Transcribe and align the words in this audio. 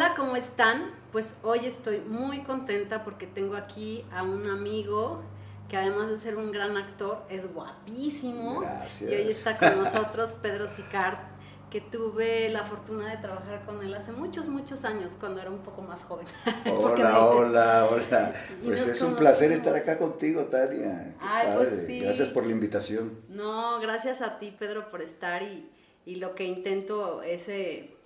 Hola, 0.00 0.14
¿cómo 0.16 0.36
están? 0.36 0.92
Pues 1.10 1.34
hoy 1.42 1.66
estoy 1.66 1.98
muy 1.98 2.44
contenta 2.44 3.02
porque 3.02 3.26
tengo 3.26 3.56
aquí 3.56 4.04
a 4.12 4.22
un 4.22 4.46
amigo 4.48 5.24
que 5.68 5.76
además 5.76 6.08
de 6.08 6.16
ser 6.16 6.36
un 6.36 6.52
gran 6.52 6.76
actor, 6.76 7.24
es 7.28 7.52
guapísimo. 7.52 8.60
Gracias. 8.60 9.10
Y 9.10 9.12
hoy 9.12 9.28
está 9.28 9.56
con 9.56 9.82
nosotros 9.82 10.36
Pedro 10.40 10.68
Sicard, 10.68 11.18
que 11.68 11.80
tuve 11.80 12.48
la 12.48 12.62
fortuna 12.62 13.10
de 13.10 13.16
trabajar 13.16 13.64
con 13.66 13.82
él 13.84 13.92
hace 13.92 14.12
muchos, 14.12 14.46
muchos 14.46 14.84
años, 14.84 15.16
cuando 15.18 15.40
era 15.40 15.50
un 15.50 15.64
poco 15.64 15.82
más 15.82 16.04
joven. 16.04 16.28
Me- 16.64 16.70
Hola, 16.70 17.24
hola, 17.24 17.88
hola. 17.90 18.34
Pues 18.64 18.86
es 18.86 19.02
un 19.02 19.16
placer 19.16 19.50
estar 19.50 19.74
acá 19.74 19.98
contigo, 19.98 20.44
Tania. 20.44 21.16
Ay, 21.18 21.48
pues 21.56 21.86
sí. 21.88 21.98
Gracias 21.98 22.28
por 22.28 22.46
la 22.46 22.52
invitación. 22.52 23.18
No, 23.28 23.80
gracias 23.80 24.22
a 24.22 24.38
ti, 24.38 24.54
Pedro, 24.56 24.90
por 24.92 25.02
estar 25.02 25.42
y, 25.42 25.68
y 26.06 26.16
lo 26.16 26.36
que 26.36 26.44
intento 26.44 27.20
es, 27.24 27.48
eh, 27.48 27.96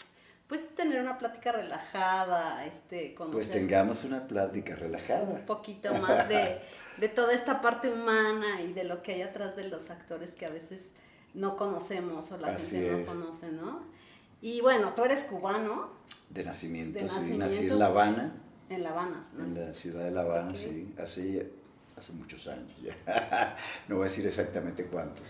pues, 0.61 0.75
tener 0.75 1.01
una 1.01 1.17
plática 1.19 1.53
relajada, 1.53 2.67
este, 2.67 3.15
conocer 3.15 3.35
Pues 3.35 3.51
tengamos 3.51 4.05
una 4.05 4.27
plática 4.27 4.75
un 4.75 4.81
relajada. 4.81 5.47
poquito 5.47 5.93
más 5.95 6.29
de, 6.29 6.61
de 6.99 7.09
toda 7.09 7.33
esta 7.33 7.61
parte 7.61 7.91
humana 7.91 8.61
y 8.61 8.73
de 8.73 8.85
lo 8.85 9.03
que 9.03 9.13
hay 9.15 9.23
atrás 9.23 9.57
de 9.57 9.69
los 9.69 9.91
actores 9.91 10.33
que 10.33 10.47
a 10.47 10.51
veces 10.51 10.93
no 11.35 11.57
conocemos 11.57 12.31
o 12.33 12.37
la 12.39 12.49
Así 12.49 12.77
gente 12.77 12.91
no 12.93 12.99
es. 12.99 13.09
conoce, 13.09 13.49
¿no? 13.51 13.83
Y 14.43 14.61
bueno, 14.61 14.93
tú 14.95 15.05
eres 15.05 15.25
cubano 15.25 15.91
De 16.29 16.45
nacimiento, 16.45 16.99
De 16.99 17.09
sí. 17.09 17.37
Nací 17.39 17.69
en 17.69 17.79
La 17.79 17.87
Habana, 17.87 18.33
en 18.69 18.83
La 18.83 18.91
Habana, 18.91 19.23
¿no? 19.35 19.45
en 19.45 19.55
la 19.55 19.73
ciudad 19.75 20.05
de 20.05 20.11
La 20.11 20.21
Habana, 20.23 20.55
sí. 20.55 20.95
Hace, 20.99 21.51
hace 21.97 22.13
muchos 22.13 22.47
años 22.49 22.71
ya. 22.83 23.57
No 23.89 23.97
voy 23.97 24.03
a 24.03 24.09
decir 24.09 24.27
exactamente 24.27 24.85
cuántos. 24.85 25.27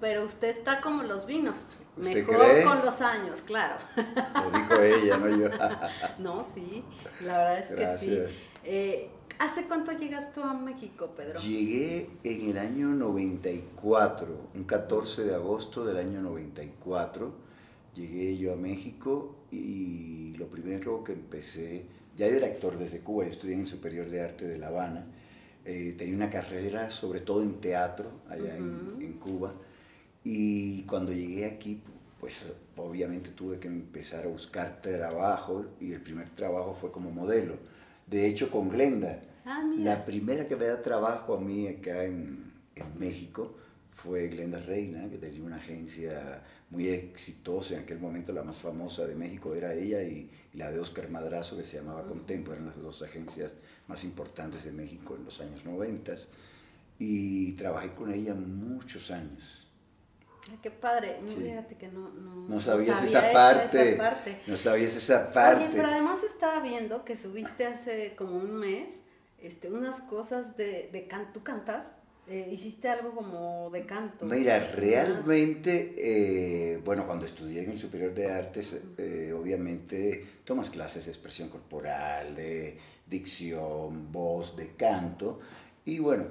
Pero 0.00 0.24
usted 0.24 0.48
está 0.48 0.80
como 0.82 1.02
los 1.02 1.24
vinos, 1.24 1.68
¿Usted 1.96 2.26
mejor 2.26 2.36
cree? 2.46 2.64
con 2.64 2.84
los 2.84 3.00
años, 3.00 3.40
claro. 3.42 3.76
Lo 3.96 4.50
dijo 4.58 4.74
ella, 4.80 5.16
no 5.18 5.28
yo. 5.36 5.48
No, 6.18 6.44
sí, 6.44 6.84
la 7.22 7.38
verdad 7.38 7.58
es 7.60 7.72
que 7.72 7.98
sí. 7.98 8.18
Eh, 8.64 9.10
¿Hace 9.38 9.64
cuánto 9.64 9.92
llegas 9.92 10.32
tú 10.32 10.42
a 10.42 10.54
México, 10.54 11.10
Pedro? 11.16 11.38
Llegué 11.40 12.08
en 12.24 12.50
el 12.50 12.58
año 12.58 12.88
94, 12.88 14.26
un 14.54 14.64
14 14.64 15.24
de 15.24 15.34
agosto 15.34 15.84
del 15.84 15.98
año 15.98 16.20
94. 16.22 17.32
Llegué 17.94 18.36
yo 18.36 18.52
a 18.52 18.56
México 18.56 19.36
y 19.50 20.34
lo 20.38 20.46
primero 20.48 21.02
que 21.04 21.12
empecé, 21.12 21.86
ya 22.16 22.28
yo 22.28 22.36
era 22.36 22.46
actor 22.46 22.76
desde 22.78 23.00
Cuba, 23.00 23.24
yo 23.24 23.30
estudié 23.30 23.54
en 23.54 23.60
el 23.60 23.66
Superior 23.66 24.08
de 24.10 24.22
Arte 24.22 24.46
de 24.46 24.58
La 24.58 24.68
Habana. 24.68 25.06
eh, 25.68 25.96
tenía 25.98 26.14
una 26.14 26.30
carrera 26.30 26.90
sobre 26.90 27.18
todo 27.20 27.42
en 27.42 27.54
teatro 27.60 28.08
allá 28.30 28.56
en- 28.56 28.98
en 29.00 29.14
Cuba. 29.14 29.52
Y 30.28 30.82
cuando 30.82 31.12
llegué 31.12 31.44
aquí, 31.44 31.80
pues 32.18 32.46
obviamente 32.76 33.30
tuve 33.30 33.60
que 33.60 33.68
empezar 33.68 34.24
a 34.24 34.28
buscar 34.28 34.82
trabajo 34.82 35.66
y 35.80 35.92
el 35.92 36.00
primer 36.00 36.30
trabajo 36.30 36.74
fue 36.74 36.90
como 36.90 37.12
modelo. 37.12 37.54
De 38.08 38.26
hecho, 38.26 38.50
con 38.50 38.68
Glenda. 38.68 39.22
Ah. 39.44 39.62
La 39.78 40.04
primera 40.04 40.48
que 40.48 40.56
me 40.56 40.64
da 40.64 40.82
trabajo 40.82 41.36
a 41.36 41.40
mí 41.40 41.68
acá 41.68 42.02
en, 42.02 42.42
en 42.74 42.98
México 42.98 43.54
fue 43.92 44.26
Glenda 44.26 44.58
Reina, 44.58 45.08
que 45.08 45.16
tenía 45.16 45.44
una 45.44 45.58
agencia 45.58 46.42
muy 46.70 46.88
exitosa, 46.88 47.74
en 47.74 47.82
aquel 47.82 48.00
momento 48.00 48.32
la 48.32 48.42
más 48.42 48.58
famosa 48.58 49.06
de 49.06 49.14
México 49.14 49.54
era 49.54 49.74
ella 49.74 50.02
y, 50.02 50.28
y 50.52 50.56
la 50.56 50.72
de 50.72 50.80
Oscar 50.80 51.08
Madrazo, 51.08 51.56
que 51.56 51.62
se 51.62 51.76
llamaba 51.76 52.02
Contempo, 52.02 52.52
eran 52.52 52.66
las 52.66 52.82
dos 52.82 53.00
agencias 53.04 53.54
más 53.86 54.02
importantes 54.02 54.64
de 54.64 54.72
México 54.72 55.14
en 55.14 55.24
los 55.24 55.40
años 55.40 55.64
90. 55.64 56.16
Y 56.98 57.52
trabajé 57.52 57.92
con 57.94 58.12
ella 58.12 58.34
muchos 58.34 59.12
años. 59.12 59.65
Qué 60.62 60.70
padre. 60.70 61.20
Sí. 61.26 61.36
Fíjate 61.36 61.76
que 61.76 61.88
no, 61.88 62.08
no, 62.10 62.48
No 62.48 62.60
sabías 62.60 62.98
sabía 62.98 63.20
esa 63.20 63.32
parte. 63.32 63.90
esa 63.90 63.98
parte. 63.98 64.40
No 64.46 64.56
sabías 64.56 64.96
esa 64.96 65.32
parte. 65.32 65.64
Oye, 65.64 65.72
pero 65.74 65.88
además 65.88 66.20
estaba 66.22 66.60
viendo 66.60 67.04
que 67.04 67.16
subiste 67.16 67.66
hace 67.66 68.14
como 68.16 68.36
un 68.36 68.56
mes 68.56 69.02
este, 69.40 69.70
unas 69.70 70.00
cosas 70.00 70.56
de, 70.56 70.88
de 70.92 71.06
can 71.06 71.32
¿Tú 71.32 71.42
cantas? 71.42 71.96
Eh, 72.28 72.48
hiciste 72.50 72.88
algo 72.88 73.14
como 73.14 73.70
de 73.70 73.86
canto. 73.86 74.24
Mira, 74.26 74.58
realmente, 74.74 75.94
eh, 75.96 76.80
bueno, 76.84 77.06
cuando 77.06 77.24
estudié 77.24 77.62
en 77.62 77.70
el 77.70 77.78
Superior 77.78 78.12
de 78.14 78.32
Artes, 78.32 78.82
eh, 78.98 79.32
obviamente 79.32 80.26
tomas 80.44 80.68
clases 80.70 81.04
de 81.04 81.12
expresión 81.12 81.48
corporal, 81.48 82.34
de 82.34 82.78
dicción, 83.06 84.10
voz, 84.10 84.56
de 84.56 84.74
canto, 84.74 85.38
y 85.84 86.00
bueno, 86.00 86.24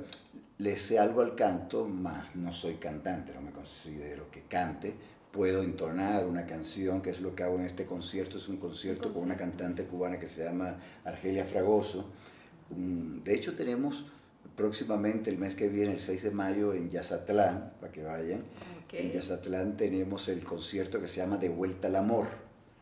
le 0.58 0.78
sé 0.78 1.00
algo 1.00 1.22
al 1.22 1.36
canto, 1.36 1.86
más 1.86 2.36
no 2.36 2.52
soy 2.52 2.76
cantante, 2.76 3.34
no 3.34 3.42
me 3.42 3.52
considero 3.52 4.30
que 4.32 4.44
cante, 4.44 4.94
puedo 5.32 5.64
entonar 5.64 6.26
una 6.26 6.46
canción, 6.46 7.02
que 7.02 7.10
es 7.10 7.20
lo 7.20 7.36
que 7.36 7.44
hago 7.44 7.56
en 7.58 7.66
este 7.66 7.86
concierto, 7.86 8.38
es 8.38 8.48
un 8.48 8.58
concierto 8.58 9.14
con 9.14 9.24
una 9.24 9.36
cantante 9.36 9.84
cubana 9.84 10.18
que 10.18 10.28
se 10.28 10.44
llama 10.46 10.78
Argelia 11.04 11.46
Fragoso. 11.46 12.06
De 12.70 13.34
hecho, 13.36 13.54
tenemos 13.54 14.06
próximamente 14.56 15.30
el 15.30 15.38
mes 15.38 15.56
que 15.56 15.68
viene, 15.68 15.94
el 15.94 16.00
6 16.00 16.24
de 16.24 16.32
mayo, 16.32 16.74
en 16.74 16.90
Yazatlán, 16.90 17.74
para 17.82 17.92
que 17.92 18.04
vayan. 18.04 18.40
Ok, 18.86 18.94
En 18.94 19.12
Yazatlán 19.12 19.76
tenemos 19.76 20.30
el 20.30 20.44
concierto 20.46 21.02
que 21.02 21.10
se 21.10 21.18
llama 21.18 21.38
De 21.38 21.50
Vuelta 21.50 21.88
al 21.88 21.98
Amor. 21.98 22.28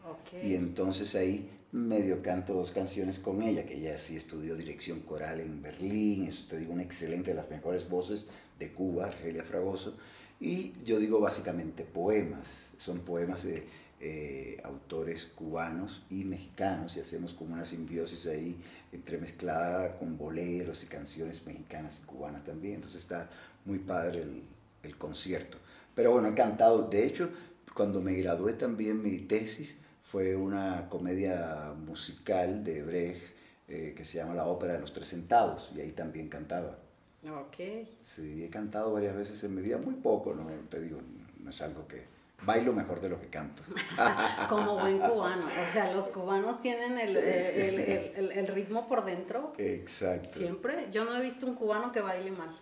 ok. 0.07 0.43
Y 0.43 0.55
entonces 0.55 1.15
ahí 1.15 1.49
medio 1.73 2.21
canto 2.21 2.53
dos 2.53 2.69
canciones 2.69 3.17
con 3.17 3.41
ella, 3.41 3.65
que 3.65 3.75
ella 3.75 3.97
sí 3.97 4.15
estudió 4.15 4.55
dirección 4.55 4.99
coral 4.99 5.39
en 5.39 5.59
Berlín, 5.61 6.25
eso 6.25 6.45
te 6.47 6.57
digo, 6.57 6.71
una 6.71 6.83
excelente 6.83 7.31
de 7.31 7.35
las 7.35 7.49
mejores 7.49 7.89
voces 7.89 8.27
de 8.59 8.71
Cuba, 8.71 9.07
Argelia 9.07 9.43
Fragoso. 9.43 9.97
Y 10.39 10.73
yo 10.85 10.99
digo 10.99 11.19
básicamente 11.19 11.83
poemas, 11.83 12.69
son 12.77 12.99
poemas 12.99 13.43
de 13.43 13.63
eh, 13.99 14.61
autores 14.63 15.25
cubanos 15.25 16.03
y 16.11 16.25
mexicanos, 16.25 16.95
y 16.95 16.99
hacemos 16.99 17.33
como 17.33 17.55
una 17.55 17.65
simbiosis 17.65 18.27
ahí 18.27 18.55
entremezclada 18.91 19.97
con 19.97 20.15
boleros 20.15 20.83
y 20.83 20.85
canciones 20.85 21.43
mexicanas 21.47 21.99
y 22.03 22.05
cubanas 22.05 22.43
también. 22.43 22.75
Entonces 22.75 23.01
está 23.01 23.31
muy 23.65 23.79
padre 23.79 24.21
el, 24.21 24.43
el 24.83 24.95
concierto. 24.95 25.57
Pero 25.95 26.11
bueno, 26.11 26.27
he 26.27 26.35
cantado, 26.35 26.87
de 26.87 27.03
hecho, 27.03 27.31
cuando 27.73 27.99
me 27.99 28.13
gradué 28.13 28.53
también 28.53 29.01
mi 29.01 29.17
tesis 29.17 29.77
fue 30.13 30.35
una 30.35 30.87
comedia 30.89 31.73
musical 31.87 32.63
de 32.63 32.83
Brecht 32.83 33.23
eh, 33.67 33.95
que 33.97 34.05
se 34.05 34.19
llama 34.19 34.35
La 34.35 34.45
Ópera 34.45 34.73
de 34.73 34.79
los 34.79 34.93
Tres 34.93 35.07
Centavos, 35.09 35.71
y 35.75 35.81
ahí 35.81 35.89
también 35.89 36.29
cantaba. 36.29 36.77
Ok. 37.27 37.87
Sí, 38.05 38.43
he 38.43 38.49
cantado 38.51 38.93
varias 38.93 39.15
veces 39.15 39.43
en 39.43 39.55
mi 39.55 39.63
vida, 39.63 39.79
muy 39.79 39.95
poco, 39.95 40.35
no 40.35 40.45
te 40.69 40.79
digo, 40.81 40.99
no 41.39 41.49
es 41.49 41.59
algo 41.63 41.87
que 41.87 42.03
bailo 42.45 42.73
mejor 42.73 43.01
de 43.01 43.09
lo 43.09 43.19
que 43.19 43.25
canto. 43.25 43.63
Como 44.49 44.77
buen 44.77 44.99
cubano. 44.99 45.47
O 45.47 45.65
sea, 45.73 45.91
los 45.91 46.09
cubanos 46.09 46.61
tienen 46.61 46.99
el, 46.99 47.17
el- 47.17 47.79
el- 48.15 48.31
el- 48.33 48.47
ritmo 48.49 48.87
por 48.87 49.05
dentro. 49.05 49.53
Exacto. 49.57 50.29
Siempre. 50.29 50.89
Yo 50.91 51.05
no 51.05 51.17
he 51.17 51.21
visto 51.23 51.47
un 51.47 51.55
cubano 51.55 51.91
que 51.91 52.01
baile 52.01 52.29
mal. 52.29 52.55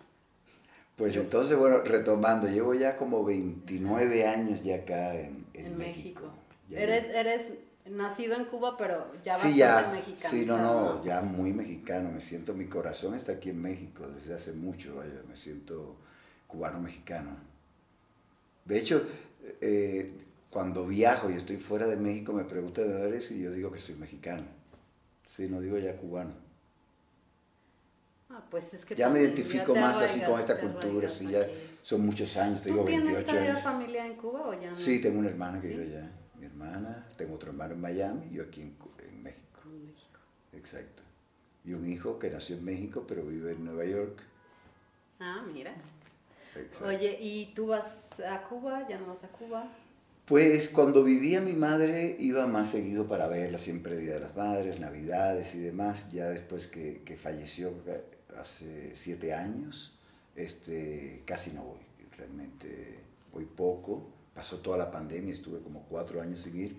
Pues 0.95 1.17
entonces, 1.17 1.57
bueno, 1.57 1.79
retomando, 1.79 2.47
llevo 2.47 2.73
ya 2.75 2.95
como 2.95 3.25
29 3.25 4.25
años 4.25 4.63
ya 4.63 4.75
acá 4.75 5.15
en, 5.15 5.45
en 5.53 5.65
En 5.65 5.77
México. 5.77 6.31
Ya 6.71 6.79
Eres, 6.79 7.05
eres 7.09 7.51
nacido 7.85 8.35
en 8.35 8.45
Cuba, 8.45 8.77
pero 8.77 9.11
ya 9.23 9.35
sí, 9.35 9.59
bastante 9.59 9.97
mexicano. 9.97 10.29
sí, 10.29 10.45
no, 10.45 10.57
no, 10.57 11.03
ya 11.03 11.21
muy 11.21 11.51
mexicano, 11.53 12.11
me 12.11 12.21
siento, 12.21 12.53
mi 12.53 12.67
corazón 12.67 13.13
está 13.15 13.33
aquí 13.33 13.49
en 13.49 13.61
México 13.61 14.07
desde 14.07 14.33
hace 14.33 14.53
mucho, 14.53 14.95
vaya, 14.95 15.21
me 15.27 15.35
siento 15.35 15.97
cubano-mexicano. 16.47 17.35
De 18.65 18.77
hecho, 18.77 19.05
eh, 19.59 20.11
cuando 20.49 20.85
viajo 20.85 21.29
y 21.29 21.33
estoy 21.33 21.57
fuera 21.57 21.87
de 21.87 21.95
México 21.97 22.33
me 22.33 22.43
preguntan 22.43 22.85
de 22.85 22.93
dónde 22.93 23.07
eres 23.09 23.31
y 23.31 23.41
yo 23.41 23.51
digo 23.51 23.71
que 23.71 23.79
soy 23.79 23.95
mexicano. 23.95 24.43
Sí, 25.27 25.47
no 25.49 25.59
digo 25.61 25.77
ya 25.77 25.95
cubano. 25.97 26.33
Ah, 28.29 28.41
pues 28.49 28.73
es 28.73 28.85
que 28.85 28.95
Ya 28.95 29.09
me 29.09 29.19
identifico 29.21 29.73
ya 29.73 29.81
más 29.81 30.01
así 30.01 30.21
con 30.21 30.39
esta 30.39 30.59
cultura, 30.59 31.07
arraigas 31.07 31.13
sí, 31.13 31.27
ya 31.29 31.45
son 31.83 32.05
muchos 32.05 32.37
años, 32.37 32.61
te 32.61 32.69
¿Tú 32.69 32.75
digo 32.75 32.85
tienes 32.85 33.05
28 33.07 33.29
todavía 33.31 33.51
años. 33.51 33.63
familia 33.63 34.05
en 34.05 34.15
Cuba 34.15 34.47
o 34.47 34.53
ya 34.53 34.69
no? 34.69 34.75
Sí, 34.75 34.99
tengo 35.01 35.19
una 35.19 35.29
hermana 35.29 35.59
que 35.59 35.67
¿Sí? 35.67 35.73
vive 35.73 35.83
allá. 35.97 36.11
Hermana, 36.63 37.07
tengo 37.17 37.35
otro 37.35 37.51
hermano 37.51 37.73
en 37.73 37.81
Miami 37.81 38.29
yo 38.31 38.43
aquí 38.43 38.61
en, 38.61 38.75
en 39.07 39.23
México. 39.23 39.61
En 39.65 39.85
México. 39.85 40.19
Exacto. 40.53 41.01
Y 41.65 41.73
un 41.73 41.89
hijo 41.89 42.19
que 42.19 42.29
nació 42.29 42.57
en 42.57 42.65
México 42.65 43.05
pero 43.07 43.23
vive 43.23 43.53
en 43.53 43.65
Nueva 43.65 43.85
York. 43.85 44.19
Ah, 45.19 45.43
mira. 45.53 45.73
Exacto. 46.55 46.87
Oye, 46.87 47.17
¿y 47.21 47.53
tú 47.55 47.67
vas 47.67 48.07
a 48.19 48.43
Cuba? 48.43 48.87
¿Ya 48.87 48.99
no 48.99 49.07
vas 49.07 49.23
a 49.23 49.29
Cuba? 49.29 49.67
Pues 50.25 50.69
cuando 50.69 51.03
vivía 51.03 51.41
mi 51.41 51.53
madre 51.53 52.15
iba 52.19 52.47
más 52.47 52.71
seguido 52.71 53.07
para 53.07 53.27
verla, 53.27 53.57
siempre 53.57 53.97
Día 53.97 54.13
de 54.13 54.19
las 54.21 54.35
Madres, 54.35 54.79
Navidades 54.79 55.55
y 55.55 55.59
demás. 55.59 56.11
Ya 56.11 56.29
después 56.29 56.67
que, 56.67 57.01
que 57.03 57.17
falleció 57.17 57.73
eh, 57.87 58.03
hace 58.37 58.95
siete 58.95 59.33
años, 59.33 59.97
este, 60.35 61.23
casi 61.25 61.51
no 61.51 61.63
voy. 61.63 61.79
Realmente 62.17 62.99
voy 63.33 63.45
poco. 63.45 64.20
Pasó 64.41 64.57
toda 64.57 64.75
la 64.75 64.89
pandemia, 64.89 65.31
estuve 65.31 65.59
como 65.59 65.83
cuatro 65.83 66.19
años 66.19 66.39
sin 66.39 66.57
ir. 66.57 66.75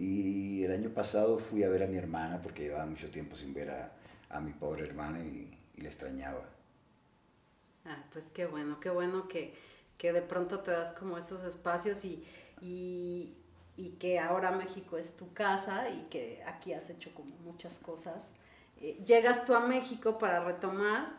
Y 0.00 0.64
el 0.64 0.72
año 0.72 0.90
pasado 0.90 1.38
fui 1.38 1.62
a 1.62 1.68
ver 1.68 1.84
a 1.84 1.86
mi 1.86 1.96
hermana 1.96 2.42
porque 2.42 2.64
llevaba 2.64 2.86
mucho 2.86 3.08
tiempo 3.08 3.36
sin 3.36 3.54
ver 3.54 3.70
a, 3.70 4.40
mi 4.40 4.52
pobre 4.52 4.84
hermana 4.84 5.20
y, 5.20 5.56
y 5.76 5.80
la 5.80 5.88
extrañaba. 5.88 6.42
Ah, 7.84 8.02
pues 8.12 8.26
qué 8.34 8.46
bueno, 8.46 8.80
qué 8.80 8.90
bueno 8.90 9.28
que, 9.28 9.54
que 9.96 10.12
de 10.12 10.22
pronto 10.22 10.58
te 10.58 10.72
das 10.72 10.92
como 10.92 11.16
esos 11.16 11.44
espacios 11.44 12.04
y, 12.04 12.24
y 12.60 13.32
y 13.78 13.90
que 13.90 14.18
ahora 14.18 14.50
México 14.50 14.98
es 14.98 15.16
tu 15.16 15.32
casa 15.32 15.88
y 15.88 16.08
que 16.10 16.42
aquí 16.44 16.72
has 16.72 16.90
hecho 16.90 17.14
como 17.14 17.36
muchas 17.36 17.78
cosas. 17.78 18.32
Eh, 18.80 19.00
llegas 19.06 19.46
tú 19.46 19.54
a 19.54 19.60
México 19.60 20.18
para 20.18 20.44
retomar 20.44 21.12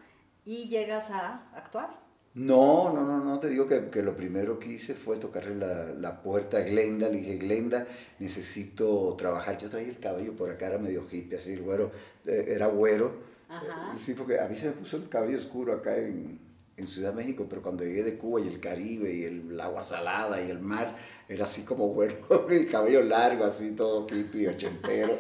y 0.44 0.68
llegas 0.68 1.10
a 1.10 1.50
actuar. 1.56 1.98
No, 2.36 2.94
no, 2.94 3.06
no, 3.06 3.24
no, 3.24 3.40
te 3.40 3.50
digo 3.50 3.68
que, 3.68 3.90
que 3.90 4.04
lo 4.04 4.16
primero 4.16 4.60
que 4.60 4.70
hice 4.70 4.94
fue 4.94 5.18
tocarle 5.18 5.56
la, 5.56 5.86
la, 5.86 6.22
puerta 6.22 6.58
a 6.58 6.62
Glenda, 6.62 7.10
le 7.10 7.18
dije, 7.18 7.38
Glenda, 7.38 7.88
necesito 8.20 9.16
trabajar. 9.18 9.58
Yo 9.58 9.70
traía 9.70 9.90
el 9.90 10.00
cabello 10.00 10.34
por 10.34 10.50
acá, 10.52 10.68
era 10.68 10.78
medio 10.78 11.06
hippie, 11.10 11.38
así, 11.38 11.54
el 11.54 11.64
güero, 11.64 11.92
eh, 12.26 12.46
era 12.50 12.68
güero. 12.68 13.14
Ajá. 13.50 13.92
Sí, 13.98 14.14
porque 14.14 14.40
a 14.40 14.48
mí 14.48 14.56
se 14.56 14.68
me 14.68 14.74
puso 14.74 14.98
el 14.98 15.10
cabello 15.10 15.38
oscuro 15.38 15.74
acá 15.74 15.98
en, 15.98 16.40
en 16.78 16.88
Ciudad 16.88 17.10
de 17.10 17.16
México, 17.16 17.48
pero 17.50 17.64
cuando 17.64 17.84
llegué 17.84 18.04
de 18.04 18.18
Cuba 18.18 18.40
y 18.42 18.48
el 18.48 18.60
Caribe 18.60 19.12
y 19.12 19.24
el 19.24 19.60
agua 19.60 19.82
salada 19.82 20.42
y 20.42 20.52
el 20.52 20.60
mar, 20.60 20.96
era 21.30 21.44
así 21.44 21.62
como 21.62 21.90
bueno, 21.90 22.16
el 22.50 22.66
cabello 22.66 23.04
largo, 23.04 23.46
así 23.46 23.72
todo 23.72 24.08
hippie, 24.12 24.50
ochentero. 24.50 25.16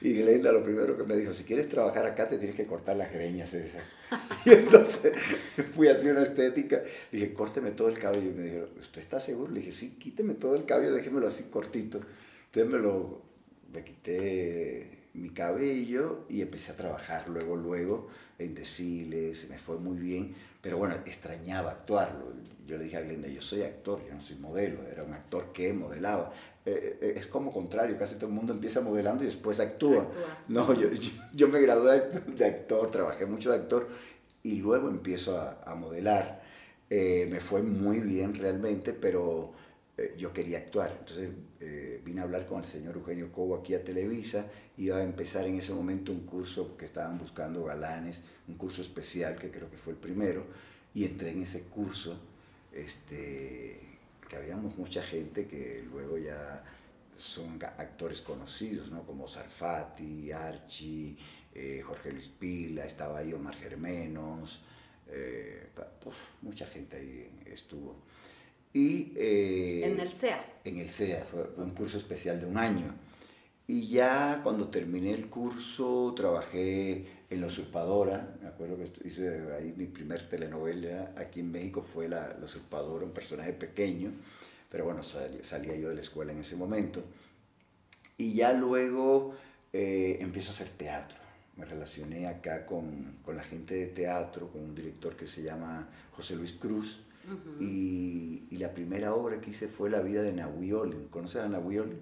Y 0.00 0.14
Glenda 0.14 0.50
lo 0.50 0.64
primero 0.64 0.96
que 0.96 1.04
me 1.04 1.14
dijo, 1.14 1.34
si 1.34 1.44
quieres 1.44 1.68
trabajar 1.68 2.06
acá 2.06 2.26
te 2.26 2.38
tienes 2.38 2.56
que 2.56 2.64
cortar 2.64 2.96
las 2.96 3.12
greñas 3.12 3.52
esas. 3.52 3.82
Y 4.46 4.50
entonces 4.50 5.12
fui 5.74 5.88
a 5.88 5.92
hacer 5.92 6.12
una 6.12 6.22
estética, 6.22 6.82
dije, 7.12 7.34
córteme 7.34 7.72
todo 7.72 7.88
el 7.88 7.98
cabello. 7.98 8.30
Y 8.30 8.32
me 8.32 8.42
dijo, 8.44 8.66
¿usted 8.80 9.00
está 9.00 9.20
seguro? 9.20 9.52
Le 9.52 9.60
dije, 9.60 9.72
sí, 9.72 9.98
quíteme 9.98 10.34
todo 10.34 10.56
el 10.56 10.64
cabello, 10.64 10.92
déjemelo 10.92 11.26
así 11.26 11.44
cortito. 11.44 12.00
Entonces 12.46 12.72
me 12.72 12.78
lo, 12.78 13.20
me 13.72 13.84
quité 13.84 15.04
mi 15.12 15.30
cabello 15.30 16.24
y 16.30 16.40
empecé 16.40 16.72
a 16.72 16.76
trabajar 16.76 17.28
luego, 17.28 17.56
luego 17.56 18.08
en 18.38 18.54
desfiles, 18.54 19.48
me 19.50 19.58
fue 19.58 19.76
muy 19.76 19.96
bien, 19.96 20.34
pero 20.64 20.78
bueno, 20.78 20.94
extrañaba 21.04 21.72
actuarlo. 21.72 22.32
Yo 22.66 22.78
le 22.78 22.84
dije 22.84 22.96
a 22.96 23.02
Glenda, 23.02 23.28
yo 23.28 23.42
soy 23.42 23.60
actor, 23.60 24.00
yo 24.08 24.14
no 24.14 24.20
soy 24.22 24.36
modelo, 24.36 24.78
era 24.90 25.04
un 25.04 25.12
actor 25.12 25.52
que 25.52 25.74
modelaba. 25.74 26.32
Eh, 26.64 26.98
eh, 27.02 27.14
es 27.18 27.26
como 27.26 27.52
contrario, 27.52 27.98
casi 27.98 28.14
todo 28.14 28.28
el 28.28 28.32
mundo 28.32 28.54
empieza 28.54 28.80
modelando 28.80 29.22
y 29.22 29.26
después 29.26 29.60
actúa. 29.60 30.08
No, 30.48 30.72
yo, 30.72 30.88
yo, 31.34 31.48
me 31.48 31.60
gradué 31.60 32.08
de 32.34 32.44
actor, 32.46 32.90
trabajé 32.90 33.26
mucho 33.26 33.50
de 33.50 33.56
actor 33.56 33.88
y 34.42 34.54
luego 34.56 34.88
empiezo 34.88 35.38
a, 35.38 35.60
a 35.66 35.74
modelar. 35.74 36.42
Eh, 36.88 37.28
me 37.30 37.40
fue 37.40 37.60
muy 37.60 38.00
bien 38.00 38.34
realmente, 38.34 38.94
pero 38.94 39.52
yo 40.16 40.32
quería 40.32 40.58
actuar. 40.58 40.96
Entonces 40.98 41.28
vine 42.04 42.20
a 42.20 42.24
hablar 42.24 42.46
con 42.46 42.60
el 42.60 42.66
señor 42.66 42.96
Eugenio 42.96 43.32
Cobo 43.32 43.56
aquí 43.56 43.74
a 43.74 43.82
Televisa 43.82 44.46
iba 44.76 44.96
a 44.96 45.02
empezar 45.02 45.46
en 45.46 45.58
ese 45.58 45.72
momento 45.72 46.12
un 46.12 46.26
curso 46.26 46.76
que 46.76 46.84
estaban 46.84 47.18
buscando 47.18 47.64
galanes, 47.64 48.22
un 48.48 48.56
curso 48.56 48.82
especial 48.82 49.36
que 49.36 49.50
creo 49.50 49.70
que 49.70 49.76
fue 49.76 49.92
el 49.92 49.98
primero, 49.98 50.44
y 50.94 51.04
entré 51.04 51.30
en 51.30 51.42
ese 51.42 51.64
curso, 51.64 52.18
este, 52.72 53.80
que 54.28 54.36
habíamos 54.36 54.76
mucha 54.76 55.02
gente 55.02 55.46
que 55.46 55.84
luego 55.90 56.18
ya 56.18 56.64
son 57.16 57.62
actores 57.62 58.20
conocidos, 58.20 58.90
¿no? 58.90 59.04
como 59.04 59.28
Sarfati, 59.28 60.32
Archie, 60.32 61.16
eh, 61.54 61.82
Jorge 61.84 62.12
Luis 62.12 62.28
Pila, 62.28 62.84
estaba 62.84 63.18
ahí 63.18 63.32
Omar 63.32 63.54
Germenos, 63.54 64.60
eh, 65.08 65.68
mucha 66.42 66.66
gente 66.66 66.96
ahí 66.96 67.42
estuvo. 67.46 67.96
Y, 68.74 69.12
eh, 69.14 69.82
en 69.84 70.00
el 70.00 70.10
CEA. 70.10 70.44
En 70.64 70.78
el 70.78 70.90
CEA, 70.90 71.24
fue 71.30 71.48
un 71.56 71.70
curso 71.70 71.96
especial 71.96 72.40
de 72.40 72.46
un 72.46 72.58
año. 72.58 72.92
Y 73.68 73.86
ya 73.88 74.40
cuando 74.42 74.68
terminé 74.68 75.12
el 75.12 75.30
curso 75.30 76.12
trabajé 76.14 77.06
en 77.30 77.40
La 77.40 77.46
Usurpadora, 77.46 78.36
me 78.42 78.48
acuerdo 78.48 78.76
que 78.76 79.08
hice 79.08 79.52
ahí 79.56 79.72
mi 79.76 79.86
primer 79.86 80.28
telenovela 80.28 81.12
aquí 81.16 81.40
en 81.40 81.52
México 81.52 81.82
fue 81.82 82.08
La, 82.08 82.36
Usurpadora, 82.42 83.06
un 83.06 83.12
personaje 83.12 83.52
pequeño, 83.52 84.10
pero 84.68 84.84
bueno, 84.84 85.02
salía 85.02 85.76
yo 85.76 85.88
de 85.88 85.94
la 85.94 86.00
escuela 86.00 86.32
en 86.32 86.40
ese 86.40 86.56
momento. 86.56 87.02
Y 88.18 88.34
ya 88.34 88.52
luego 88.52 89.34
eh, 89.72 90.18
empiezo 90.20 90.50
a 90.50 90.54
hacer 90.54 90.68
teatro. 90.70 91.16
Me 91.56 91.64
relacioné 91.64 92.26
acá 92.26 92.66
con, 92.66 93.18
con, 93.24 93.36
la 93.36 93.44
gente 93.44 93.76
de 93.76 93.86
teatro, 93.86 94.48
con 94.48 94.62
un 94.62 94.74
director 94.74 95.16
que 95.16 95.28
se 95.28 95.42
llama 95.42 95.88
José 96.10 96.34
Luis 96.34 96.52
Cruz, 96.52 97.00
y, 97.60 98.44
y, 98.50 98.56
la 98.58 98.74
primera 98.74 99.14
obra 99.14 99.40
que 99.40 99.50
hice 99.50 99.68
fue 99.68 99.90
La 99.90 100.00
vida 100.00 100.22
de 100.22 100.32
Nahui 100.32 100.72
Olin. 100.72 101.08
¿Conoces 101.08 101.42
a 101.42 101.48
Nahui 101.48 101.78
Olin? 101.78 101.98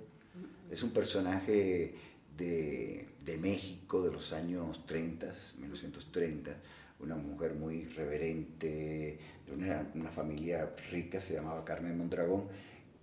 Es 0.71 0.83
un 0.83 0.91
personaje 0.91 1.95
de, 2.37 3.09
de, 3.25 3.39
México 3.39 4.03
de 4.03 4.11
los 4.11 4.33
años 4.33 4.87
30, 4.87 5.27
1930, 5.59 6.57
una 7.01 7.15
mujer 7.17 7.55
muy 7.55 7.85
reverente, 7.85 9.19
de 9.47 9.53
una, 9.53 9.87
una, 9.95 10.11
familia 10.11 10.75
rica, 10.91 11.21
se 11.21 11.35
llamaba 11.35 11.65
Carmen 11.65 11.99
Mondragón, 11.99 12.45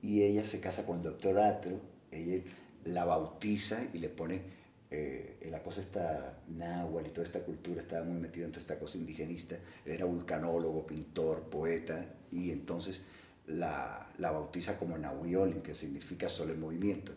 y 0.01 0.23
ella 0.23 0.43
se 0.43 0.59
casa 0.59 0.85
con 0.85 0.97
el 0.97 1.03
doctor 1.03 1.37
Atro, 1.39 1.79
ella 2.11 2.41
la 2.85 3.05
bautiza 3.05 3.87
y 3.93 3.99
le 3.99 4.09
pone, 4.09 4.41
eh, 4.91 5.47
la 5.51 5.61
cosa 5.61 5.81
está 5.81 6.39
náhuatl 6.47 7.07
y 7.07 7.11
toda 7.11 7.25
esta 7.25 7.41
cultura 7.41 7.79
estaba 7.79 8.03
muy 8.03 8.19
metida 8.19 8.45
en 8.45 8.51
toda 8.51 8.61
esta 8.61 8.79
cosa 8.79 8.97
indigenista, 8.97 9.55
él 9.85 9.91
era 9.93 10.05
vulcanólogo, 10.05 10.87
pintor, 10.87 11.43
poeta, 11.43 12.05
y 12.31 12.51
entonces 12.51 13.05
la, 13.45 14.09
la 14.17 14.31
bautiza 14.31 14.77
como 14.77 14.97
Nahuiolin, 14.97 15.61
que 15.61 15.75
significa 15.75 16.27
sol 16.27 16.49
en 16.49 16.59
movimiento. 16.59 17.11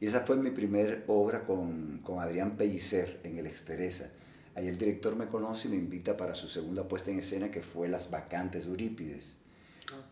Y 0.00 0.06
esa 0.06 0.20
fue 0.20 0.36
mi 0.36 0.50
primera 0.50 1.02
obra 1.06 1.44
con, 1.44 2.00
con 2.02 2.18
Adrián 2.18 2.56
Pellicer 2.56 3.20
en 3.22 3.38
el 3.38 3.46
Exteresa. 3.46 4.10
Ahí 4.54 4.68
el 4.68 4.76
director 4.76 5.16
me 5.16 5.26
conoce 5.26 5.68
y 5.68 5.70
me 5.72 5.76
invita 5.76 6.16
para 6.16 6.34
su 6.34 6.48
segunda 6.48 6.86
puesta 6.86 7.10
en 7.10 7.18
escena 7.18 7.50
que 7.50 7.62
fue 7.62 7.88
Las 7.88 8.10
Vacantes 8.10 8.64
de 8.64 8.70
Eurípides, 8.70 9.36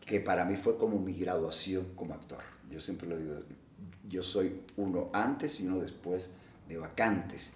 que 0.05 0.20
para 0.20 0.44
mí 0.44 0.56
fue 0.56 0.79
como 0.79 0.99
mi 0.99 1.12
graduación 1.12 1.94
como 1.94 2.14
actor. 2.14 2.43
Yo 2.70 2.81
siempre 2.81 3.09
lo 3.09 3.19
digo, 3.19 3.35
yo 4.09 4.23
soy 4.23 4.62
uno 4.76 5.11
antes 5.12 5.61
y 5.61 5.67
uno 5.67 5.79
después 5.81 6.31
de 6.73 6.79
Vacantes, 6.79 7.53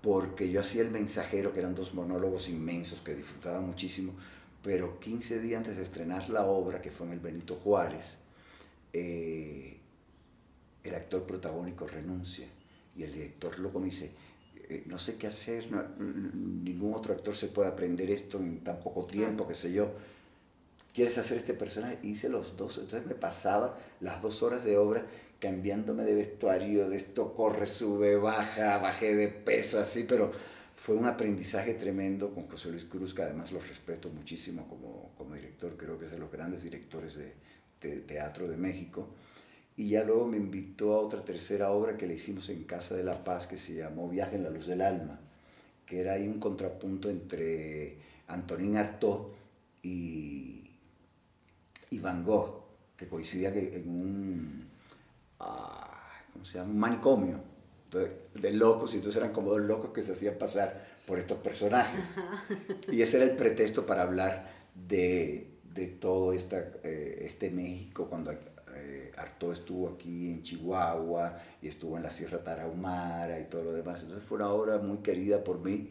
porque 0.00 0.50
yo 0.50 0.60
hacía 0.60 0.82
El 0.82 0.90
Mensajero, 0.90 1.52
que 1.52 1.60
eran 1.60 1.74
dos 1.74 1.94
monólogos 1.94 2.48
inmensos 2.48 3.00
que 3.00 3.14
disfrutaba 3.14 3.60
muchísimo, 3.60 4.14
pero 4.62 4.98
15 5.00 5.40
días 5.40 5.58
antes 5.58 5.76
de 5.76 5.82
estrenar 5.82 6.28
la 6.28 6.44
obra, 6.44 6.80
que 6.80 6.90
fue 6.90 7.06
en 7.06 7.12
el 7.14 7.20
Benito 7.20 7.56
Juárez, 7.56 8.18
eh, 8.92 9.78
el 10.84 10.94
actor 10.94 11.24
protagónico 11.24 11.86
renuncia 11.86 12.46
y 12.96 13.02
el 13.04 13.12
director 13.12 13.58
luego 13.58 13.80
me 13.80 13.86
dice, 13.86 14.12
eh, 14.68 14.82
no 14.86 14.98
sé 14.98 15.16
qué 15.16 15.26
hacer, 15.26 15.68
ningún 15.98 16.94
otro 16.94 17.14
actor 17.14 17.36
se 17.36 17.48
puede 17.48 17.68
aprender 17.68 18.10
esto 18.10 18.38
en 18.38 18.62
tan 18.62 18.80
poco 18.80 19.06
tiempo, 19.06 19.46
qué 19.46 19.54
sé 19.54 19.72
yo. 19.72 19.92
¿Quieres 20.92 21.16
hacer 21.16 21.38
este 21.38 21.54
personaje? 21.54 21.98
Hice 22.02 22.28
los 22.28 22.56
dos, 22.56 22.76
entonces 22.76 23.06
me 23.06 23.14
pasaba 23.14 23.78
las 24.00 24.20
dos 24.20 24.42
horas 24.42 24.62
de 24.64 24.76
obra 24.76 25.06
cambiándome 25.42 26.04
de 26.04 26.14
vestuario, 26.14 26.88
de 26.88 26.96
esto 26.96 27.34
corre, 27.34 27.66
sube, 27.66 28.14
baja, 28.14 28.78
bajé 28.78 29.16
de 29.16 29.26
peso, 29.26 29.80
así, 29.80 30.04
pero 30.04 30.30
fue 30.76 30.94
un 30.94 31.04
aprendizaje 31.04 31.74
tremendo 31.74 32.32
con 32.32 32.46
José 32.46 32.70
Luis 32.70 32.84
Cruz, 32.84 33.12
que 33.12 33.22
además 33.22 33.50
lo 33.50 33.58
respeto 33.58 34.08
muchísimo 34.08 34.68
como, 34.68 35.10
como 35.18 35.34
director, 35.34 35.76
creo 35.76 35.98
que 35.98 36.06
es 36.06 36.12
de 36.12 36.20
los 36.20 36.30
grandes 36.30 36.62
directores 36.62 37.16
de, 37.16 37.32
de 37.80 37.96
teatro 38.02 38.46
de 38.46 38.56
México. 38.56 39.08
Y 39.76 39.88
ya 39.88 40.04
luego 40.04 40.28
me 40.28 40.36
invitó 40.36 40.94
a 40.94 41.00
otra 41.00 41.24
tercera 41.24 41.72
obra 41.72 41.96
que 41.96 42.06
le 42.06 42.14
hicimos 42.14 42.48
en 42.48 42.62
Casa 42.62 42.94
de 42.94 43.02
la 43.02 43.24
Paz 43.24 43.48
que 43.48 43.56
se 43.56 43.74
llamó 43.74 44.08
Viaje 44.08 44.36
en 44.36 44.44
la 44.44 44.50
Luz 44.50 44.68
del 44.68 44.80
Alma, 44.80 45.18
que 45.84 45.98
era 45.98 46.12
ahí 46.12 46.28
un 46.28 46.38
contrapunto 46.38 47.10
entre 47.10 47.96
Antonín 48.28 48.76
Artaud 48.76 49.32
y, 49.82 50.70
y 51.90 51.98
Van 51.98 52.22
Gogh, 52.22 52.62
que 52.96 53.08
coincidía 53.08 53.48
en 53.48 53.88
un, 53.88 54.71
¿cómo 56.32 56.44
se 56.44 56.58
llama? 56.58 56.70
un 56.70 56.78
manicomio 56.78 57.40
de 58.34 58.52
locos, 58.52 58.94
y 58.94 58.96
entonces 58.96 59.20
eran 59.20 59.34
como 59.34 59.50
dos 59.50 59.60
locos 59.60 59.90
que 59.92 60.00
se 60.00 60.12
hacían 60.12 60.36
pasar 60.36 60.86
por 61.06 61.18
estos 61.18 61.38
personajes. 61.38 62.06
Y 62.90 63.02
ese 63.02 63.18
era 63.18 63.26
el 63.26 63.36
pretexto 63.36 63.84
para 63.84 64.02
hablar 64.02 64.50
de, 64.88 65.48
de 65.74 65.88
todo 65.88 66.32
esta, 66.32 66.58
eh, 66.82 67.22
este 67.26 67.50
México 67.50 68.06
cuando 68.08 68.32
Arto 69.16 69.52
estuvo 69.52 69.90
aquí 69.90 70.30
en 70.30 70.42
Chihuahua 70.42 71.38
y 71.60 71.68
estuvo 71.68 71.96
en 71.96 72.02
la 72.02 72.10
Sierra 72.10 72.38
Tarahumara 72.38 73.38
y 73.40 73.44
todo 73.44 73.64
lo 73.64 73.72
demás. 73.72 74.02
Entonces 74.02 74.26
fue 74.26 74.36
una 74.36 74.50
obra 74.50 74.78
muy 74.78 74.98
querida 74.98 75.44
por 75.44 75.60
mí 75.60 75.90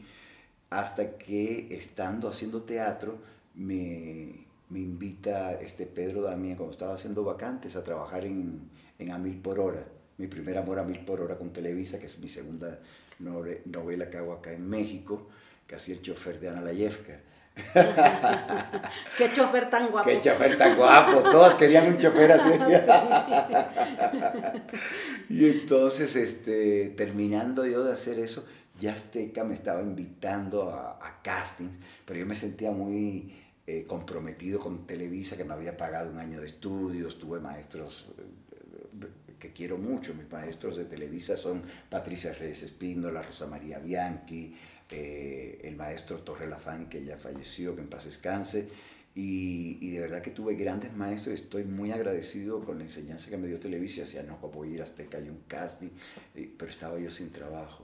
hasta 0.70 1.18
que 1.18 1.76
estando 1.76 2.28
haciendo 2.28 2.64
teatro 2.64 3.18
me, 3.56 4.46
me 4.70 4.80
invita 4.80 5.54
este 5.54 5.86
Pedro 5.86 6.22
Damián 6.22 6.56
cuando 6.56 6.72
estaba 6.72 6.96
haciendo 6.96 7.24
vacantes 7.24 7.76
a 7.76 7.84
trabajar 7.84 8.26
en, 8.26 8.62
en 9.02 9.12
A 9.12 9.18
Mil 9.18 9.42
por 9.42 9.60
Hora. 9.60 9.84
Mi 10.18 10.28
primer 10.28 10.58
amor 10.58 10.80
a 10.80 10.84
Mil 10.84 11.00
por 11.00 11.22
Hora 11.22 11.38
con 11.38 11.52
Televisa, 11.52 12.00
que 12.00 12.06
es 12.06 12.20
mi 12.20 12.28
segunda 12.28 12.80
novela 13.20 14.10
que 14.10 14.18
hago 14.18 14.34
acá 14.34 14.52
en 14.52 14.70
México, 14.70 15.30
que 15.68 15.76
hacía 15.76 15.96
el 15.96 16.02
chofer 16.02 16.40
de 16.40 16.50
Ana 16.50 16.62
Layevka 16.62 17.20
Qué 19.18 19.34
chofer 19.34 19.70
tan 19.70 19.92
guapo. 19.92 20.10
Qué 20.10 20.20
chofer 20.20 20.58
tan 20.58 20.78
guapo. 20.78 21.22
Todos 21.30 21.56
querían 21.56 21.88
un 21.88 21.98
chofer 21.98 22.32
así. 22.32 22.50
y 25.30 25.46
entonces, 25.46 26.16
este, 26.16 26.94
terminando 26.96 27.66
yo 27.66 27.84
de 27.84 27.94
hacer 27.94 28.20
eso, 28.20 28.46
ya 28.80 28.94
Azteca 28.94 29.44
me 29.44 29.54
estaba 29.54 29.82
invitando 29.82 30.70
a, 30.70 31.20
castings, 31.22 31.78
pero 32.06 32.20
yo 32.20 32.26
me 32.26 32.36
sentía 32.36 32.72
muy 32.72 33.36
eh, 33.68 33.86
comprometido 33.88 34.60
con 34.60 34.88
Televisa, 34.88 35.38
que 35.38 35.44
me 35.44 35.54
había 35.54 35.78
pagado 35.78 36.10
un 36.10 36.18
año 36.18 36.40
de 36.40 36.48
estudios, 36.48 37.20
tuve 37.20 37.40
maestros 37.40 38.08
eh, 38.18 38.24
que 39.42 39.52
quiero 39.52 39.78
mucho. 39.78 40.14
Mis 40.14 40.32
maestros 40.32 40.78
de 40.78 40.86
Televisa 40.86 41.36
son 41.36 41.64
Patricia 41.90 42.32
Reyes 42.32 42.64
Espíndola, 42.64 43.24
Rosa 43.24 43.48
María 43.48 43.80
Bianchi, 43.80 44.56
eh, 44.90 45.60
el 45.64 45.76
maestro 45.76 46.18
Torre 46.20 46.48
Lafán, 46.48 46.88
que 46.88 47.04
ya 47.04 47.18
falleció, 47.18 47.76
que 47.76 47.82
en 47.82 47.90
paz 47.90 48.06
descanse. 48.06 48.70
Y, 49.14 49.90
de 49.92 50.00
verdad 50.00 50.22
que 50.22 50.32
tuve 50.32 50.56
grandes 50.56 50.94
maestros 50.94 51.38
y 51.38 51.44
estoy 51.44 51.66
muy 51.66 51.92
agradecido 51.92 52.64
con 52.64 52.78
la 52.78 52.86
enseñanza 52.86 53.30
que 53.30 53.36
me 53.36 53.48
dio 53.48 53.60
Televisa. 53.60 54.02
Decía, 54.02 54.24
no, 54.24 54.38
voy 54.38 54.70
a 54.70 54.76
ir 54.76 54.82
hasta 54.82 55.04
que 55.04 55.18
hay 55.18 55.28
un 55.28 55.42
casting, 55.48 55.90
pero 56.58 56.72
estaba 56.72 56.98
yo 56.98 57.10
sin 57.10 57.30
trabajo. 57.32 57.84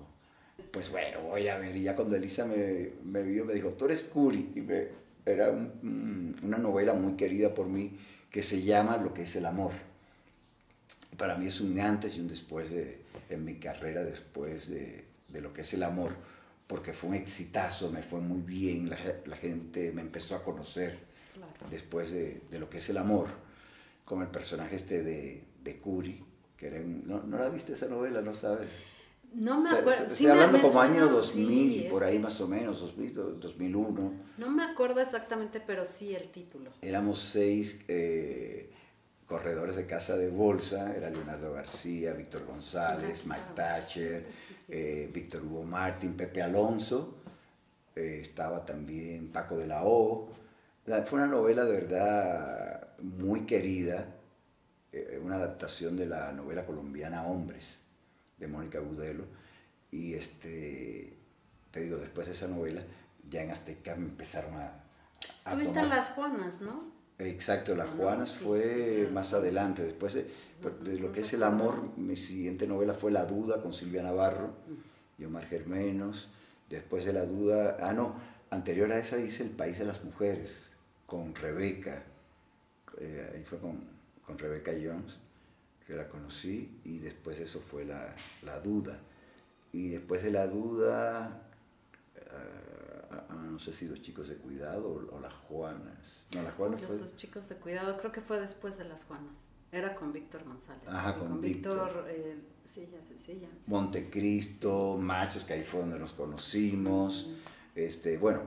Pues 0.71 0.89
bueno, 0.89 1.21
voy 1.23 1.47
a 1.49 1.57
ver. 1.57 1.75
Y 1.75 1.81
ya 1.81 1.95
cuando 1.95 2.15
Elisa 2.15 2.45
me, 2.45 3.23
vio, 3.23 3.43
me 3.43 3.53
dijo, 3.53 3.69
tú 3.71 3.85
eres 3.85 4.03
Curi. 4.03 4.51
Y 4.55 5.29
era 5.29 5.49
una 5.51 6.57
novela 6.57 6.93
muy 6.93 7.17
querida 7.17 7.53
por 7.53 7.67
mí 7.67 7.97
que 8.31 8.41
se 8.41 8.61
llama 8.61 8.97
Lo 8.97 9.13
que 9.13 9.23
es 9.23 9.35
el 9.35 9.45
amor. 9.45 9.71
Para 11.17 11.35
mí 11.37 11.47
es 11.47 11.61
un 11.61 11.79
antes 11.79 12.17
y 12.17 12.21
un 12.21 12.27
después 12.27 12.69
de, 12.69 13.01
en 13.29 13.43
mi 13.43 13.55
carrera, 13.55 14.03
después 14.03 14.69
de, 14.69 15.05
de 15.27 15.41
lo 15.41 15.53
que 15.53 15.61
es 15.61 15.73
el 15.73 15.83
amor, 15.83 16.11
porque 16.67 16.93
fue 16.93 17.11
un 17.11 17.15
exitazo, 17.15 17.91
me 17.91 18.03
fue 18.03 18.19
muy 18.19 18.41
bien, 18.41 18.89
la, 18.89 18.97
la 19.25 19.37
gente 19.37 19.91
me 19.91 20.01
empezó 20.01 20.35
a 20.35 20.43
conocer 20.43 20.99
después 21.71 22.11
de, 22.11 22.41
de, 22.49 22.59
lo 22.59 22.69
que 22.69 22.77
es 22.77 22.89
el 22.89 22.97
amor, 22.97 23.27
como 24.05 24.21
el 24.21 24.29
personaje 24.29 24.75
este 24.75 25.03
de, 25.03 25.43
de 25.63 25.77
Curi, 25.79 26.23
que 26.55 26.67
era 26.67 26.79
¿no, 26.79 27.23
¿no, 27.23 27.37
la 27.37 27.49
viste 27.49 27.73
esa 27.73 27.87
novela? 27.87 28.21
¿No 28.21 28.33
sabes? 28.33 28.67
No 29.33 29.61
me 29.61 29.69
acuerdo. 29.69 30.03
Estoy 30.03 30.15
sí 30.15 30.27
hablando 30.27 30.61
como 30.61 30.81
año 30.81 31.07
2000, 31.07 31.73
sí, 31.73 31.87
por 31.89 32.03
ahí 32.03 32.17
más 32.17 32.39
o 32.41 32.47
menos, 32.47 32.79
2000, 32.79 33.39
2001. 33.39 34.13
No 34.37 34.49
me 34.49 34.63
acuerdo 34.63 35.01
exactamente, 35.01 35.61
pero 35.65 35.85
sí 35.85 36.15
el 36.15 36.29
título. 36.29 36.71
Éramos 36.81 37.19
seis 37.19 37.83
eh, 37.87 38.71
corredores 39.27 39.75
de 39.75 39.85
casa 39.85 40.15
de 40.15 40.29
bolsa, 40.29 40.95
era 40.95 41.09
Leonardo 41.09 41.53
García, 41.53 42.13
Víctor 42.13 42.45
González, 42.45 43.25
Mike 43.25 43.53
Thatcher, 43.53 44.25
eh, 44.69 45.09
Víctor 45.13 45.43
Hugo 45.43 45.63
Martín, 45.63 46.15
Pepe 46.15 46.41
Alonso, 46.41 47.17
eh, 47.93 48.19
estaba 48.21 48.65
también 48.65 49.31
Paco 49.31 49.57
de 49.57 49.67
la 49.67 49.83
O. 49.83 50.29
Fue 51.05 51.19
una 51.19 51.27
novela 51.27 51.65
de 51.65 51.73
verdad 51.73 52.87
muy 52.99 53.41
querida, 53.41 54.15
eh, 54.93 55.19
una 55.21 55.35
adaptación 55.35 55.97
de 55.97 56.05
la 56.05 56.31
novela 56.31 56.65
colombiana 56.65 57.27
Hombres, 57.27 57.77
de 58.37 58.47
Mónica 58.47 58.79
Gudelo. 58.79 59.25
Y 59.91 60.13
este, 60.13 61.17
te 61.71 61.81
digo, 61.81 61.97
después 61.97 62.27
de 62.27 62.33
esa 62.33 62.47
novela, 62.47 62.81
ya 63.29 63.43
en 63.43 63.51
Azteca 63.51 63.95
me 63.95 64.05
empezaron 64.05 64.53
a... 64.53 64.67
a 64.67 64.79
Estuviste 65.39 65.73
tomar... 65.73 65.83
en 65.83 65.89
Las 65.89 66.09
Juanas, 66.11 66.61
¿no? 66.61 66.96
Exacto, 67.19 67.75
Las 67.75 67.89
Juanas 67.89 68.29
sí, 68.29 68.43
fue 68.43 69.05
sí, 69.07 69.13
más 69.13 69.33
adelante, 69.33 69.83
después 69.83 70.13
de, 70.13 70.29
de, 70.83 70.99
lo 70.99 71.11
que 71.11 71.21
es 71.21 71.33
el 71.33 71.41
amor, 71.41 71.97
mi 71.97 72.15
siguiente 72.15 72.67
novela 72.67 72.93
fue 72.93 73.11
La 73.11 73.25
Duda 73.25 73.61
con 73.61 73.73
Silvia 73.73 74.03
Navarro 74.03 74.51
y 75.17 75.25
Omar 75.25 75.45
Germenos, 75.47 76.29
después 76.69 77.05
de 77.05 77.13
La 77.13 77.25
Duda, 77.25 77.77
ah 77.81 77.93
no, 77.93 78.15
anterior 78.51 78.91
a 78.91 78.99
esa 78.99 79.15
dice 79.15 79.43
El 79.43 79.49
País 79.49 79.79
de 79.79 79.85
las 79.85 80.03
Mujeres, 80.03 80.71
con 81.07 81.33
Rebeca, 81.33 82.03
eh, 82.99 83.31
ahí 83.33 83.43
fue 83.43 83.57
con, 83.57 83.79
con, 84.23 84.37
Rebeca 84.37 84.71
Jones, 84.71 85.17
que 85.87 85.95
la 85.95 86.07
conocí, 86.07 86.79
y 86.83 86.99
después 86.99 87.39
eso 87.39 87.61
fue 87.61 87.83
La, 87.83 88.13
la 88.43 88.59
Duda, 88.59 88.99
y 89.73 89.89
después 89.89 90.21
de 90.21 90.31
La 90.31 90.45
Duda... 90.45 91.41
Uh, 92.15 93.46
no 93.57 93.63
sé 93.63 93.71
si 93.71 93.87
los 93.87 94.03
chicos 94.03 94.29
de 94.29 94.35
cuidado 94.35 94.87
o, 94.87 95.15
o 95.15 95.19
las 95.19 95.33
Juanas. 95.33 96.27
No, 96.35 96.43
las 96.43 96.53
Juanas 96.53 96.79
fue... 96.79 97.03
chicos 97.15 97.49
de 97.49 97.55
cuidado, 97.55 97.97
creo 97.97 98.11
que 98.11 98.21
fue 98.21 98.39
después 98.39 98.77
de 98.77 98.83
las 98.83 99.03
Juanas. 99.05 99.35
Era 99.71 99.95
con 99.95 100.13
Víctor 100.13 100.43
González. 100.43 100.83
Ajá, 100.85 101.17
con, 101.17 101.29
con, 101.29 101.41
Víctor. 101.41 101.73
Víctor 101.73 102.05
eh, 102.07 102.37
Sillas, 102.63 103.01
Sillas. 103.15 103.67
Montecristo, 103.67 104.95
Machos, 104.99 105.43
que 105.43 105.53
ahí 105.53 105.63
fue 105.63 105.79
donde 105.79 105.97
nos 105.97 106.13
conocimos. 106.13 107.31
Este, 107.73 108.19
bueno, 108.19 108.43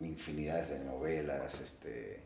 infinidades 0.00 0.70
de 0.70 0.82
novelas 0.82 1.60
este, 1.60 2.22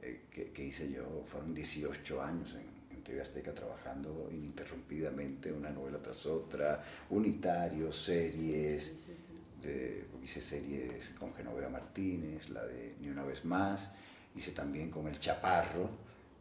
eh, 0.00 0.22
que, 0.30 0.52
que, 0.52 0.64
hice 0.64 0.90
yo. 0.90 1.22
Fueron 1.26 1.52
18 1.52 2.22
años 2.22 2.54
en, 2.54 2.96
en 2.96 3.04
TV 3.04 3.20
Azteca 3.20 3.52
trabajando 3.52 4.30
ininterrumpidamente, 4.32 5.52
una 5.52 5.68
novela 5.68 5.98
tras 5.98 6.24
otra, 6.24 6.82
unitarios, 7.10 7.94
series. 7.94 8.84
Sí, 8.84 9.02
sí, 9.04 9.13
de, 9.64 10.04
hice 10.22 10.40
series 10.40 11.10
con 11.18 11.34
Genoveva 11.34 11.68
Martínez, 11.68 12.48
la 12.50 12.64
de 12.64 12.94
Ni 13.00 13.08
una 13.08 13.24
vez 13.24 13.44
más, 13.44 13.94
hice 14.34 14.52
también 14.52 14.90
con 14.90 15.06
El 15.08 15.18
Chaparro, 15.18 15.90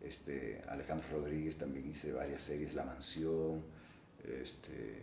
este, 0.03 0.62
Alejandro 0.68 1.08
Rodríguez 1.12 1.58
también 1.58 1.89
hice 1.89 2.12
varias 2.12 2.42
series, 2.42 2.74
La 2.74 2.84
Mansión, 2.84 3.63
este, 4.42 5.01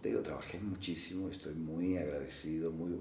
te 0.00 0.08
digo, 0.08 0.20
trabajé 0.20 0.58
muchísimo, 0.58 1.28
estoy 1.28 1.54
muy 1.54 1.96
agradecido, 1.96 2.70
muy, 2.70 2.98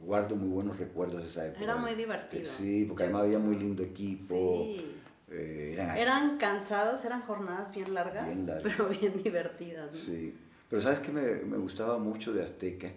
guardo 0.00 0.36
muy 0.36 0.48
buenos 0.48 0.78
recuerdos 0.78 1.22
de 1.22 1.28
esa 1.28 1.46
época. 1.46 1.64
Era 1.64 1.76
muy 1.76 1.94
divertido. 1.94 2.44
Sí, 2.44 2.84
porque 2.86 3.04
además 3.04 3.22
había 3.22 3.38
muy 3.38 3.56
lindo 3.56 3.82
equipo. 3.82 4.64
Sí. 4.64 4.92
Eh, 5.28 5.70
eran, 5.72 5.96
eran, 5.96 6.38
cansados, 6.38 7.04
eran 7.04 7.22
jornadas 7.22 7.72
bien 7.72 7.92
largas, 7.94 8.28
bien 8.28 8.46
largas. 8.46 8.62
pero 8.76 8.88
bien 8.88 9.22
divertidas. 9.22 9.86
¿no? 9.86 9.92
Sí, 9.92 10.32
pero 10.70 10.80
sabes 10.80 11.00
que 11.00 11.10
me, 11.10 11.22
me, 11.42 11.56
gustaba 11.56 11.98
mucho 11.98 12.32
de 12.32 12.44
Azteca 12.44 12.92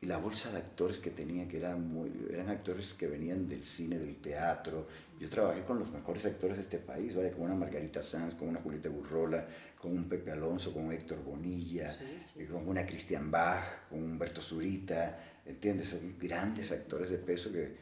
y 0.00 0.06
la 0.06 0.18
bolsa 0.18 0.52
de 0.52 0.58
actores 0.58 0.98
que 0.98 1.10
tenía, 1.10 1.48
que 1.48 1.56
eran, 1.56 1.92
muy, 1.92 2.10
eran 2.30 2.48
actores 2.50 2.94
que 2.94 3.08
venían 3.08 3.48
del 3.48 3.64
cine, 3.64 3.98
del 3.98 4.16
teatro. 4.16 4.86
Yo 5.18 5.28
trabajé 5.28 5.64
con 5.64 5.80
los 5.80 5.90
mejores 5.90 6.24
actores 6.24 6.56
de 6.56 6.62
este 6.62 6.78
país, 6.78 7.16
vaya, 7.16 7.32
con 7.32 7.42
una 7.42 7.54
Margarita 7.54 8.00
Sanz, 8.00 8.34
con 8.34 8.48
una 8.48 8.60
Julieta 8.60 8.88
Burrola, 8.88 9.46
con 9.80 9.92
un 9.92 10.08
Pepe 10.08 10.30
Alonso, 10.30 10.72
con 10.72 10.84
un 10.84 10.92
Héctor 10.92 11.22
Bonilla, 11.24 11.92
sí, 11.92 12.04
sí. 12.34 12.44
con 12.46 12.68
una 12.68 12.86
Cristian 12.86 13.28
Bach, 13.30 13.88
con 13.88 14.00
Humberto 14.00 14.40
Zurita, 14.40 15.18
¿entiendes? 15.44 15.88
Son 15.88 16.14
grandes 16.16 16.70
actores 16.70 17.10
de 17.10 17.18
peso 17.18 17.50
que 17.52 17.74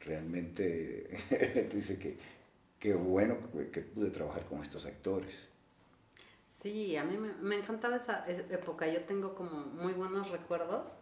realmente 0.00 1.08
tú 1.70 1.76
dices 1.76 1.98
que 1.98 2.16
qué 2.78 2.94
bueno 2.94 3.38
que 3.72 3.80
pude 3.80 4.10
trabajar 4.10 4.44
con 4.44 4.62
estos 4.62 4.86
actores. 4.86 5.48
Sí, 6.48 6.96
a 6.96 7.02
mí 7.02 7.16
me, 7.16 7.32
me 7.42 7.56
encantaba 7.56 7.96
esa 7.96 8.24
época, 8.28 8.86
yo 8.86 9.00
tengo 9.02 9.34
como 9.34 9.64
muy 9.66 9.92
buenos 9.92 10.30
recuerdos 10.30 10.92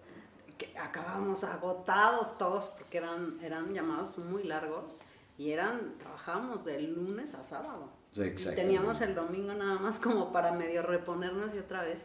que 0.63 0.79
acabábamos 0.79 1.45
agotados 1.45 2.39
todos 2.39 2.67
porque 2.77 2.99
eran, 2.99 3.39
eran 3.43 3.73
llamados 3.73 4.19
muy 4.19 4.45
largos 4.45 5.01
y 5.39 5.51
eran, 5.51 5.99
trabajábamos 5.99 6.65
de 6.65 6.81
lunes 6.83 7.35
a 7.35 7.43
sábado. 7.43 7.89
Y 8.15 8.55
teníamos 8.55 9.01
el 9.01 9.15
domingo 9.15 9.55
nada 9.55 9.79
más 9.79 9.99
como 9.99 10.33
para 10.33 10.53
medio 10.53 10.83
reponernos 10.83 11.55
y 11.55 11.59
otra 11.59 11.83
vez. 11.83 12.05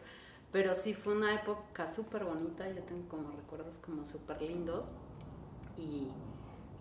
Pero 0.50 0.74
sí 0.74 0.94
fue 0.94 1.14
una 1.14 1.34
época 1.34 1.86
súper 1.86 2.24
bonita, 2.24 2.66
yo 2.68 2.82
tengo 2.82 3.06
como 3.08 3.30
recuerdos 3.30 3.78
como 3.78 4.06
súper 4.06 4.40
lindos 4.40 4.92
y 5.76 6.08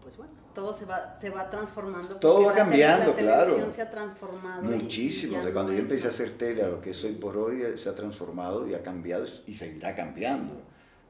pues 0.02 0.16
bueno, 0.16 0.32
todo 0.56 0.74
se 0.74 0.86
va, 0.86 1.20
se 1.20 1.30
va 1.30 1.50
transformando. 1.50 2.16
Todo 2.16 2.46
va 2.46 2.54
cambiando, 2.54 3.12
la 3.12 3.18
claro. 3.18 3.70
se 3.70 3.82
ha 3.82 3.90
transformado. 3.90 4.64
Muchísimo, 4.64 5.44
de 5.44 5.52
cuando 5.52 5.74
yo 5.74 5.80
empecé 5.80 6.06
a 6.06 6.10
hacer 6.10 6.38
tele 6.38 6.64
a 6.64 6.70
lo 6.70 6.80
que 6.80 6.94
soy 6.94 7.12
por 7.12 7.36
hoy, 7.36 7.78
se 7.78 7.90
ha 7.90 7.94
transformado 7.94 8.66
y 8.66 8.74
ha 8.74 8.82
cambiado 8.82 9.26
y 9.46 9.52
seguirá 9.52 9.94
cambiando 9.94 10.67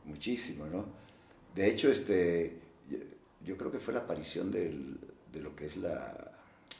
muchísimo, 0.08 0.66
¿no? 0.66 0.86
De 1.54 1.70
hecho, 1.70 1.90
este, 1.90 2.60
yo, 2.90 2.98
yo 3.46 3.58
creo 3.58 3.72
que 3.72 3.80
fue 3.80 3.94
la 3.94 4.02
aparición 4.02 4.52
del, 4.52 4.98
de 5.32 5.42
lo 5.42 5.56
que 5.56 5.68
es 5.68 5.78
la, 5.78 6.32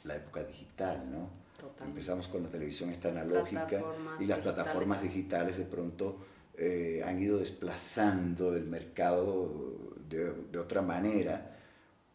la 0.04 0.16
época 0.16 0.42
digital, 0.44 1.10
¿no? 1.10 1.30
Totalmente. 1.56 1.84
Empezamos 1.84 2.28
con 2.28 2.42
la 2.42 2.48
televisión 2.48 2.90
esta 2.90 3.08
analógica 3.08 3.78
y 3.78 3.80
las 3.80 4.18
digitales. 4.18 4.42
plataformas 4.42 5.02
digitales 5.02 5.58
de 5.58 5.64
pronto 5.64 6.18
eh, 6.56 7.02
han 7.04 7.20
ido 7.20 7.38
desplazando 7.38 8.54
el 8.54 8.64
mercado 8.64 9.94
de, 10.08 10.32
de, 10.50 10.58
otra 10.58 10.82
manera, 10.82 11.56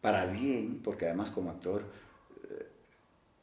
para 0.00 0.26
bien, 0.26 0.80
porque 0.82 1.06
además 1.06 1.30
como 1.30 1.50
actor, 1.50 1.82
eh, 2.50 2.66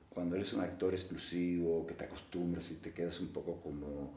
cuando 0.10 0.36
eres 0.36 0.54
un 0.54 0.62
actor 0.62 0.94
exclusivo, 0.94 1.86
que 1.86 1.94
te 1.94 2.06
acostumbras 2.06 2.70
y 2.72 2.76
te 2.76 2.94
quedas 2.94 3.20
un 3.20 3.30
poco 3.30 3.62
como 3.62 4.14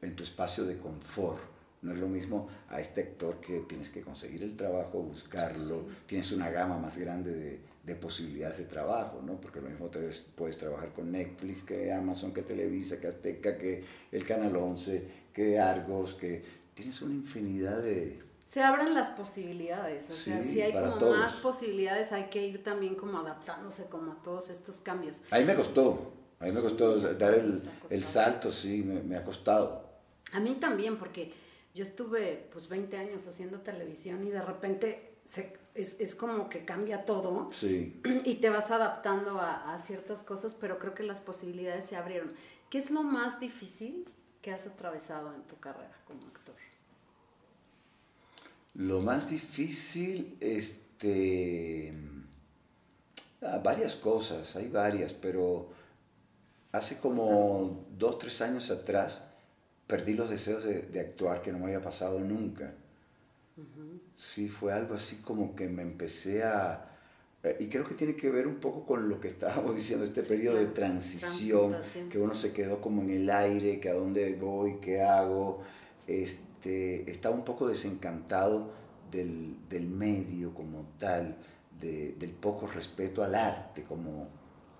en 0.00 0.16
tu 0.16 0.22
espacio 0.22 0.64
de 0.64 0.78
confort, 0.78 1.40
no 1.82 1.92
es 1.92 1.98
lo 1.98 2.08
mismo 2.08 2.48
a 2.68 2.80
este 2.80 3.02
actor 3.02 3.40
que 3.40 3.60
tienes 3.60 3.90
que 3.90 4.02
conseguir 4.02 4.42
el 4.44 4.56
trabajo, 4.56 5.02
buscarlo, 5.02 5.86
tienes 6.06 6.30
una 6.30 6.48
gama 6.48 6.78
más 6.78 6.96
grande 6.96 7.32
de, 7.32 7.60
de, 7.82 7.94
posibilidades 7.96 8.58
de 8.58 8.64
trabajo, 8.64 9.20
¿no? 9.20 9.40
Porque 9.40 9.60
lo 9.60 9.68
mismo 9.68 9.88
te 9.88 9.98
ves, 9.98 10.24
puedes 10.36 10.56
trabajar 10.56 10.92
con 10.92 11.10
Netflix, 11.10 11.62
que 11.62 11.92
Amazon, 11.92 12.32
que 12.32 12.42
Televisa, 12.42 13.00
que 13.00 13.08
Azteca, 13.08 13.58
que 13.58 13.84
el 14.12 14.24
Canal 14.24 14.54
11, 14.54 15.08
que 15.32 15.58
Argos, 15.58 16.14
que 16.14 16.44
tienes 16.72 17.02
una 17.02 17.14
infinidad 17.14 17.82
de... 17.82 18.22
Se 18.44 18.62
abren 18.62 18.94
las 18.94 19.08
posibilidades, 19.08 20.08
o 20.08 20.12
sí, 20.12 20.30
sea, 20.30 20.44
si 20.44 20.60
hay 20.60 20.72
como 20.72 20.94
todos. 20.98 21.18
más 21.18 21.36
posibilidades 21.36 22.12
hay 22.12 22.24
que 22.24 22.46
ir 22.46 22.62
también 22.62 22.94
como 22.94 23.18
adaptándose 23.18 23.86
como 23.86 24.12
a 24.12 24.22
todos 24.22 24.50
estos 24.50 24.80
cambios. 24.80 25.22
A 25.30 25.38
mí 25.38 25.44
me 25.44 25.56
costó, 25.56 26.12
a 26.38 26.44
mí 26.44 26.52
me 26.52 26.60
costó 26.60 26.96
dar 27.14 27.34
el, 27.34 27.60
el 27.90 28.04
salto, 28.04 28.52
sí, 28.52 28.84
me, 28.84 29.02
me 29.02 29.16
ha 29.16 29.24
costado. 29.24 29.90
A 30.32 30.40
mí 30.40 30.56
también, 30.60 30.98
porque 30.98 31.32
yo 31.74 31.84
estuve 31.84 32.48
pues 32.52 32.68
20 32.68 32.96
años 32.96 33.26
haciendo 33.26 33.60
televisión 33.60 34.26
y 34.26 34.30
de 34.30 34.42
repente 34.42 35.14
es, 35.74 36.14
como 36.14 36.48
que 36.48 36.64
cambia 36.64 37.04
todo 37.04 37.50
sí. 37.52 38.00
y 38.24 38.34
te 38.36 38.50
vas 38.50 38.70
adaptando 38.70 39.40
a, 39.40 39.72
a, 39.72 39.78
ciertas 39.78 40.22
cosas, 40.22 40.54
pero 40.54 40.78
creo 40.78 40.94
que 40.94 41.02
las 41.02 41.20
posibilidades 41.20 41.86
se 41.86 41.96
abrieron. 41.96 42.32
¿Qué 42.68 42.78
es 42.78 42.90
lo 42.90 43.02
más 43.02 43.40
difícil 43.40 44.06
que 44.42 44.52
has 44.52 44.66
atravesado 44.66 45.34
en 45.34 45.42
tu 45.42 45.58
carrera 45.58 45.96
como 46.06 46.26
actor? 46.26 46.54
Lo 48.74 49.00
más 49.00 49.28
difícil, 49.28 50.36
este, 50.40 51.92
ah, 53.42 53.58
varias 53.58 53.94
cosas, 53.94 54.56
hay 54.56 54.68
varias, 54.68 55.12
pero 55.12 55.70
hace 56.72 56.98
como 56.98 57.86
dos, 57.90 58.18
tres 58.18 58.40
años 58.40 58.70
atrás 58.70 59.31
perdí 59.92 60.14
los 60.14 60.30
deseos 60.30 60.64
de, 60.64 61.00
actuar 61.00 61.42
que 61.42 61.52
no 61.52 61.58
me 61.58 61.66
había 61.66 61.82
pasado 61.82 62.18
nunca. 62.18 62.72
Sí, 64.16 64.48
fue 64.48 64.72
algo 64.72 64.94
así 64.94 65.16
como 65.16 65.54
que 65.54 65.68
me 65.68 65.82
empecé 65.82 66.44
a... 66.44 66.88
Eh, 67.42 67.58
y 67.60 67.66
creo 67.66 67.84
que 67.84 67.94
tiene 67.94 68.16
que 68.16 68.30
ver 68.30 68.46
un 68.46 68.54
poco 68.54 68.86
con 68.86 69.10
lo 69.10 69.20
que 69.20 69.28
estábamos 69.28 69.76
diciendo, 69.76 70.06
este 70.06 70.22
periodo 70.22 70.56
de 70.56 70.68
transición, 70.68 71.76
que 72.08 72.18
uno 72.18 72.34
se 72.34 72.54
quedó 72.54 72.80
como 72.80 73.02
en 73.02 73.10
el 73.10 73.28
aire, 73.28 73.80
que 73.80 73.90
a 73.90 73.94
dónde 73.94 74.32
voy, 74.32 74.78
qué 74.80 75.02
hago. 75.02 75.60
Este, 76.06 77.10
estaba 77.10 77.34
un 77.34 77.44
poco 77.44 77.68
desencantado 77.68 78.72
del, 79.10 79.58
del 79.68 79.88
medio 79.88 80.54
como 80.54 80.86
tal, 80.98 81.36
del 81.78 82.30
poco 82.30 82.66
respeto 82.66 83.22
al 83.22 83.34
arte 83.34 83.82
como, 83.82 84.30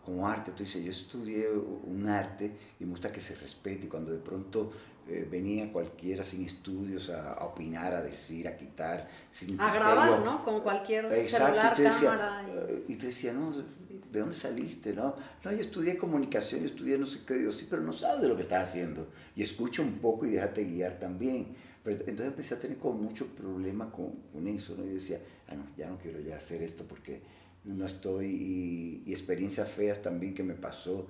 como 0.06 0.26
arte. 0.26 0.52
Tú 0.52 0.62
dices, 0.62 0.82
yo 0.82 0.90
estudié 0.90 1.50
un 1.50 2.08
arte 2.08 2.50
y 2.80 2.84
me 2.84 2.92
gusta 2.92 3.12
que 3.12 3.20
se 3.20 3.34
respete 3.34 3.84
y 3.84 3.88
cuando 3.88 4.10
de 4.10 4.18
pronto 4.18 4.72
eh, 5.12 5.28
venía 5.30 5.70
cualquiera 5.70 6.24
sin 6.24 6.46
estudios 6.46 7.10
a, 7.10 7.44
opinar, 7.44 7.94
a 7.94 8.02
decir, 8.02 8.48
a 8.48 8.56
quitar, 8.56 9.08
sin 9.30 9.60
A 9.60 9.74
grabar, 9.74 10.20
¿no? 10.20 10.42
Con 10.42 10.60
cualquier 10.62 11.04
celular, 11.28 11.74
y 11.78 11.82
cámara. 11.82 12.46
Y... 12.88 12.96
tú 12.96 13.06
decías, 13.06 13.34
no, 13.34 13.52
¿de 13.52 14.20
dónde 14.20 14.34
saliste, 14.34 14.94
no? 14.94 15.14
No, 15.44 15.52
yo 15.52 15.60
estudié 15.60 15.98
comunicación, 15.98 16.60
yo 16.60 16.66
estudié 16.66 16.96
no 16.96 17.06
sé 17.06 17.20
qué, 17.26 17.34
digo, 17.34 17.52
sí, 17.52 17.66
pero 17.68 17.82
no 17.82 17.92
sabes 17.92 18.22
de 18.22 18.28
lo 18.28 18.36
que 18.36 18.42
estás 18.42 18.70
haciendo. 18.70 19.08
Y 19.36 19.42
escucha 19.42 19.82
un 19.82 19.98
poco 19.98 20.24
y 20.24 20.30
déjate 20.30 20.64
guiar 20.64 20.98
también. 20.98 21.54
Pero 21.84 21.98
entonces 21.98 22.26
empecé 22.26 22.54
a 22.54 22.60
tener 22.60 22.78
como 22.78 22.94
mucho 22.94 23.26
problema 23.26 23.90
con, 23.90 24.12
con 24.32 24.48
eso, 24.48 24.74
¿no? 24.76 24.84
Y 24.84 24.94
decía, 24.94 25.20
ah, 25.48 25.54
no, 25.54 25.64
ya 25.76 25.88
no 25.88 25.98
quiero 25.98 26.20
ya 26.20 26.36
hacer 26.36 26.62
esto 26.62 26.84
porque 26.88 27.20
no 27.64 27.84
estoy, 27.84 28.26
y, 28.26 29.02
y 29.06 29.12
experiencias 29.12 29.68
feas 29.68 30.00
también 30.00 30.34
que 30.34 30.42
me 30.42 30.54
pasó 30.54 31.06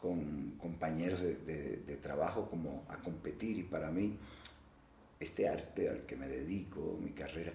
con 0.00 0.52
compañeros 0.52 1.20
de, 1.20 1.36
de, 1.86 1.96
trabajo 1.96 2.48
como 2.48 2.84
a 2.88 2.96
competir 2.96 3.58
y 3.58 3.62
para 3.64 3.90
mí 3.90 4.16
este 5.18 5.46
arte 5.46 5.90
al 5.90 6.06
que 6.06 6.16
me 6.16 6.26
dedico, 6.26 6.98
mi 7.02 7.10
carrera, 7.10 7.52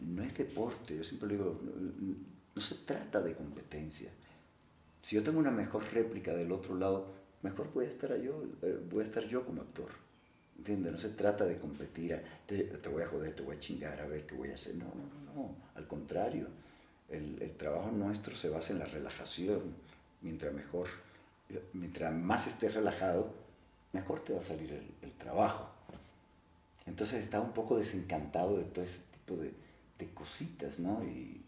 no 0.00 0.22
es 0.22 0.36
deporte, 0.36 0.96
yo 0.96 1.04
siempre 1.04 1.28
digo, 1.28 1.60
no, 1.62 2.60
se 2.60 2.74
trata 2.76 3.20
de 3.20 3.34
competencia. 3.34 4.10
Si 5.02 5.14
yo 5.14 5.22
tengo 5.22 5.38
una 5.38 5.52
mejor 5.52 5.84
réplica 5.92 6.34
del 6.34 6.50
otro 6.50 6.74
lado, 6.74 7.06
mejor 7.42 7.72
voy 7.72 7.84
a 7.84 7.88
estar 7.88 8.16
yo, 8.20 8.42
eh, 8.62 8.80
voy 8.90 9.00
a 9.00 9.04
estar 9.04 9.24
yo 9.28 9.44
como 9.44 9.62
actor. 9.62 9.90
¿Entiendes? 10.58 10.92
No 10.92 10.98
se 10.98 11.10
trata 11.10 11.44
de 11.44 11.58
competir, 11.58 12.20
te, 12.46 12.64
te, 12.64 12.88
voy 12.88 13.02
a 13.02 13.06
joder, 13.06 13.34
te 13.34 13.42
voy 13.42 13.56
a 13.56 13.60
chingar, 13.60 14.00
a 14.00 14.06
ver 14.06 14.26
qué 14.26 14.34
voy 14.34 14.50
a 14.50 14.54
hacer. 14.54 14.74
No, 14.74 14.86
no, 14.86 14.92
no, 14.94 15.34
no. 15.34 15.56
Al 15.74 15.86
contrario, 15.86 16.48
el, 17.08 17.40
el 17.40 17.56
trabajo 17.56 17.90
nuestro 17.92 18.34
se 18.34 18.48
basa 18.48 18.72
en 18.72 18.78
la 18.80 18.86
relajación. 18.86 19.60
Mientras 20.22 20.54
mejor 20.54 20.88
mientras 21.72 22.12
más 22.12 22.46
estés 22.46 22.74
relajado, 22.74 23.32
mejor 23.92 24.20
te 24.20 24.32
va 24.32 24.40
a 24.40 24.42
salir 24.42 24.72
el, 24.72 25.12
trabajo. 25.12 25.70
Entonces 26.86 27.22
estaba 27.22 27.44
un 27.44 27.52
poco 27.52 27.78
desencantado 27.78 28.58
de 28.58 28.64
todo 28.64 28.84
ese 28.84 29.00
tipo 29.12 29.40
de, 29.40 29.52
de 29.98 30.08
cositas, 30.12 30.78
¿no? 30.78 31.02
Y, 31.04 31.40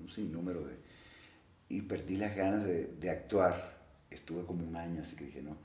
un 0.00 0.08
sinnúmero 0.10 0.66
de... 0.66 0.74
Y 1.68 1.82
perdí 1.82 2.16
las 2.16 2.36
ganas 2.36 2.64
de, 2.64 2.86
de, 2.86 3.10
actuar. 3.10 3.78
Estuve 4.10 4.44
como 4.44 4.66
un 4.66 4.76
año, 4.76 5.00
así 5.00 5.16
que 5.16 5.24
dije, 5.24 5.40
no, 5.40 5.56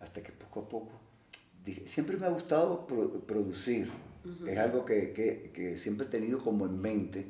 hasta 0.00 0.22
que 0.22 0.32
poco 0.32 0.60
a 0.60 0.68
poco... 0.68 0.92
Dije, 1.64 1.86
siempre 1.86 2.16
me 2.16 2.26
ha 2.26 2.28
gustado 2.28 2.86
producir. 3.26 3.90
Es 4.46 4.58
algo 4.58 4.84
que, 4.84 5.12
que, 5.12 5.50
que, 5.52 5.78
siempre 5.78 6.06
he 6.06 6.10
tenido 6.10 6.42
como 6.42 6.66
en 6.66 6.80
mente. 6.80 7.26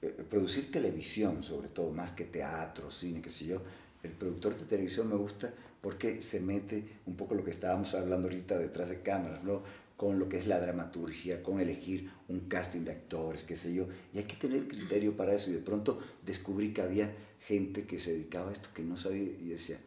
Eh, 0.00 0.24
producir 0.28 0.70
televisión, 0.72 1.42
sobre 1.42 1.68
todo, 1.68 1.92
más 1.92 2.10
que 2.12 2.24
teatro, 2.24 2.90
cine, 2.90 3.20
qué 3.20 3.30
sé 3.30 3.46
yo 3.46 3.62
el 4.02 4.10
productor 4.10 4.56
de 4.56 4.64
televisión 4.64 5.08
me 5.08 5.16
gusta 5.16 5.52
porque 5.80 6.22
se 6.22 6.40
mete 6.40 6.84
un 7.06 7.16
poco 7.16 7.34
lo 7.34 7.44
que 7.44 7.50
estábamos 7.50 7.94
hablando 7.94 8.28
ahorita 8.28 8.58
detrás 8.58 8.88
de 8.88 9.00
cámaras, 9.00 9.42
¿no? 9.42 9.62
con 10.02 10.18
lo 10.18 10.28
que 10.28 10.36
es 10.36 10.48
la 10.48 10.58
dramaturgia, 10.58 11.44
con 11.44 11.60
elegir 11.60 12.10
un 12.26 12.48
casting 12.48 12.80
de 12.80 12.90
actores, 12.90 13.44
qué 13.44 13.54
sé 13.54 13.72
yo. 13.72 13.86
Y 14.12 14.18
hay 14.18 14.24
que 14.24 14.34
tener 14.34 14.66
criterio 14.66 15.16
para 15.16 15.32
eso. 15.32 15.48
Y 15.50 15.52
de 15.52 15.60
pronto 15.60 16.00
descubrí 16.26 16.72
que 16.72 16.82
había 16.82 17.08
gente 17.46 17.84
que 17.84 18.00
se 18.00 18.12
dedicaba 18.12 18.50
a 18.50 18.52
esto 18.52 18.70
que 18.74 18.82
no 18.82 18.96
sabía 18.96 19.22
y 19.22 19.50
decía, 19.50 19.78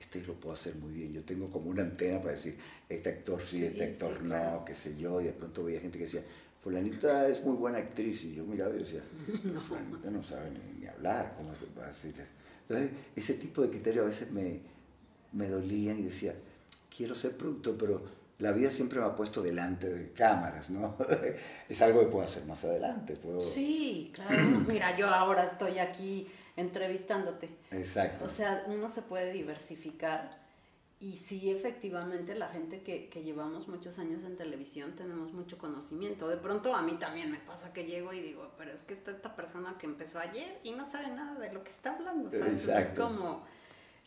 este 0.00 0.22
lo 0.22 0.32
puedo 0.32 0.54
hacer 0.54 0.76
muy 0.76 0.94
bien. 0.94 1.12
Yo 1.12 1.24
tengo 1.24 1.50
como 1.50 1.68
una 1.68 1.82
antena 1.82 2.20
para 2.20 2.30
decir, 2.30 2.56
este 2.88 3.10
actor 3.10 3.42
sí, 3.42 3.62
este 3.62 3.84
actor 3.84 4.22
no, 4.22 4.64
qué 4.64 4.72
sé 4.72 4.96
yo. 4.96 5.20
Y 5.20 5.24
de 5.24 5.32
pronto 5.32 5.62
veía 5.62 5.78
gente 5.78 5.98
que 5.98 6.04
decía, 6.04 6.22
fulanita 6.62 7.28
es 7.28 7.44
muy 7.44 7.56
buena 7.56 7.76
actriz. 7.80 8.24
Y 8.24 8.36
yo 8.36 8.44
miraba 8.46 8.74
y 8.74 8.78
decía, 8.78 9.02
no. 9.44 9.60
fulanita 9.60 10.10
no 10.10 10.22
sabe 10.22 10.52
ni, 10.80 10.86
hablar, 10.86 11.34
¿cómo 11.36 11.52
va 11.78 11.84
a 11.84 11.88
decirles? 11.88 12.28
Entonces, 12.70 12.96
ese 13.16 13.34
tipo 13.34 13.62
de 13.62 13.70
criterios 13.70 14.04
a 14.04 14.06
veces 14.06 14.30
me, 14.30 14.60
me 15.32 15.48
dolían 15.48 15.98
y 15.98 16.02
decía, 16.02 16.34
quiero 16.94 17.16
ser 17.16 17.36
productor, 17.36 17.76
pero 17.76 18.02
la 18.38 18.52
vida 18.52 18.70
siempre 18.70 19.00
me 19.00 19.06
ha 19.06 19.16
puesto 19.16 19.42
delante 19.42 19.88
de 19.88 20.12
cámaras, 20.12 20.70
¿no? 20.70 20.96
es 21.68 21.82
algo 21.82 22.00
que 22.00 22.06
puedo 22.06 22.24
hacer 22.24 22.44
más 22.44 22.64
adelante. 22.64 23.16
Puedo... 23.16 23.40
Sí, 23.40 24.12
claro. 24.14 24.60
Mira, 24.68 24.96
yo 24.96 25.08
ahora 25.08 25.44
estoy 25.44 25.78
aquí 25.78 26.28
entrevistándote. 26.56 27.48
Exacto. 27.72 28.24
O 28.24 28.28
sea, 28.28 28.64
uno 28.68 28.88
se 28.88 29.02
puede 29.02 29.32
diversificar 29.32 30.39
y 31.02 31.16
sí, 31.16 31.50
efectivamente, 31.50 32.34
la 32.34 32.48
gente 32.48 32.82
que, 32.82 33.08
que, 33.08 33.22
llevamos 33.22 33.68
muchos 33.68 33.98
años 33.98 34.22
en 34.22 34.36
televisión 34.36 34.94
tenemos 34.94 35.32
mucho 35.32 35.56
conocimiento. 35.56 36.28
De 36.28 36.36
pronto 36.36 36.74
a 36.74 36.82
mí 36.82 36.98
también 36.98 37.30
me 37.30 37.38
pasa 37.38 37.72
que 37.72 37.84
llego 37.86 38.12
y 38.12 38.20
digo, 38.20 38.52
pero 38.58 38.70
es 38.70 38.82
que 38.82 38.92
está 38.92 39.10
esta 39.10 39.34
persona 39.34 39.78
que 39.78 39.86
empezó 39.86 40.18
ayer 40.18 40.60
y 40.62 40.72
no 40.72 40.84
sabe 40.84 41.08
nada 41.08 41.40
de 41.40 41.54
lo 41.54 41.64
que 41.64 41.70
está 41.70 41.96
hablando, 41.96 42.30
¿sabes? 42.30 42.68
Es 42.68 42.92
como... 42.92 43.46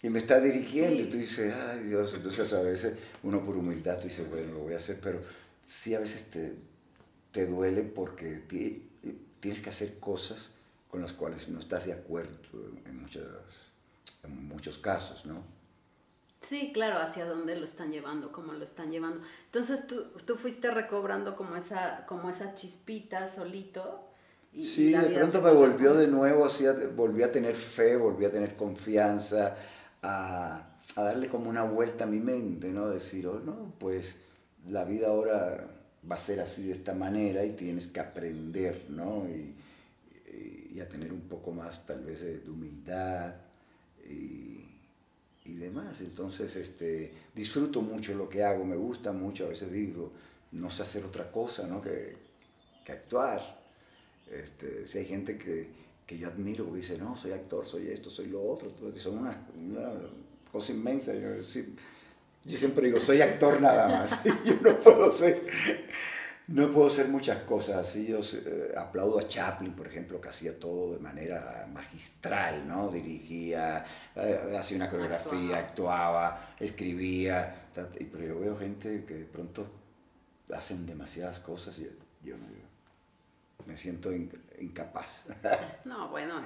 Y 0.04 0.10
me 0.10 0.20
está 0.20 0.40
dirigiendo 0.40 1.02
y 1.02 1.06
tú 1.08 1.18
dices, 1.18 1.52
ay 1.52 1.80
Dios, 1.86 2.14
entonces 2.14 2.54
a 2.54 2.62
veces 2.62 2.96
uno 3.24 3.44
por 3.44 3.58
humildad 3.58 3.98
tú 3.98 4.04
dices, 4.04 4.30
bueno, 4.30 4.54
lo 4.54 4.60
voy 4.60 4.74
a 4.74 4.78
hacer, 4.78 5.00
pero 5.02 5.20
sí 5.66 5.96
a 5.96 6.00
veces 6.00 6.30
te, 6.30 6.54
te 7.32 7.48
duele 7.48 7.82
porque 7.82 8.44
tienes 9.40 9.62
que 9.64 9.70
hacer 9.72 9.98
cosas 10.00 10.52
con 10.90 11.02
las 11.02 11.14
cuales 11.14 11.50
no 11.50 11.58
estás 11.58 11.88
de 11.88 11.94
acuerdo 11.94 12.38
en, 12.86 13.02
muchas, 13.02 13.24
en 14.22 14.48
muchos 14.48 14.78
casos, 14.78 15.26
¿no? 15.26 15.63
Sí, 16.44 16.72
claro, 16.74 17.00
hacia 17.00 17.26
dónde 17.26 17.56
lo 17.56 17.64
están 17.64 17.92
llevando, 17.92 18.32
cómo 18.32 18.52
lo 18.52 18.64
están 18.64 18.92
llevando. 18.92 19.22
Entonces 19.46 19.88
tú, 19.88 20.04
tú 20.26 20.36
fuiste 20.36 20.70
recobrando 20.72 21.36
como 21.36 21.56
esa, 21.56 22.06
como 22.06 22.30
esa 22.30 22.54
chispita 22.54 23.30
solito. 23.30 24.10
Y, 24.52 24.64
sí, 24.64 24.92
de 24.92 25.16
pronto 25.16 25.42
me 25.42 25.52
volvió 25.52 25.94
de 25.94 26.08
nuevo, 26.08 26.46
así, 26.46 26.66
volví 26.96 27.24
a 27.24 27.32
tener 27.32 27.56
fe, 27.56 27.96
volví 27.96 28.26
a 28.26 28.32
tener 28.32 28.56
confianza, 28.56 29.56
a, 30.02 30.80
a, 30.96 31.02
darle 31.02 31.30
como 31.30 31.50
una 31.50 31.64
vuelta 31.64 32.04
a 32.04 32.08
mi 32.08 32.20
mente, 32.20 32.68
¿no? 32.68 32.90
Decir, 32.90 33.26
oh, 33.26 33.40
no, 33.40 33.74
pues 33.80 34.18
la 34.68 34.84
vida 34.84 35.08
ahora 35.08 35.66
va 36.10 36.18
a 36.18 36.20
ser 36.20 36.42
así 36.42 36.68
de 36.68 36.74
esta 36.74 36.94
manera 36.94 37.46
y 37.46 37.54
tienes 37.54 37.88
que 37.88 38.02
aprender, 38.02 38.86
¿no? 38.90 39.26
Y, 39.30 39.56
y, 40.76 40.80
a 40.82 40.90
tener 40.90 41.14
un 41.14 41.22
poco 41.22 41.52
más 41.52 41.86
tal 41.86 42.04
vez 42.04 42.22
de, 42.22 42.40
de 42.40 42.50
humildad. 42.50 43.34
Y, 44.08 44.63
y 45.46 45.54
demás. 45.56 46.02
Entonces, 46.02 46.56
este, 46.56 47.12
disfruto 47.36 47.82
mucho 47.82 48.14
lo 48.16 48.30
que 48.30 48.44
hago, 48.44 48.66
me 48.66 48.76
gusta 48.76 49.12
mucho, 49.12 49.46
a 49.46 49.50
veces 49.50 49.72
digo, 49.72 50.12
no 50.52 50.70
sé 50.70 50.84
hacer 50.84 51.04
otra 51.04 51.32
cosa 51.32 51.68
¿no? 51.68 51.82
que, 51.82 52.16
que 52.86 52.92
actuar. 52.92 53.62
Este, 54.32 54.88
si 54.88 55.00
hay 55.00 55.06
gente 55.06 55.38
que, 55.38 55.68
que, 56.06 56.18
yo 56.18 56.28
admiro 56.28 56.66
porque 56.66 56.82
dice, 56.82 56.98
no, 56.98 57.16
soy 57.16 57.32
actor, 57.32 57.66
soy 57.66 57.90
esto, 57.90 58.10
soy 58.10 58.28
lo 58.28 58.42
otro, 58.42 58.74
son 58.96 59.20
una, 59.20 59.48
una 59.56 59.92
cosa 60.52 60.72
inmensa. 60.72 61.14
Yo, 61.14 61.36
yo, 62.46 62.58
siempre 62.58 62.88
digo, 62.88 63.00
soy 63.00 63.22
actor 63.22 63.62
nada 63.62 63.88
más, 63.88 64.24
yo 64.46 64.56
no 64.62 64.80
puedo 64.80 65.12
ser 65.12 65.46
no 66.48 66.72
puedo 66.72 66.88
hacer 66.88 67.08
muchas 67.08 67.44
cosas 67.44 67.78
así. 67.78 68.08
Yo 68.08 68.20
eh, 68.20 68.74
aplaudo 68.78 69.20
a 69.20 69.28
Chaplin, 69.28 69.74
por 69.74 69.88
ejemplo, 69.88 70.20
que 70.20 70.30
hacía 70.30 70.60
todo 70.60 70.94
de 70.94 71.00
manera 71.00 71.68
magistral, 71.72 72.68
¿no? 72.68 72.90
Dirigía, 72.90 73.86
eh, 74.16 74.56
hacía 74.58 74.78
una 74.78 74.90
coreografía, 74.90 75.58
actuaba, 75.58 76.56
escribía. 76.60 77.70
Pero 77.74 78.26
yo 78.26 78.40
veo 78.40 78.58
gente 78.58 79.06
que 79.06 79.14
de 79.16 79.26
pronto 79.26 79.68
hacen 80.54 80.86
demasiadas 80.86 81.40
cosas 81.40 81.80
y 81.80 81.90
yo, 82.24 82.36
me 83.66 83.78
siento 83.78 84.12
incapaz. 84.60 85.26
No, 85.86 86.10
bueno, 86.10 86.42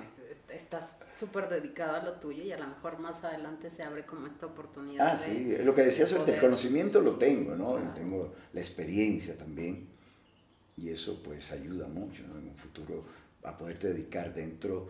estás 0.50 0.98
súper 1.14 1.50
dedicado 1.50 1.96
a 1.98 2.04
lo 2.04 2.14
tuyo 2.14 2.44
y 2.44 2.52
a 2.52 2.58
lo 2.58 2.68
mejor 2.68 3.00
más 3.00 3.24
adelante 3.24 3.70
se 3.70 3.84
abre 3.84 4.06
como 4.06 4.28
esta 4.28 4.46
oportunidad. 4.46 5.08
Ah, 5.14 5.18
sí, 5.18 5.56
lo 5.64 5.74
que 5.74 5.84
decía 5.84 6.06
suerte, 6.06 6.34
el 6.34 6.40
conocimiento 6.40 7.02
lo 7.02 7.16
tengo, 7.16 7.56
¿no? 7.56 7.94
Tengo 7.94 8.34
la 8.54 8.60
experiencia 8.60 9.38
también 9.38 9.88
y 10.78 10.90
eso 10.90 11.22
pues 11.24 11.52
ayuda 11.52 11.88
mucho, 11.88 12.24
¿no? 12.28 12.38
En 12.40 12.50
un 12.50 12.56
futuro 12.56 13.04
a 13.44 13.58
poderte 13.58 13.90
dedicar 13.90 14.34
dentro 14.34 14.90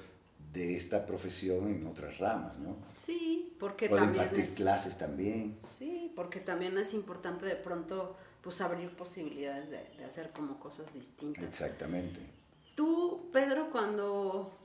de 0.54 0.76
esta 0.76 1.06
profesión 1.06 1.68
en 1.68 1.86
otras 1.86 2.18
ramas, 2.20 2.58
¿no? 2.58 2.78
Sí, 2.94 3.56
porque 3.60 3.90
Pueden 3.90 4.06
también 4.06 4.24
impartir 4.24 4.46
es, 4.46 4.56
clases 4.56 4.98
también. 4.98 5.58
Sí, 5.62 6.12
porque 6.16 6.40
también 6.40 6.78
es 6.78 6.94
importante 6.94 7.46
de 7.46 7.56
pronto 7.56 8.16
pues 8.42 8.62
abrir 8.62 8.96
posibilidades 8.96 9.70
de, 9.70 9.84
de 9.98 10.06
hacer 10.06 10.32
como 10.32 10.60
cosas 10.60 10.94
distintas. 10.94 11.44
Exactamente. 11.44 12.37
Tú, 12.78 13.30
Pedro, 13.34 13.70
cuando 13.72 14.58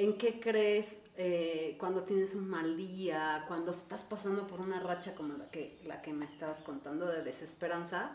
¿En 0.00 0.16
qué 0.16 0.40
crees 0.40 0.98
eh, 1.18 1.76
cuando 1.78 2.04
tienes 2.04 2.34
un 2.34 2.48
mal 2.48 2.74
día, 2.74 3.44
cuando 3.46 3.70
estás 3.70 4.02
pasando 4.02 4.46
por 4.46 4.58
una 4.58 4.80
racha 4.80 5.14
como 5.14 5.34
la 5.34 5.50
que, 5.50 5.78
la 5.84 6.00
que 6.00 6.14
me 6.14 6.24
estabas 6.24 6.62
contando 6.62 7.06
de 7.06 7.22
desesperanza? 7.22 8.12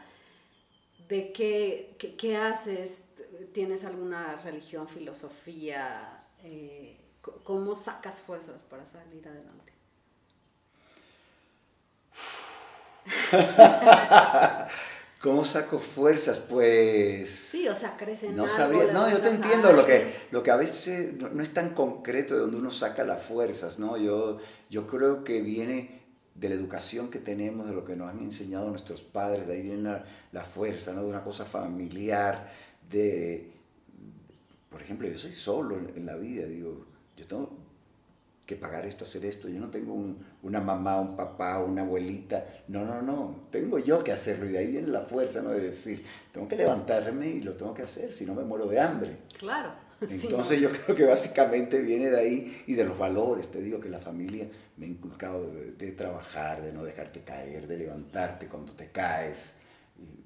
¿De 1.08 1.32
qué, 1.32 1.96
qué, 2.18 2.38
haces? 2.38 3.06
¿Tienes 3.54 3.84
alguna 3.84 4.38
religión, 4.38 4.88
filosofía? 4.88 6.24
Eh, 6.44 7.00
¿Cómo 7.44 7.76
sacas 7.76 8.20
fuerzas 8.20 8.64
para 8.64 8.84
salir 8.88 9.28
adelante? 9.28 9.72
¿Cómo 15.26 15.44
saco 15.44 15.80
fuerzas? 15.80 16.38
Pues... 16.38 17.32
Sí, 17.32 17.68
o 17.68 17.74
sea, 17.74 17.98
crecen. 17.98 18.36
No 18.36 18.48
sabría, 18.48 18.92
no, 18.94 19.10
yo 19.10 19.20
te 19.20 19.30
entiendo, 19.30 19.74
lo 19.74 19.84
que, 19.84 20.14
lo 20.30 20.44
que 20.44 20.52
a 20.52 20.56
veces 20.56 21.16
no, 21.16 21.30
no, 21.30 21.42
es 21.42 21.52
tan 21.52 21.72
concreto 21.72 22.36
de 22.36 22.42
donde 22.42 22.58
uno 22.58 22.70
saca 22.70 23.04
las 23.04 23.24
fuerzas, 23.24 23.80
¿no? 23.80 23.98
Yo, 23.98 24.38
yo 24.70 24.86
creo 24.86 25.24
que 25.24 25.42
viene 25.42 26.04
de 26.36 26.50
la 26.50 26.54
educación 26.54 27.10
que 27.10 27.18
tenemos, 27.18 27.66
de 27.66 27.74
lo 27.74 27.84
que 27.84 27.96
nos 27.96 28.12
han 28.12 28.20
enseñado 28.20 28.70
nuestros 28.70 29.02
padres, 29.02 29.48
de 29.48 29.54
ahí 29.54 29.64
viene 29.64 29.82
la, 29.82 30.06
la 30.32 30.44
fuerza, 30.44 30.94
¿no? 30.94 31.02
De 31.02 31.08
una 31.08 31.24
cosa 31.24 31.44
familiar, 31.44 32.54
de... 32.88 33.52
Por 34.70 34.84
ejemplo, 34.84 35.08
yo 35.08 35.18
soy 35.18 35.32
solo 35.32 35.76
en, 35.76 35.92
en 35.96 36.06
la 36.06 36.18
vida, 36.18 36.46
digo, 36.46 36.86
yo 37.18 37.26
tengo 37.26 37.65
que 38.46 38.56
pagar 38.56 38.86
esto, 38.86 39.06
hacer 39.06 39.26
esto. 39.26 39.50
Yo 39.50 39.60
no 39.60 39.70
tengo 39.70 39.94
un, 39.94 40.24
una 40.44 40.62
mamá, 40.62 41.00
un 41.00 41.16
papá, 41.16 41.60
una 41.60 41.82
abuelita. 41.82 42.46
No, 42.68 42.86
no, 42.86 43.02
no. 43.02 43.48
Tengo 43.52 43.80
yo 43.80 44.04
que 44.04 44.12
hacerlo. 44.12 44.48
Y 44.48 44.54
de 44.54 44.60
ahí 44.60 44.68
viene 44.68 44.88
la 44.88 45.02
fuerza, 45.02 45.42
¿no? 45.42 45.52
De 45.52 45.62
decir, 45.62 46.04
tengo 46.32 46.48
que 46.48 46.56
levantarme 46.56 47.28
y 47.28 47.42
lo 47.42 47.54
tengo 47.54 47.74
que 47.74 47.84
hacer, 47.84 48.14
si 48.14 48.26
no 48.26 48.36
me 48.36 48.44
muero 48.44 48.68
de 48.68 48.80
hambre. 48.80 49.18
Claro. 49.38 49.74
Entonces 50.02 50.58
sí, 50.58 50.64
yo 50.64 50.70
creo 50.70 50.96
que 50.96 51.06
básicamente 51.06 51.82
viene 51.82 52.10
de 52.10 52.20
ahí 52.20 52.64
y 52.68 52.74
de 52.76 52.84
los 52.84 52.98
valores. 52.98 53.48
Te 53.50 53.62
digo 53.62 53.80
que 53.80 53.90
la 53.90 54.00
familia 54.00 54.48
me 54.78 54.86
ha 54.86 54.90
inculcado 54.90 55.52
de, 55.52 55.72
de 55.72 55.92
trabajar, 55.94 56.62
de 56.62 56.72
no 56.72 56.84
dejarte 56.84 57.22
caer, 57.22 57.68
de 57.68 57.78
levantarte 57.78 58.48
cuando 58.48 58.74
te 58.74 58.92
caes 58.92 59.54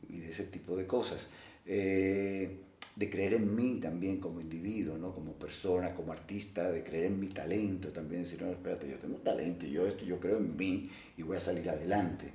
y, 0.10 0.18
y 0.18 0.20
de 0.20 0.30
ese 0.30 0.46
tipo 0.46 0.76
de 0.76 0.86
cosas. 0.86 1.30
Eh, 1.66 2.64
de 3.00 3.10
creer 3.10 3.36
en 3.36 3.56
mí 3.56 3.80
también 3.80 4.20
como 4.20 4.42
individuo, 4.42 4.98
¿no? 4.98 5.14
como 5.14 5.32
persona, 5.32 5.96
como 5.96 6.12
artista, 6.12 6.70
de 6.70 6.84
creer 6.84 7.06
en 7.06 7.18
mi 7.18 7.28
talento 7.28 7.94
también, 7.94 8.24
decir, 8.24 8.42
no, 8.42 8.50
espérate, 8.50 8.90
yo 8.90 9.00
tengo 9.00 9.16
talento, 9.20 9.66
yo 9.66 9.88
esto, 9.88 10.04
yo 10.04 10.20
creo 10.20 10.36
en 10.36 10.58
mí 10.58 10.92
y 11.16 11.24
voy 11.24 11.38
a 11.38 11.40
salir 11.40 11.70
adelante. 11.70 12.34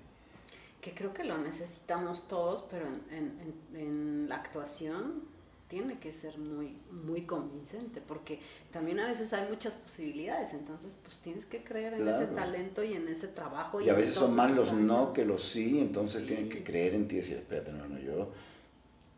Que 0.81 0.95
creo 0.95 1.13
que 1.13 1.23
lo 1.23 1.37
necesitamos 1.37 2.27
todos, 2.29 2.65
pero 2.71 2.87
en, 2.87 3.55
en, 3.75 3.79
en 3.79 4.29
la 4.31 4.37
actuación 4.37 5.25
tiene 5.69 5.99
que 5.99 6.15
ser 6.15 6.39
muy, 6.39 6.79
muy 6.91 7.23
convincente, 7.27 8.01
porque 8.01 8.41
también 8.73 9.01
a 9.01 9.09
veces 9.09 9.35
hay 9.35 9.47
muchas 9.51 9.75
posibilidades, 9.75 10.55
entonces 10.55 10.97
pues 11.03 11.19
tienes 11.19 11.45
que 11.45 11.63
creer 11.63 11.93
en 11.93 12.03
claro. 12.05 12.25
ese 12.25 12.35
talento 12.35 12.83
y 12.83 12.95
en 12.95 13.07
ese 13.09 13.29
trabajo. 13.29 13.83
Y, 13.83 13.87
y 13.87 13.91
a 13.91 13.95
veces 13.95 14.15
son 14.15 14.35
más 14.35 14.51
los 14.51 14.71
años. 14.71 14.81
no 14.81 15.13
que 15.13 15.27
los 15.27 15.45
sí, 15.45 15.79
entonces 15.79 16.23
sí. 16.23 16.29
tienen 16.29 16.49
que 16.49 16.65
creer 16.65 16.95
en 16.95 17.07
ti 17.07 17.17
y 17.17 17.19
decir, 17.19 17.37
espérate, 17.37 17.71
no, 17.71 17.87
no, 17.87 17.99
yo 17.99 18.33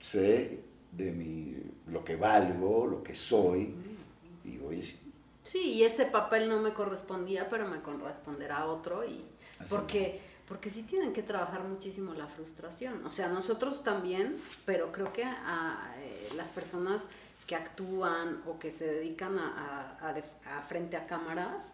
sé 0.00 0.74
de 0.92 1.12
mi, 1.12 1.56
lo 1.86 2.04
que 2.04 2.16
valgo, 2.16 2.86
lo 2.86 3.02
que 3.02 3.14
soy, 3.14 3.74
y 4.44 4.56
voy... 4.58 4.82
Sí, 5.42 5.72
y 5.74 5.84
ese 5.84 6.06
papel 6.06 6.48
no 6.48 6.60
me 6.60 6.72
correspondía, 6.72 7.48
pero 7.48 7.68
me 7.68 7.80
corresponderá 7.80 8.66
otro, 8.66 9.04
y 9.04 9.24
porque, 9.68 10.20
porque 10.48 10.70
sí 10.70 10.82
tienen 10.82 11.12
que 11.12 11.22
trabajar 11.22 11.62
muchísimo 11.62 12.14
la 12.14 12.26
frustración. 12.26 13.04
O 13.06 13.10
sea, 13.10 13.28
nosotros 13.28 13.84
también, 13.84 14.38
pero 14.64 14.90
creo 14.90 15.12
que 15.12 15.24
a, 15.24 15.94
eh, 15.98 16.30
las 16.36 16.50
personas 16.50 17.04
que 17.46 17.54
actúan 17.54 18.42
o 18.46 18.58
que 18.58 18.72
se 18.72 18.86
dedican 18.86 19.38
a, 19.38 19.96
a, 20.00 20.58
a 20.58 20.62
frente 20.62 20.96
a 20.96 21.06
cámaras, 21.06 21.72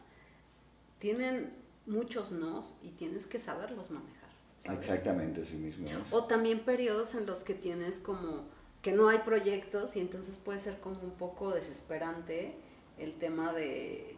tienen 0.99 1.51
muchos 1.87 2.31
nos 2.31 2.77
y 2.83 2.91
tienes 2.91 3.27
que 3.27 3.39
saberlos 3.39 3.91
manejar. 3.91 4.29
¿sabes? 4.65 4.79
Exactamente, 4.79 5.41
así 5.41 5.57
mismo 5.57 5.89
es. 5.89 6.13
O 6.13 6.25
también 6.25 6.61
periodos 6.61 7.15
en 7.15 7.27
los 7.27 7.43
que 7.43 7.55
tienes 7.55 7.99
como 7.99 8.45
que 8.83 8.93
no 8.93 9.09
hay 9.09 9.19
proyectos 9.19 9.97
y 9.97 10.01
entonces 10.01 10.37
puede 10.37 10.59
ser 10.59 10.79
como 10.81 11.01
un 11.01 11.13
poco 11.13 11.53
desesperante 11.53 12.55
el 12.99 13.15
tema 13.15 13.53
de 13.53 14.17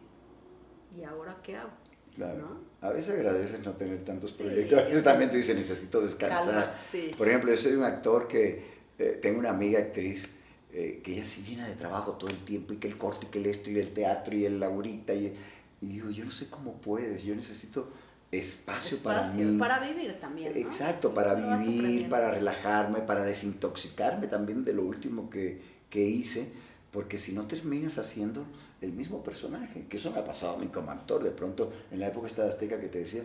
¿y 0.97 1.03
ahora 1.03 1.37
qué 1.43 1.55
hago? 1.55 1.71
Claro. 2.15 2.41
¿no? 2.41 2.87
A 2.87 2.91
veces 2.91 3.15
agradeces 3.15 3.59
no 3.63 3.73
tener 3.73 4.03
tantos 4.03 4.31
proyectos, 4.31 4.79
sí, 4.79 4.85
a 4.85 4.87
veces 4.87 5.03
también 5.03 5.29
tú 5.29 5.37
dices 5.37 5.55
necesito 5.55 6.01
descansar. 6.01 6.45
Calma, 6.45 6.81
sí. 6.91 7.11
Por 7.17 7.27
ejemplo, 7.27 7.51
yo 7.51 7.57
soy 7.57 7.73
un 7.73 7.83
actor 7.83 8.27
que 8.27 8.63
eh, 8.97 9.19
tengo 9.21 9.39
una 9.39 9.49
amiga 9.49 9.79
actriz 9.79 10.29
eh, 10.71 11.01
que 11.03 11.13
ella 11.13 11.25
se 11.25 11.41
llena 11.43 11.67
de 11.67 11.75
trabajo 11.75 12.13
todo 12.13 12.29
el 12.29 12.43
tiempo 12.43 12.73
y 12.73 12.77
que 12.77 12.87
el 12.87 12.97
corte 12.97 13.27
y 13.27 13.29
que 13.29 13.39
el 13.39 13.45
esto 13.45 13.69
y 13.69 13.79
el 13.79 13.91
teatro 13.91 14.35
y 14.35 14.45
el 14.45 14.59
laurita 14.59 15.13
y, 15.13 15.33
y 15.81 15.87
digo, 15.87 16.09
yo 16.09 16.25
no 16.25 16.31
sé 16.31 16.49
cómo 16.49 16.81
puedes, 16.81 17.23
yo 17.23 17.35
necesito 17.35 17.89
Espacio, 18.31 18.97
espacio, 18.97 19.03
para 19.03 19.31
mí. 19.33 19.57
Para 19.57 19.79
vivir 19.79 20.19
también. 20.19 20.51
¿no? 20.53 20.59
Exacto, 20.59 21.13
para 21.13 21.35
vivir, 21.35 22.09
para 22.09 22.31
relajarme, 22.31 22.99
para 22.99 23.23
desintoxicarme 23.23 24.27
también 24.27 24.65
de 24.65 24.73
lo 24.73 24.83
último 24.83 25.29
que, 25.29 25.61
que, 25.89 26.05
hice, 26.05 26.51
porque 26.91 27.17
si 27.17 27.33
no 27.33 27.45
terminas 27.45 27.97
haciendo 27.97 28.45
el 28.81 28.91
mismo 28.91 29.23
personaje, 29.23 29.85
que 29.87 29.97
eso 29.97 30.11
me 30.11 30.19
ha 30.19 30.25
pasado 30.25 30.55
a 30.55 30.57
mí 30.57 30.67
como 30.67 30.91
actor, 30.91 31.23
de 31.23 31.31
pronto 31.31 31.71
en 31.91 31.99
la 31.99 32.07
época 32.07 32.27
esta 32.27 32.43
de 32.43 32.49
Azteca 32.49 32.79
que 32.79 32.87
te 32.87 32.99
decía, 32.99 33.23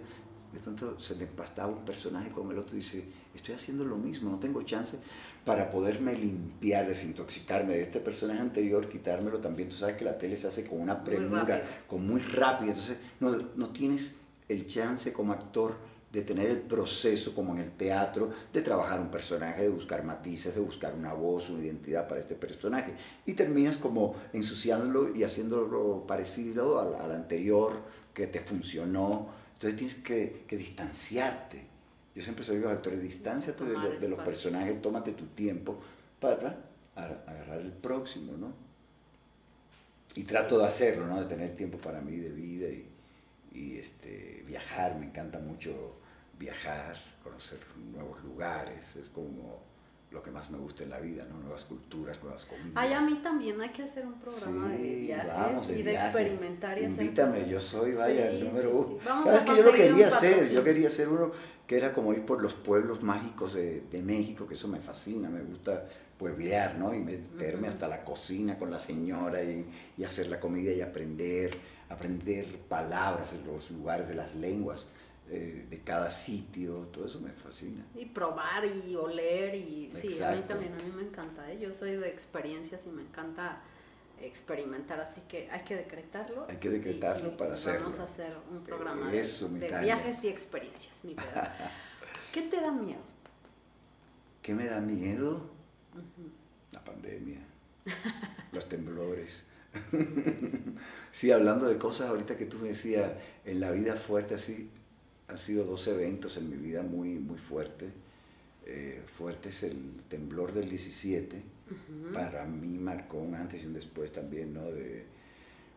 de 0.53 0.59
pronto 0.59 0.99
se 1.01 1.15
le 1.17 1.25
empastaba 1.25 1.69
un 1.73 1.85
personaje 1.85 2.31
con 2.31 2.51
el 2.51 2.59
otro 2.59 2.75
y 2.75 2.79
dice, 2.79 3.05
estoy 3.35 3.55
haciendo 3.55 3.85
lo 3.85 3.97
mismo, 3.97 4.31
no 4.31 4.39
tengo 4.39 4.63
chance 4.63 4.99
para 5.45 5.71
poderme 5.71 6.15
limpiar, 6.15 6.87
desintoxicarme 6.87 7.75
de 7.75 7.83
este 7.83 8.01
personaje 8.01 8.41
anterior, 8.41 8.89
quitármelo 8.89 9.39
también. 9.39 9.69
Tú 9.69 9.77
sabes 9.77 9.97
que 9.97 10.05
la 10.05 10.19
tele 10.19 10.37
se 10.37 10.49
hace 10.49 10.65
con 10.65 10.81
una 10.81 11.03
premura, 11.05 11.45
muy 11.45 11.87
con 11.87 12.07
muy 12.07 12.21
rápido, 12.21 12.71
entonces 12.71 12.97
no, 13.21 13.31
no 13.57 13.69
tienes 13.69 14.17
el 14.51 14.67
chance 14.67 15.13
como 15.13 15.33
actor 15.33 15.75
de 16.13 16.23
tener 16.23 16.51
el 16.51 16.59
proceso 16.59 17.35
como 17.35 17.55
en 17.55 17.61
el 17.61 17.71
teatro, 17.71 18.31
de 18.53 18.63
trabajar 18.63 19.01
un 19.01 19.11
personaje, 19.11 19.63
de 19.63 19.69
buscar 19.69 20.03
matices, 20.03 20.55
de 20.55 20.61
buscar 20.61 20.93
una 20.95 21.13
voz, 21.13 21.51
una 21.51 21.63
identidad 21.63 22.09
para 22.09 22.21
este 22.21 22.35
personaje. 22.35 22.95
Y 23.27 23.35
terminas 23.35 23.77
como 23.77 24.17
ensuciándolo 24.33 25.15
y 25.15 25.23
haciéndolo 25.23 26.05
parecido 26.07 26.81
al, 26.81 26.97
al 26.97 27.13
anterior 27.13 27.81
que 28.13 28.27
te 28.27 28.41
funcionó. 28.41 29.29
Entonces 29.55 29.79
tienes 29.79 29.95
que, 29.97 30.45
que 30.49 30.57
distanciarte. 30.57 31.65
Yo 32.15 32.23
siempre 32.23 32.45
soy 32.45 32.57
digo 32.57 32.71
actores, 32.71 33.01
distánciate 33.01 33.65
de, 33.65 33.75
lo, 33.75 33.91
de, 33.91 34.09
los 34.09 34.19
personajes, 34.21 34.83
tómate 34.83 35.13
tu 35.13 35.27
tiempo 35.27 35.79
para 36.19 36.59
agarrar 36.97 37.61
el 37.61 37.73
próximo, 37.73 38.33
¿no? 38.37 38.53
Y 40.17 40.25
trato 40.25 40.59
de 40.59 40.67
hacerlo, 40.67 41.07
¿no? 41.07 41.21
De 41.21 41.27
tener 41.27 41.55
tiempo 41.55 41.79
para 41.79 42.01
mí 42.01 42.17
de 42.17 42.31
vida 42.31 42.69
y, 42.69 42.90
y 43.53 43.77
este, 43.79 44.45
viajar, 44.47 44.97
me 44.99 45.07
encanta 45.07 45.39
mucho 45.39 45.93
viajar, 46.39 46.97
conocer 47.23 47.59
nuevos 47.93 48.23
lugares, 48.25 48.97
es 48.97 49.11
como 49.11 49.69
lo 50.11 50.23
que 50.23 50.31
más 50.33 50.51
me 50.51 50.59
gusta 50.59 50.83
en 50.83 50.91
la 50.91 50.99
vida, 50.99 51.25
¿no? 51.31 51.39
Nuevas 51.39 51.65
culturas, 51.65 52.21
nuevas 52.23 52.45
comidas. 52.45 52.73
Ay, 52.75 52.93
a 52.95 53.01
mí 53.01 53.21
también 53.23 53.61
hay 53.61 53.69
que 53.71 53.85
hacer 53.85 54.05
un 54.07 54.19
programa 54.19 54.69
sí, 54.77 54.83
de 54.83 54.97
viajes 55.03 55.29
vamos, 55.29 55.69
de 55.69 55.79
y 55.79 55.83
de 55.83 55.91
viaje. 55.93 56.07
experimentar 56.19 56.79
y 56.79 56.85
hacer 56.87 57.03
Invítame, 57.03 57.35
cosas. 57.37 57.51
yo 57.51 57.61
soy, 57.61 57.93
vaya, 57.95 58.31
Sí, 58.31 58.37
el 58.37 58.45
número 58.45 58.71
sí, 58.71 58.77
uno. 58.77 58.99
Vamos 59.05 59.25
¿Sabes 59.27 59.45
que 59.45 59.57
yo 59.57 59.63
lo 59.63 59.73
quería 59.73 60.07
hacer? 60.09 60.51
Yo 60.51 60.65
quería 60.65 60.89
hacer 60.89 61.09
uno 61.09 61.31
que 61.69 61.77
era 61.77 61.93
como 61.93 62.13
ir 62.13 62.25
por 62.25 62.43
los 62.43 62.55
pueblos 62.55 63.03
mágicos 63.05 63.55
de, 63.55 63.83
de 63.83 64.03
México, 64.03 64.49
que 64.49 64.55
eso 64.55 64.67
me 64.67 64.81
fascina, 64.81 65.29
me 65.29 65.43
gusta 65.43 65.87
pueblear, 66.19 66.77
¿no? 66.77 66.93
Y 66.93 66.99
meterme 66.99 67.69
hasta 67.69 67.87
la 67.87 68.03
cocina 68.05 68.59
con 68.59 68.73
la 68.73 68.81
señora 68.81 69.45
y, 69.45 69.65
y 69.97 70.03
hacer 70.03 70.27
la 70.27 70.41
comida 70.41 70.73
y 70.73 70.81
aprender, 70.81 71.57
aprender 71.91 72.59
palabras 72.69 73.33
en 73.35 73.47
los 73.47 73.71
lugares 73.71 74.09
de 74.09 74.15
las 74.15 74.35
lenguas 74.35 74.87
eh, 75.29 75.67
de 75.69 75.81
cada 75.81 76.11
sitio, 76.11 76.89
todo 76.93 77.07
eso 77.07 77.21
me 77.21 77.31
fascina. 77.33 77.85
Y 77.95 78.07
probar 78.07 78.65
y 78.65 78.97
oler 78.97 79.55
y 79.55 79.91
sí, 79.93 80.23
a 80.23 80.33
mí 80.33 80.43
también, 80.49 80.73
a 80.73 80.77
mí 80.83 80.91
me 80.97 81.03
encanta, 81.03 81.51
¿eh? 81.53 81.59
yo 81.61 81.73
soy 81.73 81.93
de 81.97 82.09
experiencias 82.09 82.87
y 82.87 82.91
me 82.91 83.03
encanta 83.03 83.61
experimentar, 84.21 85.01
así 85.01 85.23
que 85.29 85.51
hay 85.51 85.63
que 85.65 85.77
decretarlo. 85.77 86.47
Hay 86.49 86.57
que 86.57 86.69
decretarlo 86.69 87.29
y- 87.33 87.37
para 87.37 87.51
y 87.51 87.55
hacerlo. 87.55 87.81
Vamos 87.87 87.99
a 88.01 88.05
hacer 88.05 88.37
un 88.51 88.63
programa 88.65 89.11
de- 89.11 89.21
Eso, 89.21 89.49
viajes 89.49 90.25
y 90.25 90.29
experiencias, 90.29 91.05
mi 91.05 91.15
Pedro. 91.15 91.43
¿Qué 92.33 92.43
te 92.43 92.61
da 92.61 92.71
miedo? 92.71 93.01
¿Qué 94.43 94.55
me 94.55 94.67
da 94.67 94.81
miedo? 94.81 95.49
La 96.73 96.83
pandemia, 96.85 97.39
los 98.53 98.69
temblores. 98.69 99.45
sí, 101.13 101.31
hablando 101.31 101.67
de 101.67 101.79
cosas 101.79 102.09
ahorita 102.09 102.37
que 102.37 102.47
tú 102.47 102.59
me 102.59 102.69
decías, 102.69 103.13
en 103.45 103.61
la 103.61 103.71
vida 103.71 103.95
fuerte 103.95 104.35
así, 104.35 104.71
han 105.29 105.39
sido 105.39 105.65
dos 105.65 105.87
eventos 105.89 106.37
en 106.37 106.51
mi 106.51 106.57
vida 106.57 106.83
muy, 106.83 107.11
muy 107.11 107.39
fuertes. 107.39 107.91
Eh, 108.67 109.03
fuerte 109.17 109.49
es 109.49 109.63
el 109.63 109.77
temblor 110.09 110.53
del 110.53 110.69
17, 110.69 111.43
para 112.13 112.45
mí 112.45 112.79
marcó 112.79 113.19
un 113.19 113.35
antes 113.35 113.63
y 113.63 113.67
un 113.67 113.75
después 113.75 114.13
también, 114.13 114.55
¿no? 114.55 114.71
De, 114.71 115.05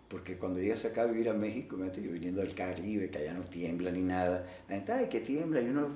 porque 0.08 0.38
cuando 0.38 0.60
llegas 0.60 0.86
acá 0.86 1.04
a 1.04 1.06
vivir 1.06 1.30
a 1.30 1.34
México, 1.34 1.76
yo 1.76 2.12
viniendo 2.12 2.42
del 2.42 2.54
Caribe, 2.54 3.10
que 3.10 3.20
allá 3.20 3.34
no 3.34 3.46
tiembla 3.46 3.90
ni 3.90 4.02
nada, 4.02 4.46
la 4.70 4.76
gente, 4.76 4.92
ay, 4.92 5.10
que 5.10 5.22
tiembla, 5.22 5.62
y 5.62 5.70
uno, 5.70 5.88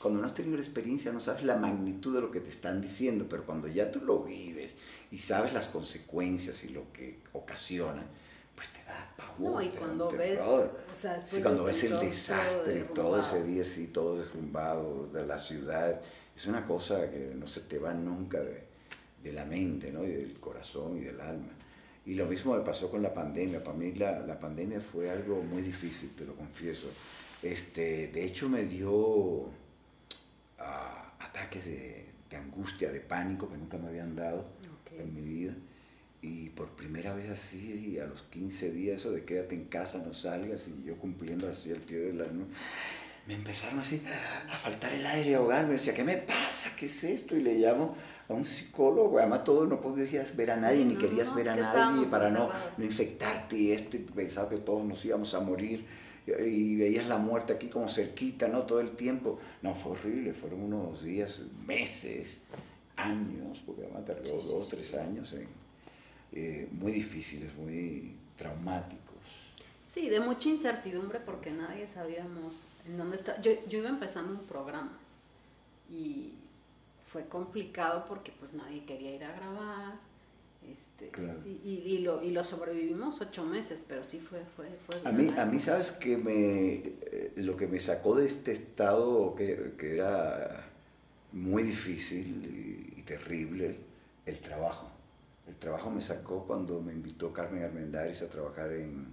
cuando 0.00 0.20
no 0.20 0.26
has 0.26 0.34
tenido 0.34 0.56
la 0.56 0.62
experiencia, 0.62 1.12
no 1.12 1.20
sabes 1.20 1.44
la 1.44 1.56
magnitud 1.56 2.14
de 2.16 2.20
lo 2.20 2.32
que 2.32 2.40
te 2.40 2.50
están 2.50 2.80
diciendo, 2.80 3.26
pero 3.28 3.44
cuando 3.46 3.68
ya 3.68 3.92
tú 3.92 4.00
lo 4.00 4.24
vives 4.24 4.76
y 5.14 5.16
sabes 5.16 5.52
las 5.52 5.68
consecuencias 5.68 6.64
y 6.64 6.70
lo 6.70 6.92
que 6.92 7.20
ocasiona, 7.34 8.02
pues 8.56 8.68
te 8.70 8.82
da 8.82 9.14
pavor. 9.16 9.52
No, 9.52 9.62
y 9.62 9.68
cuando 9.68 10.10
ves, 10.10 10.40
o 10.40 10.68
sea, 10.92 11.16
cuando 11.40 11.62
ves 11.62 11.84
el 11.84 12.00
desastre, 12.00 12.82
todo, 12.82 13.10
todo 13.10 13.20
ese 13.20 13.44
día 13.44 13.62
así, 13.62 13.86
todo 13.86 14.18
derrumbado 14.18 15.06
de 15.12 15.24
la 15.24 15.38
ciudad, 15.38 16.00
es 16.34 16.46
una 16.46 16.66
cosa 16.66 17.08
que 17.12 17.32
no 17.32 17.46
se 17.46 17.60
te 17.60 17.78
va 17.78 17.94
nunca 17.94 18.40
de, 18.40 18.64
de 19.22 19.32
la 19.32 19.44
mente, 19.44 19.92
¿no? 19.92 20.02
Y 20.02 20.14
del 20.14 20.40
corazón 20.40 20.96
y 20.96 21.02
del 21.02 21.20
alma. 21.20 21.52
Y 22.06 22.14
lo 22.14 22.26
mismo 22.26 22.56
me 22.56 22.64
pasó 22.64 22.90
con 22.90 23.00
la 23.00 23.14
pandemia. 23.14 23.62
Para 23.62 23.76
mí 23.76 23.92
la, 23.92 24.18
la 24.18 24.40
pandemia 24.40 24.80
fue 24.80 25.10
algo 25.10 25.44
muy 25.44 25.62
difícil, 25.62 26.10
te 26.16 26.24
lo 26.24 26.34
confieso. 26.34 26.88
Este, 27.40 28.08
de 28.08 28.24
hecho 28.24 28.48
me 28.48 28.64
dio 28.64 29.48
ah, 30.58 31.14
ataques 31.20 31.66
de, 31.66 32.04
de, 32.28 32.36
angustia, 32.36 32.90
de 32.90 32.98
pánico 32.98 33.48
que 33.48 33.56
nunca 33.56 33.78
me 33.78 33.86
habían 33.86 34.16
dado 34.16 34.63
en 34.98 35.14
mi 35.14 35.20
vida. 35.20 35.54
Y 36.22 36.48
por 36.50 36.70
primera 36.70 37.14
vez 37.14 37.30
así, 37.30 37.98
a 37.98 38.06
los 38.06 38.22
15 38.22 38.70
días, 38.70 39.00
eso 39.00 39.12
de 39.12 39.24
quédate 39.24 39.54
en 39.54 39.64
casa, 39.64 40.02
no 40.04 40.14
salgas, 40.14 40.68
y 40.68 40.84
yo 40.84 40.96
cumpliendo 40.96 41.48
así 41.48 41.70
el 41.70 41.80
pie 41.80 41.98
de 41.98 42.12
la... 42.14 42.24
¿no? 42.26 42.46
Me 43.26 43.34
empezaron 43.34 43.78
así 43.78 44.02
a 44.50 44.56
faltar 44.58 44.92
el 44.92 45.04
aire, 45.04 45.34
a 45.34 45.38
ahogarme. 45.38 45.74
decía, 45.74 45.94
¿qué 45.94 46.04
me 46.04 46.18
pasa? 46.18 46.70
¿Qué 46.78 46.86
es 46.86 47.04
esto? 47.04 47.36
Y 47.36 47.42
le 47.42 47.54
llamo 47.54 47.96
a 48.28 48.32
un 48.34 48.44
psicólogo, 48.44 49.18
además 49.18 49.44
todo 49.44 49.66
no 49.66 49.80
podías 49.80 50.36
ver 50.36 50.50
a 50.50 50.56
nadie, 50.56 50.84
ni 50.84 50.96
querías 50.96 51.34
ver 51.34 51.48
a 51.48 51.56
nadie 51.56 52.06
para 52.06 52.30
no, 52.30 52.50
no, 52.76 52.84
infectarte 52.84 53.56
y 53.56 53.72
esto, 53.72 53.96
y 53.96 54.00
pensaba 54.00 54.48
que 54.48 54.58
todos 54.58 54.84
nos 54.84 55.04
íbamos 55.04 55.34
a 55.34 55.40
morir 55.40 55.86
y 56.26 56.76
veías 56.76 57.06
la 57.06 57.18
muerte 57.18 57.52
aquí 57.52 57.68
como 57.68 57.88
cerquita, 57.88 58.48
¿no? 58.48 58.62
Todo 58.62 58.80
el 58.80 58.92
tiempo. 58.92 59.38
No, 59.62 59.74
fue 59.74 59.92
horrible, 59.92 60.32
fueron 60.32 60.62
unos 60.62 61.02
días, 61.02 61.42
meses, 61.66 62.44
años, 62.96 63.62
porque 63.64 63.82
además 63.84 64.04
tardó 64.04 64.40
dos, 64.40 64.68
tres 64.68 64.94
años, 64.94 65.34
eh, 66.32 66.68
muy 66.72 66.92
difíciles, 66.92 67.54
muy 67.56 68.16
traumáticos. 68.36 69.04
Sí, 69.86 70.08
de 70.08 70.18
mucha 70.20 70.48
incertidumbre 70.48 71.20
porque 71.20 71.52
nadie 71.52 71.86
sabíamos 71.86 72.66
en 72.86 72.98
dónde 72.98 73.16
está. 73.16 73.40
Yo, 73.40 73.52
yo 73.68 73.78
iba 73.78 73.88
empezando 73.88 74.32
un 74.32 74.44
programa 74.44 74.98
y 75.88 76.32
fue 77.06 77.26
complicado 77.26 78.04
porque 78.08 78.32
pues 78.32 78.54
nadie 78.54 78.84
quería 78.84 79.14
ir 79.14 79.24
a 79.24 79.32
grabar. 79.36 79.94
Este, 80.68 81.12
y, 81.64 81.82
y, 81.84 81.98
lo, 81.98 82.22
y 82.22 82.30
lo 82.30 82.42
sobrevivimos 82.42 83.20
ocho 83.20 83.44
meses, 83.44 83.84
pero 83.86 84.02
sí 84.02 84.18
fue... 84.18 84.40
fue, 84.56 84.66
a, 85.04 85.12
mí, 85.12 85.32
a 85.36 85.44
mí, 85.44 85.60
¿sabes 85.60 85.90
que 85.90 86.16
me, 86.16 86.72
eh, 86.74 87.32
Lo 87.36 87.56
que 87.56 87.66
me 87.68 87.78
sacó 87.78 88.16
de 88.16 88.26
este 88.26 88.50
estado 88.50 89.34
que, 89.34 89.74
que 89.78 89.94
era 89.94 90.63
muy 91.34 91.62
difícil 91.62 92.94
y, 92.96 93.02
terrible, 93.02 93.76
el 94.24 94.40
trabajo. 94.40 94.90
El 95.46 95.56
trabajo 95.56 95.90
me 95.90 96.00
sacó 96.00 96.46
cuando 96.46 96.80
me 96.80 96.92
invitó 96.92 97.32
Carmen 97.32 97.62
Armendáriz 97.62 98.22
a 98.22 98.30
trabajar 98.30 98.72
en, 98.72 99.08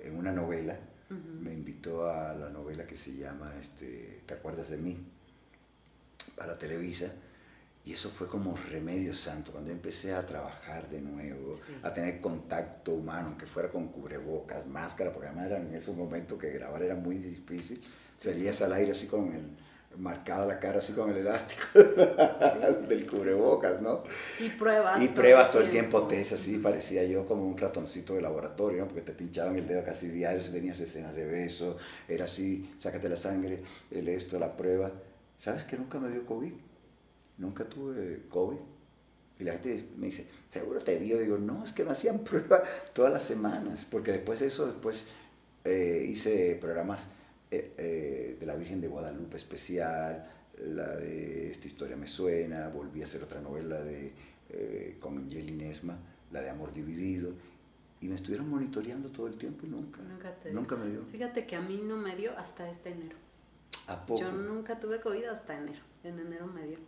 en 0.00 0.16
una 0.16 0.32
novela. 0.32 0.76
Me 1.08 1.52
invitó 1.52 2.10
a 2.10 2.34
la 2.34 2.50
novela 2.50 2.84
que 2.84 2.96
se 2.96 3.14
llama 3.14 3.54
este, 3.60 4.22
¿Te 4.26 4.34
acuerdas 4.34 4.70
de 4.70 4.78
mí? 4.78 4.98
para 6.34 6.58
Televisa 6.58 7.12
y 7.84 7.92
eso 7.92 8.10
fue 8.10 8.26
como 8.26 8.56
remedio 8.68 9.14
santo, 9.14 9.52
cuando 9.52 9.70
empecé 9.70 10.12
a 10.12 10.26
trabajar 10.26 10.90
de 10.90 11.00
nuevo, 11.00 11.54
a 11.84 11.94
tener 11.94 12.20
contacto 12.20 12.92
humano, 12.92 13.28
aunque 13.28 13.46
fuera 13.46 13.70
con 13.70 13.86
cubrebocas, 13.88 14.66
máscara, 14.66 15.12
porque 15.12 15.28
además 15.28 15.46
era 15.46 15.58
en 15.58 15.72
esos 15.72 15.96
momentos 15.96 16.36
que 16.36 16.50
grabar 16.50 16.82
era 16.82 16.96
muy 16.96 17.14
difícil, 17.16 17.80
salías 18.18 18.60
al 18.62 18.72
aire 18.72 18.90
así 18.90 19.06
con 19.06 19.32
el, 19.32 19.42
marcada 19.98 20.46
la 20.46 20.58
cara 20.58 20.78
así 20.78 20.92
con 20.92 21.10
el 21.10 21.18
elástico 21.18 21.62
del 22.88 23.06
cubrebocas, 23.06 23.80
¿no? 23.80 24.02
Y 24.38 24.50
pruebas. 24.50 25.02
Y 25.02 25.08
pruebas 25.08 25.50
todo 25.50 25.62
el 25.62 25.70
tiempo, 25.70 26.06
test, 26.06 26.34
así 26.34 26.58
parecía 26.58 27.04
yo 27.04 27.26
como 27.26 27.46
un 27.46 27.56
ratoncito 27.56 28.14
de 28.14 28.20
laboratorio, 28.20 28.80
¿no? 28.80 28.86
Porque 28.86 29.02
te 29.02 29.12
pinchaban 29.12 29.56
el 29.56 29.66
dedo 29.66 29.84
casi 29.84 30.08
diario 30.08 30.40
si 30.40 30.52
tenías 30.52 30.78
escenas 30.80 31.14
de 31.14 31.24
beso, 31.24 31.76
era 32.08 32.24
así, 32.24 32.74
sácate 32.78 33.08
la 33.08 33.16
sangre, 33.16 33.62
el 33.90 34.08
esto, 34.08 34.38
la 34.38 34.56
prueba. 34.56 34.90
¿Sabes 35.38 35.64
que 35.64 35.76
nunca 35.76 35.98
me 35.98 36.10
dio 36.10 36.24
COVID? 36.24 36.52
nunca 37.38 37.64
tuve 37.64 38.22
COVID. 38.28 38.58
Y 39.38 39.44
la 39.44 39.52
gente 39.52 39.88
me 39.96 40.06
dice, 40.06 40.26
¿seguro 40.48 40.80
te 40.80 40.98
dio? 40.98 41.18
Digo, 41.18 41.36
no, 41.36 41.62
es 41.62 41.72
que 41.72 41.84
me 41.84 41.90
hacían 41.90 42.18
prueba 42.24 42.62
todas 42.92 43.12
las 43.12 43.22
semanas, 43.22 43.86
porque 43.90 44.12
después 44.12 44.40
de 44.40 44.46
eso, 44.46 44.66
después 44.66 45.06
eh, 45.64 46.06
hice 46.08 46.56
programas 46.60 47.08
eh, 47.50 47.74
eh, 47.76 48.36
de 48.38 48.46
la 48.46 48.56
Virgen 48.56 48.80
de 48.80 48.88
Guadalupe 48.88 49.36
especial, 49.36 50.30
la 50.58 50.96
de 50.96 51.50
Esta 51.50 51.66
historia 51.66 51.96
me 51.96 52.06
suena, 52.06 52.68
volví 52.68 53.02
a 53.02 53.04
hacer 53.04 53.22
otra 53.22 53.40
novela 53.40 53.80
de, 53.80 54.12
con 55.00 55.30
Jelly 55.30 55.52
Nesma, 55.52 55.98
la 56.32 56.40
de 56.40 56.50
Amor 56.50 56.72
Dividido, 56.72 57.32
y 58.00 58.08
me 58.08 58.14
estuvieron 58.14 58.48
monitoreando 58.48 59.10
todo 59.10 59.26
el 59.26 59.36
tiempo 59.36 59.66
y 59.66 59.68
nunca, 59.68 60.00
nunca, 60.52 60.76
me 60.76 60.88
dio. 60.88 61.04
Fíjate 61.10 61.46
que 61.46 61.56
a 61.56 61.60
mí 61.60 61.80
no 61.82 61.96
me 61.96 62.16
dio 62.16 62.36
hasta 62.38 62.68
este 62.70 62.90
enero. 62.90 63.16
¿A 63.86 64.04
poco? 64.04 64.20
Yo 64.20 64.32
nunca 64.32 64.80
tuve 64.80 65.00
COVID 65.00 65.24
hasta 65.24 65.56
enero, 65.56 65.80
en 66.04 66.18
enero 66.18 66.46
me 66.46 66.66
dio. 66.66 66.78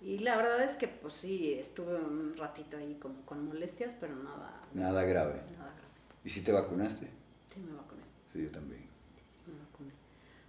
Y 0.00 0.18
la 0.18 0.36
verdad 0.36 0.62
es 0.62 0.76
que 0.76 0.86
pues 0.86 1.14
sí, 1.14 1.54
estuve 1.54 1.96
un 1.96 2.36
ratito 2.36 2.76
ahí 2.76 2.96
como 3.00 3.20
con 3.22 3.46
molestias, 3.46 3.96
pero 3.98 4.14
nada. 4.16 4.62
Nada 4.72 5.02
grave. 5.04 5.42
Nada 5.56 5.72
grave. 5.72 5.88
¿Y 6.24 6.28
si 6.28 6.42
te 6.42 6.52
vacunaste? 6.52 7.08
Sí, 7.52 7.60
me 7.60 7.74
vacuné. 7.74 8.02
Sí, 8.32 8.42
yo 8.42 8.50
también. 8.50 8.87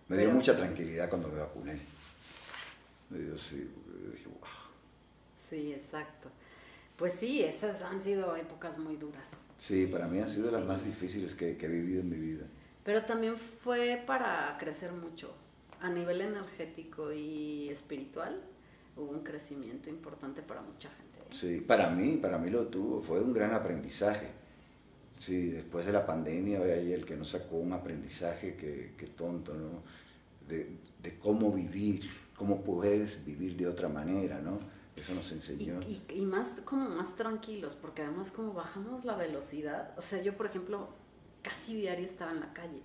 Sí, 0.09 0.15
me 0.15 0.17
dio 0.17 0.31
mucha 0.31 0.55
tranquilidad 0.55 1.07
cuando 1.07 1.27
me 1.27 1.39
vacuné. 1.39 1.79
Me 3.11 3.19
dio 3.19 3.37
sí, 3.37 3.69
dije, 4.11 4.27
wow. 4.27 4.49
Sí, 5.49 5.71
exacto. 5.71 6.29
Pues 6.97 7.13
sí, 7.13 7.43
esas 7.43 7.81
han 7.83 8.01
sido 8.01 8.35
épocas 8.35 8.77
muy 8.77 8.97
duras. 8.97 9.29
Sí, 9.57 9.85
para 9.85 10.07
mí 10.07 10.19
han 10.19 10.27
sido 10.27 10.51
las 10.51 10.65
más 10.65 10.83
difíciles 10.83 11.35
que, 11.35 11.55
que 11.57 11.67
he 11.67 11.69
vivido 11.69 12.01
en 12.01 12.09
mi 12.09 12.17
vida. 12.17 12.45
Pero 12.83 13.05
también 13.05 13.37
fue 13.37 14.03
para 14.05 14.57
crecer 14.59 14.91
mucho 14.91 15.31
a 15.79 15.89
nivel 15.89 16.21
energético 16.21 17.13
y 17.13 17.69
espiritual 17.69 18.41
hubo 18.97 19.11
un 19.11 19.23
crecimiento 19.23 19.89
importante 19.89 20.41
para 20.41 20.61
mucha 20.61 20.89
gente. 20.89 21.19
¿eh? 21.19 21.27
Sí, 21.31 21.61
para 21.61 21.89
mí, 21.89 22.17
para 22.17 22.37
mí 22.37 22.49
lo 22.49 22.67
tuvo, 22.67 23.01
fue 23.01 23.21
un 23.21 23.33
gran 23.33 23.53
aprendizaje. 23.53 24.27
Sí, 25.19 25.49
después 25.49 25.85
de 25.85 25.91
la 25.91 26.05
pandemia, 26.05 26.59
ahí 26.59 26.93
el 26.93 27.05
que 27.05 27.15
nos 27.15 27.29
sacó 27.29 27.57
un 27.57 27.73
aprendizaje 27.73 28.55
que, 28.55 28.95
que 28.97 29.07
tonto, 29.07 29.53
¿no? 29.53 29.83
De, 30.47 30.77
de, 31.03 31.19
cómo 31.19 31.51
vivir, 31.51 32.09
cómo 32.35 32.63
puedes 32.63 33.23
vivir 33.25 33.55
de 33.55 33.67
otra 33.67 33.89
manera, 33.89 34.39
¿no? 34.39 34.59
Eso 34.95 35.13
nos 35.13 35.31
enseñó. 35.31 35.79
Y, 35.87 36.01
y, 36.09 36.19
y, 36.21 36.25
más, 36.25 36.53
como 36.65 36.89
más 36.89 37.15
tranquilos, 37.15 37.75
porque 37.75 38.01
además 38.01 38.31
como 38.31 38.53
bajamos 38.53 39.05
la 39.05 39.15
velocidad, 39.15 39.93
o 39.97 40.01
sea, 40.01 40.21
yo 40.21 40.35
por 40.35 40.47
ejemplo, 40.47 40.89
casi 41.43 41.75
diario 41.75 42.05
estaba 42.05 42.31
en 42.31 42.39
la 42.39 42.53
calle. 42.53 42.81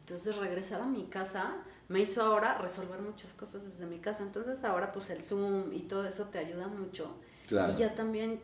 Entonces 0.00 0.36
regresar 0.36 0.80
a 0.80 0.86
mi 0.86 1.04
casa 1.04 1.58
me 1.88 2.00
hizo 2.00 2.20
ahora 2.20 2.58
resolver 2.58 3.00
muchas 3.00 3.32
cosas 3.32 3.64
desde 3.64 3.86
mi 3.86 3.98
casa. 3.98 4.24
Entonces 4.24 4.64
ahora 4.64 4.90
pues 4.90 5.08
el 5.10 5.22
Zoom 5.22 5.72
y 5.72 5.82
todo 5.82 6.04
eso 6.06 6.24
te 6.24 6.38
ayuda 6.38 6.66
mucho. 6.66 7.14
Y 7.48 7.78
ya 7.78 7.94
también 7.94 8.40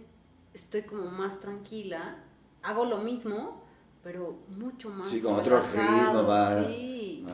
estoy 0.54 0.82
como 0.82 1.10
más 1.10 1.40
tranquila. 1.40 2.18
Hago 2.66 2.84
lo 2.84 2.98
mismo, 2.98 3.62
pero 4.02 4.40
mucho 4.48 4.90
más. 4.90 5.08
Sí, 5.08 5.20
con 5.20 5.34
otro 5.34 5.62
ritmo, 5.72 6.24
va. 6.24 6.64
Sí, 6.64 7.24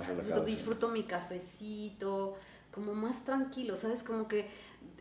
disfruto 0.44 0.88
mi 0.88 1.04
cafecito, 1.04 2.34
como 2.70 2.92
más 2.92 3.24
tranquilo, 3.24 3.74
¿sabes? 3.74 4.02
Como 4.02 4.28
que 4.28 4.46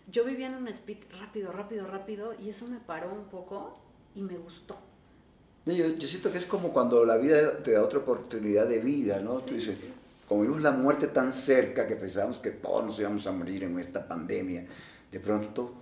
yo 0.10 0.24
vivía 0.24 0.48
en 0.48 0.56
un 0.56 0.70
speed 0.70 1.00
rápido, 1.20 1.52
rápido, 1.52 1.86
rápido, 1.86 2.34
y 2.39 2.50
eso 2.50 2.65
me 2.65 2.80
paró 2.80 3.13
un 3.13 3.26
poco 3.26 3.78
y 4.15 4.22
me 4.22 4.38
gustó. 4.38 4.78
Yo, 5.65 5.74
yo 5.74 6.08
siento 6.08 6.32
que 6.32 6.38
es 6.38 6.46
como 6.46 6.70
cuando 6.72 7.06
la 7.06 7.17
vida 7.17 7.62
te 7.62 7.72
da 7.74 7.84
otra 7.84 8.00
oportunidad 8.00 8.67
de 8.67 8.80
vida, 8.80 9.20
¿no? 9.20 9.39
Tú 9.39 9.56
dices, 9.56 9.78
como 10.30 10.44
vimos 10.44 10.62
la 10.62 10.72
muerte 10.72 11.08
tan 11.08 11.34
cerca 11.34 11.86
que 11.86 11.98
pensábamos 11.98 12.39
que 12.39 12.52
todos 12.52 12.86
nos 12.86 12.98
íbamos 13.02 13.28
a 13.28 13.34
morir 13.34 13.65
en 13.65 13.78
esta 13.78 14.08
pandemia, 14.08 14.65
de 15.12 15.20
pronto 15.20 15.74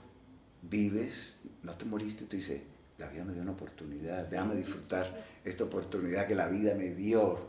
vives, 0.64 1.38
no 1.62 1.78
te 1.78 1.86
moriste, 1.86 2.26
tú 2.26 2.36
dices, 2.36 2.62
la 3.00 3.08
vida 3.08 3.24
me 3.24 3.34
dio 3.34 3.42
una 3.42 3.54
oportunidad, 3.54 4.28
déjame 4.28 4.56
disfrutar 4.56 5.26
esta 5.46 5.64
oportunidad 5.64 6.28
que 6.28 6.36
la 6.36 6.48
vida 6.48 6.76
me 6.76 6.92
dio. 6.92 7.40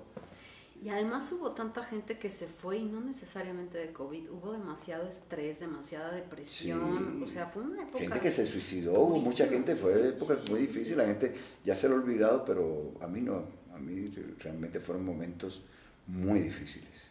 Y 0.82 0.88
además 0.88 1.30
hubo 1.32 1.50
tanta 1.50 1.84
gente 1.84 2.18
que 2.18 2.30
se 2.30 2.46
fue 2.46 2.78
y 2.78 2.84
no 2.86 3.02
necesariamente 3.02 3.76
de 3.76 3.92
COVID, 3.92 4.30
hubo 4.30 4.52
demasiado 4.52 5.06
estrés, 5.08 5.60
demasiada 5.60 6.12
depresión, 6.12 7.22
o 7.22 7.26
sea, 7.26 7.46
fue 7.46 7.62
una 7.62 7.82
época... 7.82 7.98
Gente 7.98 8.20
que 8.20 8.30
se 8.30 8.46
suicidó, 8.46 8.98
hubo 8.98 9.18
mucha 9.18 9.46
gente, 9.46 9.74
fue 9.74 10.08
época 10.08 10.38
muy 10.48 10.60
difícil, 10.60 10.96
la 10.96 11.06
gente 11.06 11.34
ya 11.64 11.76
se 11.76 11.86
lo 11.88 11.96
ha 11.96 11.98
olvidado, 11.98 12.44
pero 12.46 12.94
a 13.02 13.08
mí 13.08 13.20
no, 13.20 13.44
a 13.74 13.78
mí 13.78 14.08
realmente 14.38 14.80
fueron 14.80 15.04
momentos 15.04 15.62
muy 16.06 16.40
difíciles. 16.40 17.09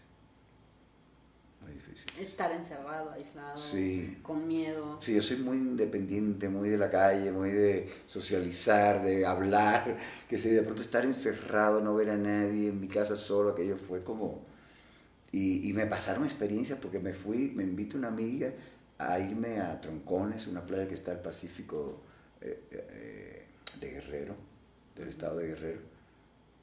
Difícil. 1.89 2.23
Estar 2.23 2.51
encerrado, 2.51 3.11
aislado, 3.11 3.57
Sí. 3.57 4.19
con 4.21 4.47
miedo. 4.47 4.99
Sí, 5.01 5.15
yo 5.15 5.21
soy 5.21 5.37
muy 5.37 5.57
independiente, 5.57 6.47
muy 6.49 6.69
de 6.69 6.77
la 6.77 6.89
calle, 6.91 7.31
muy 7.31 7.51
de 7.51 7.89
socializar, 8.05 9.03
de 9.03 9.25
hablar, 9.25 9.97
que 10.27 10.37
sé, 10.37 10.53
de 10.53 10.61
pronto 10.61 10.81
estar 10.81 11.03
encerrado, 11.05 11.81
no 11.81 11.95
ver 11.95 12.11
a 12.11 12.17
nadie 12.17 12.69
en 12.69 12.79
mi 12.79 12.87
casa 12.87 13.15
solo, 13.15 13.51
aquello 13.51 13.77
fue 13.77 14.03
como... 14.03 14.47
Y, 15.31 15.69
y 15.69 15.73
me 15.73 15.85
pasaron 15.85 16.23
experiencias 16.23 16.79
porque 16.79 16.99
me 16.99 17.13
fui, 17.13 17.51
me 17.55 17.63
invita 17.63 17.97
una 17.97 18.07
amiga 18.07 18.51
a 18.97 19.19
irme 19.19 19.59
a 19.59 19.79
Troncones, 19.79 20.47
una 20.47 20.65
playa 20.65 20.87
que 20.87 20.95
está 20.95 21.11
al 21.11 21.21
Pacífico 21.21 22.01
eh, 22.41 22.63
eh, 22.71 23.45
de 23.79 23.91
Guerrero, 23.91 24.35
del 24.95 25.07
estado 25.07 25.37
de 25.37 25.47
Guerrero. 25.47 25.79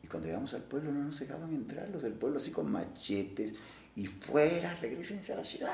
Y 0.02 0.08
cuando 0.08 0.26
llegamos 0.28 0.52
al 0.54 0.62
pueblo 0.62 0.92
no 0.92 1.04
nos 1.04 1.18
dejaban 1.18 1.52
entrar 1.54 1.88
los 1.90 2.02
del 2.02 2.12
pueblo 2.12 2.36
así 2.38 2.50
con 2.50 2.70
machetes 2.70 3.54
y 3.96 4.06
fuera, 4.06 4.74
regresense 4.76 5.32
a 5.32 5.36
la 5.36 5.44
ciudad. 5.44 5.72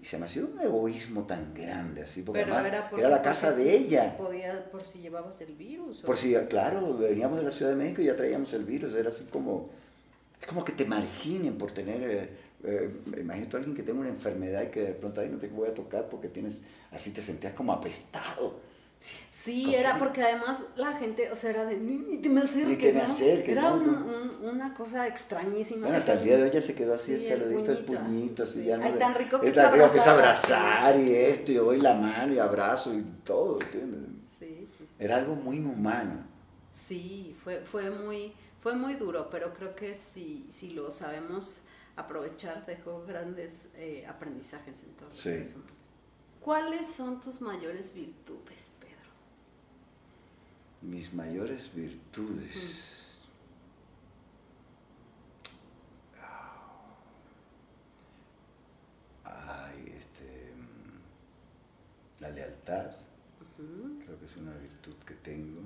Y 0.00 0.04
se 0.06 0.16
me 0.16 0.24
hacía 0.24 0.44
un 0.46 0.58
egoísmo 0.58 1.24
tan 1.24 1.52
grande 1.52 2.02
así, 2.02 2.22
porque 2.22 2.40
Pero 2.40 2.56
era, 2.58 3.08
la 3.10 3.20
casa 3.22 3.52
de 3.52 3.76
ella. 3.76 4.16
podía, 4.16 4.70
por 4.70 4.82
si 4.84 5.00
llevabas 5.00 5.40
el 5.42 5.54
virus. 5.54 6.02
o- 6.02 6.06
Por 6.06 6.16
si, 6.16 6.34
claro, 6.48 6.96
veníamos 6.96 7.36
de 7.38 7.44
la 7.44 7.50
Ciudad 7.50 7.72
de 7.72 7.76
México 7.76 8.00
y 8.00 8.06
ya 8.06 8.16
traíamos 8.16 8.50
el 8.54 8.64
virus, 8.64 8.94
era 8.94 9.10
así 9.10 9.24
como, 9.24 9.68
es 10.40 10.46
como 10.46 10.64
que 10.64 10.72
te 10.72 10.86
marginen 10.86 11.58
por 11.58 11.72
tener, 11.72 12.02
eh, 12.02 12.30
eh, 12.64 12.90
imagínate 13.20 13.56
a 13.56 13.58
alguien 13.58 13.76
que 13.76 13.82
tenga 13.82 14.00
una 14.00 14.08
enfermedad 14.08 14.62
y 14.62 14.68
que 14.68 14.80
de 14.80 14.92
pronto 14.94 15.20
ahí 15.20 15.28
no 15.28 15.36
te 15.36 15.48
voy 15.48 15.68
a 15.68 15.74
tocar 15.74 16.08
porque 16.08 16.28
tienes, 16.28 16.60
así 16.92 17.10
te 17.12 17.20
sentías 17.20 17.52
como 17.52 17.74
apestado. 17.74 18.69
Sí, 19.00 19.16
Sí, 19.32 19.64
¿Con 19.64 19.74
era 19.74 19.98
porque 19.98 20.22
además 20.22 20.62
la 20.76 20.92
gente, 20.92 21.30
o 21.30 21.34
sea, 21.34 21.48
era 21.50 21.64
de 21.64 21.76
ni, 21.78 22.18
te 22.18 22.28
me 22.28 22.42
acerques. 22.42 22.68
Ni 22.68 22.76
te 22.76 22.92
me 22.92 22.98
¿no? 22.98 23.04
acerques, 23.06 23.48
Era 23.56 23.70
¿no? 23.70 23.76
un- 23.76 23.88
un- 23.88 24.48
una 24.50 24.74
cosa 24.74 25.06
extrañísima. 25.06 25.86
Bueno, 25.86 25.96
hasta 25.96 26.12
el 26.12 26.24
día 26.24 26.36
de 26.36 26.42
hoy 26.42 26.50
ya 26.50 26.60
se 26.60 26.74
quedó 26.74 26.94
así 26.94 27.14
el 27.14 27.22
Sí, 27.22 27.32
el 27.32 27.40
saludito, 27.40 27.72
el 27.72 27.78
puñito. 27.86 28.42
así 28.42 28.60
Sí. 28.60 28.64
ya 28.66 28.76
no. 28.76 28.84
Ay, 28.84 28.92
tan 28.98 29.14
rico 29.14 29.40
que 29.40 29.48
es 29.48 29.54
tan 29.54 29.72
rico 29.72 29.90
que 29.90 29.96
es 29.96 30.06
abrazar. 30.06 31.00
y 31.00 31.14
esto, 31.14 31.52
y 31.52 31.54
doy 31.54 31.80
la 31.80 31.94
mano 31.94 32.34
y 32.34 32.38
abrazo 32.38 32.92
y 32.92 33.02
todo, 33.24 33.58
¿entiendes? 33.62 34.00
Sí, 34.38 34.68
sí, 34.76 34.84
sí. 34.86 34.86
Era 34.98 35.16
algo 35.16 35.34
muy 35.34 35.56
inhumano. 35.56 36.22
Sí, 36.78 37.34
fue, 37.42 37.60
fue, 37.60 37.88
muy, 37.90 38.34
fue 38.60 38.74
muy 38.76 38.94
duro, 38.94 39.30
pero 39.30 39.54
creo 39.54 39.74
que 39.74 39.94
si, 39.94 40.46
si 40.50 40.70
lo 40.74 40.90
sabemos 40.90 41.62
aprovechar, 41.96 42.66
dejó 42.66 43.04
grandes 43.06 43.68
eh, 43.74 44.04
aprendizajes 44.06 44.82
en 44.82 44.90
todos 44.96 45.12
los 45.12 45.18
Sí. 45.46 45.54
¿Cuáles 46.40 46.88
son 46.88 47.20
tus 47.20 47.40
mayores 47.40 47.94
virtudes? 47.94 48.70
Mis 50.82 51.12
mayores 51.12 51.70
virtudes. 51.74 53.18
Ay, 59.24 59.94
este. 59.98 60.52
mm, 60.54 62.20
La 62.22 62.30
lealtad, 62.30 62.90
creo 64.04 64.18
que 64.18 64.24
es 64.26 64.36
una 64.36 64.52
virtud 64.56 64.94
que 65.06 65.14
tengo. 65.14 65.60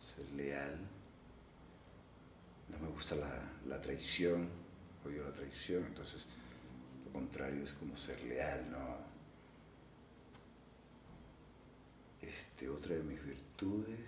Ser 0.00 0.28
leal. 0.32 0.78
No 2.68 2.78
me 2.78 2.88
gusta 2.88 3.16
la, 3.16 3.30
la 3.66 3.80
traición, 3.80 4.48
odio 5.04 5.24
la 5.24 5.32
traición, 5.32 5.84
entonces 5.86 6.26
lo 7.04 7.12
contrario 7.12 7.62
es 7.64 7.72
como 7.72 7.96
ser 7.96 8.22
leal, 8.22 8.70
¿no? 8.70 9.09
Este, 12.30 12.68
otra 12.68 12.94
de 12.94 13.02
mis 13.02 13.22
virtudes. 13.24 13.98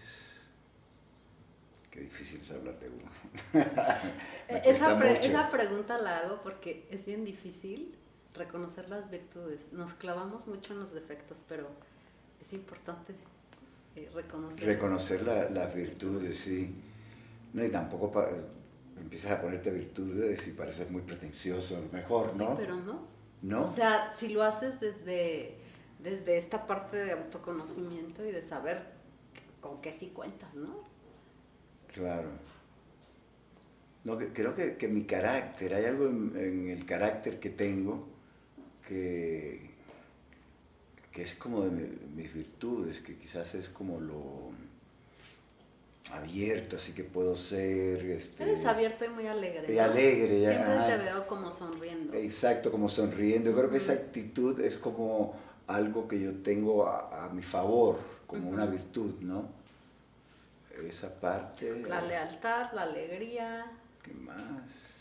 Qué 1.90 2.00
difícil 2.00 2.40
es 2.40 2.50
hablar 2.52 2.78
de 2.78 2.88
uno. 2.88 3.10
Eh, 4.48 4.62
Esa, 4.66 4.98
pre- 4.98 5.10
mucho. 5.14 5.28
esa 5.28 5.48
pregunta 5.50 5.98
la 5.98 6.18
hago 6.18 6.42
porque 6.42 6.86
es 6.90 7.06
bien 7.06 7.24
difícil 7.24 7.94
reconocer 8.34 8.88
las 8.90 9.10
virtudes. 9.10 9.60
Nos 9.72 9.94
clavamos 9.94 10.46
mucho 10.46 10.72
en 10.74 10.80
los 10.80 10.92
defectos, 10.92 11.42
pero 11.48 11.68
es 12.40 12.52
importante 12.52 13.14
eh, 13.96 14.10
reconocer. 14.14 14.64
Reconocer 14.64 15.22
la- 15.22 15.48
las 15.50 15.74
virtudes, 15.74 16.38
sí. 16.38 16.74
No, 17.54 17.64
y 17.64 17.70
tampoco 17.70 18.10
pa- 18.10 18.28
empiezas 18.98 19.32
a 19.32 19.40
ponerte 19.42 19.70
virtudes 19.70 20.46
y 20.48 20.52
pareces 20.52 20.90
muy 20.90 21.02
pretencioso, 21.02 21.88
mejor, 21.92 22.30
Sí, 22.32 22.38
¿no? 22.38 22.56
pero 22.56 22.76
no. 22.76 23.06
¿No? 23.42 23.64
O 23.64 23.68
sea, 23.68 24.14
si 24.14 24.28
lo 24.28 24.42
haces 24.42 24.80
desde, 24.80 25.56
desde 26.02 26.36
esta 26.36 26.66
parte 26.66 26.96
de 26.96 27.12
autoconocimiento 27.12 28.24
y 28.24 28.32
de 28.32 28.42
saber 28.42 28.82
con 29.60 29.80
qué 29.80 29.92
sí 29.92 30.08
cuentas, 30.08 30.52
¿no? 30.54 30.80
Claro. 31.92 32.28
No, 34.04 34.18
que- 34.18 34.32
creo 34.32 34.54
que, 34.56 34.76
que 34.76 34.88
mi 34.88 35.04
carácter, 35.04 35.74
hay 35.74 35.84
algo 35.84 36.06
en, 36.08 36.32
en 36.36 36.68
el 36.70 36.84
carácter 36.86 37.38
que 37.38 37.50
tengo 37.50 38.08
que, 38.88 39.70
que 41.12 41.22
es 41.22 41.34
como 41.36 41.62
de 41.62 41.70
mi- 41.70 41.98
mis 42.22 42.34
virtudes, 42.34 43.00
que 43.00 43.16
quizás 43.16 43.54
es 43.54 43.68
como 43.68 44.00
lo 44.00 44.50
abierto, 46.10 46.76
así 46.76 46.92
que 46.94 47.04
puedo 47.04 47.36
ser... 47.36 48.04
Este, 48.06 48.42
Eres 48.42 48.64
abierto 48.66 49.04
y 49.04 49.08
muy 49.08 49.26
alegre. 49.28 49.72
y 49.72 49.76
¿no? 49.76 49.82
alegre, 49.84 50.40
ya, 50.40 50.48
Siempre 50.48 50.96
te 50.96 51.04
veo 51.04 51.26
como 51.26 51.50
sonriendo. 51.50 52.12
Exacto, 52.14 52.70
como 52.72 52.88
sonriendo. 52.88 53.50
Yo 53.50 53.56
creo 53.56 53.70
que 53.70 53.76
esa 53.76 53.92
actitud 53.92 54.58
es 54.60 54.78
como 54.78 55.34
algo 55.74 56.06
que 56.08 56.20
yo 56.20 56.34
tengo 56.42 56.86
a, 56.86 57.26
a 57.26 57.28
mi 57.30 57.42
favor, 57.42 57.98
como 58.26 58.50
una 58.50 58.66
virtud, 58.66 59.14
¿no? 59.20 59.48
Esa 60.88 61.14
parte... 61.20 61.80
La 61.88 62.00
lealtad, 62.00 62.72
la 62.72 62.82
alegría. 62.82 63.66
¿Qué 64.02 64.12
más? 64.14 64.98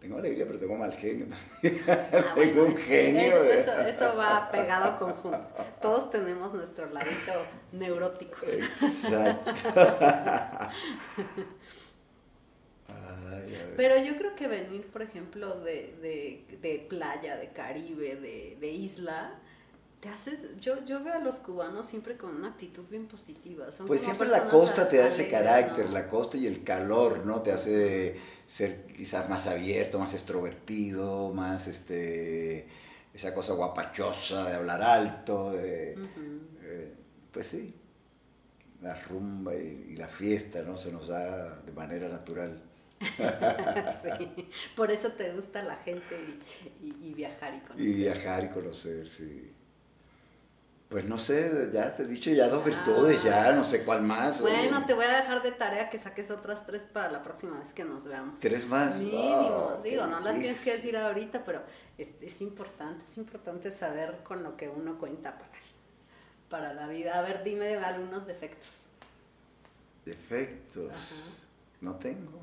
Tengo 0.00 0.18
alegría, 0.18 0.46
pero 0.46 0.58
tengo 0.58 0.76
mal 0.76 0.92
genio 0.92 1.26
también. 1.26 1.84
Ah, 1.88 2.32
tengo 2.34 2.62
bueno, 2.62 2.62
un 2.64 2.76
genio. 2.76 3.42
de- 3.42 3.60
Eso, 3.60 3.72
eso 3.80 4.16
va 4.16 4.48
pegado 4.50 4.98
conjunto. 4.98 5.40
Todos 5.82 6.10
tenemos 6.10 6.54
nuestro 6.54 6.88
ladito 6.90 7.32
neurótico. 7.72 8.36
Exacto. 8.46 9.50
Pero 13.78 13.96
yo 13.96 14.18
creo 14.18 14.34
que 14.34 14.48
venir, 14.48 14.88
por 14.88 15.02
ejemplo, 15.02 15.60
de, 15.60 15.94
de, 16.02 16.58
de 16.60 16.84
playa, 16.88 17.36
de 17.36 17.52
Caribe, 17.52 18.16
de, 18.16 18.56
de 18.60 18.70
isla, 18.72 19.38
te 20.00 20.08
haces, 20.08 20.46
yo, 20.60 20.84
yo 20.84 21.04
veo 21.04 21.14
a 21.14 21.20
los 21.20 21.38
cubanos 21.38 21.86
siempre 21.86 22.16
con 22.16 22.34
una 22.34 22.48
actitud 22.48 22.82
bien 22.90 23.06
positiva. 23.06 23.70
Son 23.70 23.86
Pues 23.86 24.00
siempre 24.00 24.26
la 24.26 24.48
costa 24.48 24.88
te 24.88 24.96
da 24.96 25.06
ese 25.06 25.28
carácter, 25.28 25.86
¿no? 25.86 25.92
la 25.92 26.08
costa 26.08 26.36
y 26.36 26.48
el 26.48 26.64
calor, 26.64 27.24
¿no? 27.24 27.40
Te 27.42 27.52
hace 27.52 28.16
ser 28.48 28.84
quizás 28.86 29.28
más 29.28 29.46
abierto, 29.46 30.00
más 30.00 30.12
extrovertido, 30.12 31.32
más 31.32 31.68
este 31.68 32.66
esa 33.14 33.32
cosa 33.32 33.52
guapachosa 33.52 34.48
de 34.50 34.56
hablar 34.56 34.82
alto, 34.82 35.52
de, 35.52 35.94
eh, 36.62 36.94
pues 37.30 37.46
sí, 37.46 37.76
la 38.82 38.96
rumba 39.02 39.54
y, 39.54 39.90
y 39.90 39.96
la 39.96 40.08
fiesta, 40.08 40.62
¿no? 40.62 40.76
Se 40.76 40.90
nos 40.90 41.06
da 41.06 41.60
de 41.64 41.70
manera 41.70 42.08
natural. 42.08 42.67
sí, 44.02 44.48
por 44.76 44.90
eso 44.90 45.10
te 45.12 45.32
gusta 45.32 45.62
la 45.62 45.76
gente 45.76 46.16
y, 46.82 46.86
y- 46.86 47.08
y 47.10 47.14
viajar 47.14 47.54
y 47.54 47.60
conocer. 47.60 47.86
Y 47.86 47.92
viajar 47.94 48.44
y 48.44 48.48
conocer, 48.48 49.08
sí. 49.08 49.52
Pues 50.88 51.04
no 51.04 51.18
sé, 51.18 51.68
ya 51.70 51.94
te 51.94 52.04
he 52.04 52.06
dicho 52.06 52.30
ya 52.30 52.48
dos 52.48 52.64
virtudes, 52.64 53.22
ya 53.22 53.52
no 53.52 53.62
sé 53.62 53.84
cuál 53.84 54.02
más. 54.02 54.40
oye. 54.40 54.54
Bueno, 54.68 54.86
te 54.86 54.94
voy 54.94 55.04
a 55.04 55.18
dejar 55.18 55.42
de 55.42 55.52
tarea 55.52 55.90
que 55.90 55.98
saques 55.98 56.30
otras 56.30 56.64
tres 56.64 56.84
para 56.84 57.12
la 57.12 57.22
próxima 57.22 57.58
vez 57.58 57.74
que 57.74 57.84
nos 57.84 58.06
veamos. 58.06 58.40
Tres 58.40 58.66
más. 58.66 58.98
Mínimo, 58.98 59.18
Wow, 59.74 59.82
digo, 59.82 60.06
no 60.06 60.20
las 60.20 60.34
tienes 60.38 60.60
que 60.64 60.72
decir 60.72 60.96
ahorita, 60.96 61.44
pero 61.44 61.62
es, 61.98 62.12
es 62.22 62.40
importante, 62.40 63.04
es 63.04 63.18
importante 63.18 63.70
saber 63.70 64.20
con 64.24 64.42
lo 64.42 64.56
que 64.56 64.70
uno 64.70 64.96
cuenta 64.98 65.36
para, 65.36 65.50
para 66.48 66.72
la 66.72 66.88
vida. 66.88 67.18
A 67.18 67.22
ver, 67.22 67.44
dime 67.44 67.76
algunos 67.76 68.26
defectos. 68.26 68.78
Defectos. 70.06 70.90
Ajá. 70.90 71.44
No 71.82 71.96
tengo. 71.96 72.40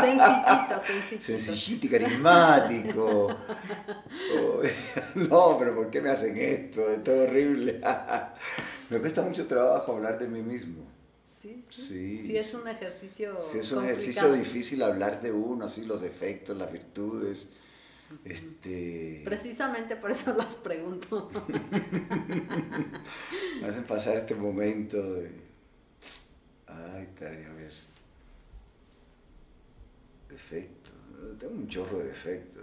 Sencillito, 0.00 0.80
sencillito. 0.86 1.24
Sencillito 1.24 1.86
y 1.86 1.90
carismático. 1.90 3.36
No, 5.14 5.58
pero 5.58 5.74
¿por 5.74 5.90
qué 5.90 6.00
me 6.00 6.10
hacen 6.10 6.36
esto? 6.36 6.88
Es 6.90 7.08
horrible. 7.08 7.80
me 8.90 8.98
cuesta 8.98 9.22
mucho 9.22 9.46
trabajo 9.46 9.92
hablar 9.92 10.18
de 10.18 10.28
mí 10.28 10.42
mismo. 10.42 10.84
Sí, 11.36 11.64
sí. 11.70 11.82
Sí. 11.82 12.26
Sí, 12.26 12.36
es 12.36 12.52
un 12.54 12.66
ejercicio. 12.68 13.38
Sí, 13.50 13.58
es 13.58 13.72
un 13.72 13.84
ejercicio 13.84 14.32
difícil 14.32 14.82
hablar 14.82 15.20
de 15.20 15.32
uno, 15.32 15.66
así 15.66 15.84
los 15.84 16.00
defectos, 16.00 16.56
las 16.56 16.70
virtudes. 16.72 17.52
Este, 18.24 19.22
Precisamente 19.24 19.96
por 19.96 20.10
eso 20.10 20.34
las 20.34 20.56
pregunto. 20.56 21.30
me 23.60 23.68
hacen 23.68 23.84
pasar 23.84 24.16
este 24.16 24.34
momento 24.34 25.14
de... 25.14 25.30
Ay, 26.66 27.08
Tari, 27.18 27.44
a 27.44 27.52
ver. 27.52 27.72
Defectos. 30.28 30.92
Tengo 31.38 31.54
un 31.54 31.68
chorro 31.68 31.98
de 31.98 32.06
defectos. 32.06 32.62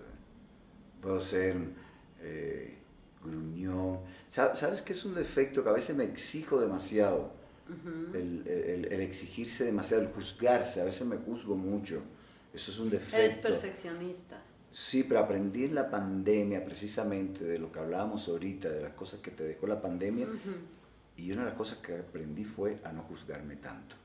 Puedo 1.01 1.19
ser 1.19 1.55
eh, 2.21 2.75
gruñón. 3.23 3.99
Sa- 4.29 4.55
¿Sabes 4.55 4.81
qué 4.81 4.93
es 4.93 5.03
un 5.05 5.15
defecto? 5.15 5.63
Que 5.63 5.69
a 5.69 5.73
veces 5.73 5.95
me 5.95 6.03
exijo 6.03 6.59
demasiado. 6.59 7.31
El, 8.13 8.43
el- 8.47 8.93
el 8.93 9.01
exigirse 9.01 9.63
demasiado, 9.63 10.03
el 10.03 10.09
juzgarse, 10.09 10.81
a 10.81 10.85
veces 10.85 11.05
me 11.07 11.17
juzgo 11.17 11.55
mucho. 11.55 12.01
Eso 12.53 12.71
es 12.71 12.77
un 12.79 12.89
defecto. 12.89 13.17
Eres 13.17 13.37
perfeccionista. 13.39 14.41
Sí, 14.71 15.03
pero 15.03 15.21
aprendí 15.21 15.63
en 15.65 15.73
la 15.75 15.89
pandemia 15.89 16.63
precisamente 16.63 17.43
de 17.45 17.57
lo 17.59 17.71
que 17.71 17.79
hablábamos 17.79 18.27
ahorita, 18.27 18.69
de 18.69 18.81
las 18.81 18.93
cosas 18.93 19.19
que 19.21 19.31
te 19.31 19.43
dejó 19.43 19.67
la 19.67 19.81
pandemia. 19.81 20.27
Y 21.17 21.31
una 21.31 21.41
de 21.43 21.47
las 21.49 21.57
cosas 21.57 21.77
que 21.79 21.95
aprendí 21.97 22.43
fue 22.43 22.77
a 22.83 22.91
no 22.91 23.01
juzgarme 23.03 23.55
tanto. 23.55 23.95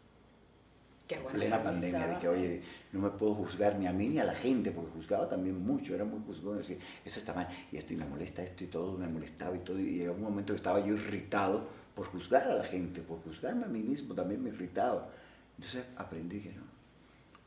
Bueno. 1.17 1.39
plena 1.39 1.63
pandemia, 1.63 2.09
dije, 2.15 2.29
oye, 2.29 2.63
no 2.93 3.01
me 3.01 3.11
puedo 3.11 3.35
juzgar 3.35 3.79
ni 3.79 3.87
a 3.87 3.93
mí 3.93 4.09
ni 4.09 4.19
a 4.19 4.25
la 4.25 4.35
gente, 4.35 4.71
porque 4.71 4.91
juzgaba 4.93 5.29
también 5.29 5.61
mucho, 5.61 5.95
era 5.95 6.05
muy 6.05 6.21
juzgón, 6.27 6.59
decía, 6.59 6.77
eso 7.05 7.19
está 7.19 7.33
mal, 7.35 7.49
y 7.73 7.77
esto, 7.77 7.93
y 7.95 7.97
me 7.97 8.07
molesta 8.07 8.43
esto, 8.43 8.65
y 8.65 8.69
todo, 8.69 8.97
me 8.97 9.09
molestaba, 9.09 9.57
y 9.57 9.61
todo, 9.61 9.79
y 9.79 9.99
llegó 9.99 10.15
un 10.15 10.23
momento 10.23 10.53
que 10.53 10.59
estaba 10.59 10.81
yo 10.81 10.95
irritado 10.95 11.69
por 11.95 12.07
juzgar 12.07 12.45
a 12.51 12.55
la 12.55 12.65
gente, 12.65 13.01
por 13.03 13.23
juzgarme 13.23 13.65
a 13.65 13.69
mí 13.69 13.81
mismo, 13.81 14.15
también 14.15 14.43
me 14.43 14.51
irritaba. 14.51 15.11
Entonces 15.57 15.85
aprendí 15.97 16.41
que 16.41 16.53
no, 16.53 16.63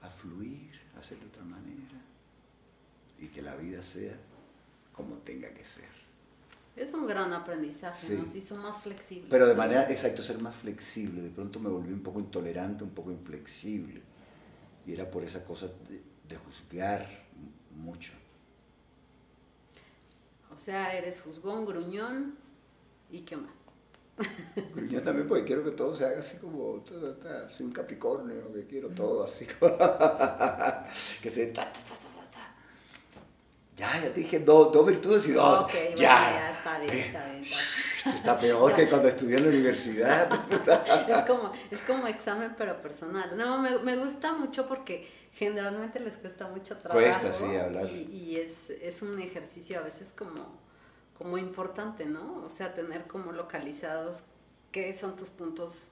a 0.02 0.10
fluir, 0.10 0.72
a 0.96 1.00
hacer 1.00 1.18
de 1.20 1.28
otra 1.28 1.44
manera, 1.44 2.02
y 3.20 3.28
que 3.28 3.42
la 3.42 3.56
vida 3.56 3.82
sea 3.82 4.16
como 4.92 5.16
tenga 5.18 5.50
que 5.50 5.64
ser. 5.66 6.03
Es 6.76 6.92
un 6.94 7.06
gran 7.06 7.32
aprendizaje, 7.34 8.16
nos 8.16 8.34
hizo 8.34 8.56
más 8.56 8.82
flexibles. 8.82 9.28
Pero 9.30 9.46
de 9.46 9.54
manera, 9.54 9.90
exacto, 9.92 10.24
ser 10.24 10.40
más 10.40 10.56
flexible. 10.56 11.22
De 11.22 11.30
pronto 11.30 11.60
me 11.60 11.70
volví 11.70 11.94
un 11.94 12.02
poco 12.02 12.20
intolerante, 12.20 12.84
un 12.84 12.90
poco 12.90 13.12
inflexible. 13.12 14.02
Y 14.86 14.94
era 14.94 15.10
por 15.10 15.24
esa 15.24 15.46
cosa 15.46 15.68
de, 15.68 16.36
juzgar 16.36 17.08
mucho. 17.76 18.12
O 20.52 20.58
sea, 20.58 20.96
eres 20.98 21.22
juzgón, 21.22 21.66
gruñón 21.66 22.36
y 23.12 23.20
qué 23.22 23.38
más. 23.38 23.54
Gruñón 24.74 25.04
también 25.04 25.28
porque 25.28 25.44
quiero 25.44 25.64
que 25.64 25.72
todo 25.72 25.94
se 25.94 26.06
haga 26.06 26.20
así 26.20 26.38
como, 26.38 26.84
así 27.48 27.64
un 27.64 27.72
capricornio, 27.72 28.52
que 28.52 28.66
quiero 28.66 28.90
todo 28.90 29.24
así 29.24 29.46
como, 29.46 29.78
que 31.22 31.30
se 31.30 31.54
ya, 33.76 34.00
ya 34.00 34.14
te 34.14 34.20
dije 34.20 34.40
dos, 34.40 34.72
dos 34.72 34.86
virtudes 34.86 35.28
y 35.28 35.32
dos. 35.32 35.62
Ok, 35.62 35.74
ya. 35.96 35.96
ya 35.96 36.52
está 36.52 36.80
bien, 36.80 36.98
está 36.98 37.26
bien. 37.32 37.44
Esto 37.44 38.10
está 38.10 38.40
peor 38.40 38.76
que 38.76 38.88
cuando 38.88 39.08
estudié 39.08 39.38
en 39.38 39.44
la 39.44 39.50
universidad. 39.50 40.30
es, 41.10 41.22
como, 41.26 41.52
es 41.72 41.82
como 41.82 42.08
examen, 42.08 42.54
pero 42.58 42.82
personal. 42.82 43.36
No, 43.36 43.58
me, 43.60 43.80
me 43.80 43.96
gusta 43.96 44.34
mucho 44.34 44.68
porque 44.68 45.10
generalmente 45.34 46.00
les 46.00 46.18
cuesta 46.18 46.48
mucho 46.48 46.78
trabajo. 46.78 47.00
Cuesta, 47.00 47.34
sí, 47.34 47.56
hablar. 47.56 47.90
Y, 47.90 48.02
y 48.12 48.36
es, 48.38 48.70
es, 48.70 49.02
un 49.02 49.20
ejercicio 49.20 49.80
a 49.80 49.82
veces 49.82 50.14
como, 50.16 50.60
como 51.18 51.40
importante, 51.40 52.06
¿no? 52.06 52.44
O 52.46 52.50
sea, 52.50 52.76
tener 52.76 53.08
como 53.08 53.32
localizados 53.32 54.18
qué 54.72 54.94
son 54.94 55.16
tus 55.16 55.30
puntos, 55.30 55.90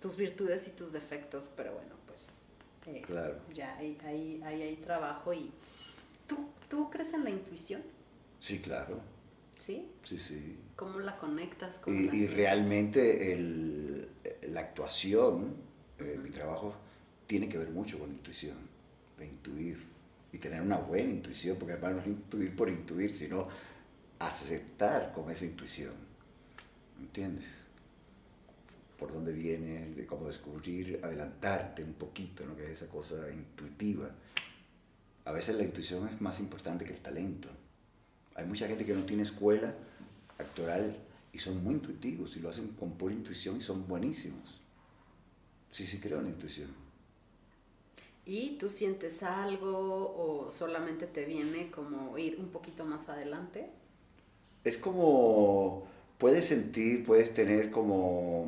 tus 0.00 0.16
virtudes 0.16 0.66
y 0.68 0.70
tus 0.70 0.92
defectos. 0.92 1.50
Pero 1.54 1.72
bueno, 1.74 1.94
pues 2.06 2.42
eh, 2.86 3.02
claro. 3.02 3.34
ya 3.52 3.76
ahí, 3.76 3.98
ahí, 4.06 4.40
ahí 4.46 4.62
hay 4.62 4.76
trabajo 4.76 5.34
y 5.34 5.52
¿Tú, 6.28 6.36
¿Tú 6.68 6.88
crees 6.90 7.12
en 7.14 7.24
la 7.24 7.30
intuición? 7.30 7.82
Sí, 8.38 8.60
claro. 8.60 9.00
¿Sí? 9.58 9.90
Sí, 10.04 10.16
sí. 10.16 10.56
¿Cómo 10.76 11.00
la 11.00 11.18
conectas? 11.18 11.80
con 11.80 11.92
y, 11.92 12.08
y 12.14 12.28
realmente 12.28 13.32
el, 13.32 14.08
la 14.52 14.60
actuación, 14.60 15.56
eh, 15.98 16.20
mi 16.22 16.30
trabajo, 16.30 16.76
tiene 17.26 17.48
que 17.48 17.58
ver 17.58 17.70
mucho 17.70 17.98
con 17.98 18.10
la 18.10 18.14
intuición, 18.14 18.56
de 19.18 19.26
intuir 19.26 19.84
y 20.32 20.38
tener 20.38 20.62
una 20.62 20.78
buena 20.78 21.10
intuición, 21.10 21.56
porque 21.58 21.72
además 21.72 21.96
no 21.96 22.00
es 22.02 22.06
intuir 22.06 22.54
por 22.54 22.68
intuir, 22.68 23.12
sino 23.12 23.48
aceptar 24.20 25.12
con 25.12 25.30
esa 25.30 25.44
intuición. 25.44 25.94
¿Entiendes? 27.00 27.46
Por 28.98 29.12
dónde 29.12 29.32
viene, 29.32 29.90
de 29.90 30.06
cómo 30.06 30.26
descubrir, 30.26 31.00
adelantarte 31.02 31.82
un 31.82 31.94
poquito, 31.94 32.44
¿no? 32.44 32.56
que 32.56 32.64
es 32.64 32.82
esa 32.82 32.86
cosa 32.86 33.16
intuitiva 33.32 34.10
a 35.28 35.32
veces 35.32 35.56
la 35.56 35.62
intuición 35.62 36.08
es 36.08 36.22
más 36.22 36.40
importante 36.40 36.86
que 36.86 36.92
el 36.94 37.00
talento. 37.00 37.50
Hay 38.34 38.46
mucha 38.46 38.66
gente 38.66 38.86
que 38.86 38.94
no 38.94 39.02
tiene 39.02 39.24
escuela 39.24 39.74
actoral 40.38 40.96
y 41.34 41.38
son 41.38 41.62
muy 41.62 41.74
intuitivos 41.74 42.34
y 42.38 42.40
lo 42.40 42.48
hacen 42.48 42.68
con 42.68 42.92
pura 42.92 43.12
intuición 43.12 43.58
y 43.58 43.60
son 43.60 43.86
buenísimos. 43.86 44.58
Sí, 45.70 45.84
sí 45.84 46.00
creo 46.00 46.20
en 46.20 46.24
la 46.24 46.30
intuición. 46.30 46.70
¿Y 48.24 48.56
tú 48.56 48.70
sientes 48.70 49.22
algo 49.22 50.14
o 50.16 50.50
solamente 50.50 51.06
te 51.06 51.26
viene 51.26 51.70
como 51.70 52.16
ir 52.16 52.40
un 52.40 52.48
poquito 52.48 52.86
más 52.86 53.10
adelante? 53.10 53.68
Es 54.64 54.78
como, 54.78 55.86
puedes 56.16 56.46
sentir, 56.46 57.04
puedes 57.04 57.34
tener 57.34 57.70
como 57.70 58.46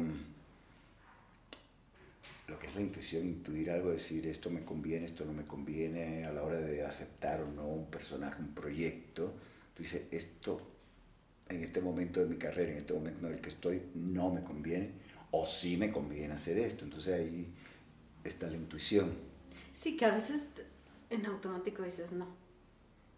lo 2.51 2.59
que 2.59 2.66
es 2.66 2.74
la 2.74 2.80
intuición, 2.80 3.26
intuir 3.26 3.70
algo, 3.70 3.90
decir 3.90 4.26
esto 4.26 4.51
me 4.51 4.64
conviene, 4.64 5.07
esto 5.07 5.24
no 5.24 5.32
me 5.32 5.44
conviene, 5.44 6.24
a 6.24 6.32
la 6.32 6.42
hora 6.42 6.59
de 6.59 6.84
aceptar 6.84 7.40
o 7.40 7.51
no 7.51 7.66
un 7.66 7.86
personaje, 7.86 8.42
un 8.42 8.55
proyecto, 8.55 9.32
tú 9.74 9.82
dices, 9.82 10.03
esto 10.11 10.61
en 11.48 11.62
este 11.62 11.80
momento 11.80 12.20
de 12.20 12.26
mi 12.26 12.36
carrera, 12.36 12.72
en 12.72 12.78
este 12.78 12.92
momento 12.92 13.26
en 13.26 13.34
el 13.34 13.40
que 13.40 13.48
estoy, 13.48 13.82
no 13.94 14.30
me 14.30 14.42
conviene, 14.42 14.90
o 15.30 15.46
sí 15.46 15.76
me 15.76 15.90
conviene 15.90 16.34
hacer 16.34 16.59
esto. 16.59 16.84
Entonces 16.84 17.14
ahí 17.14 17.46
está 18.24 18.48
la 18.48 18.57
intuición. 18.57 19.12
Sí, 19.72 19.96
que 19.96 20.05
a 20.05 20.14
veces 20.14 20.44
en 21.11 21.26
automático 21.26 21.82
dices 21.82 22.12
no. 22.12 22.26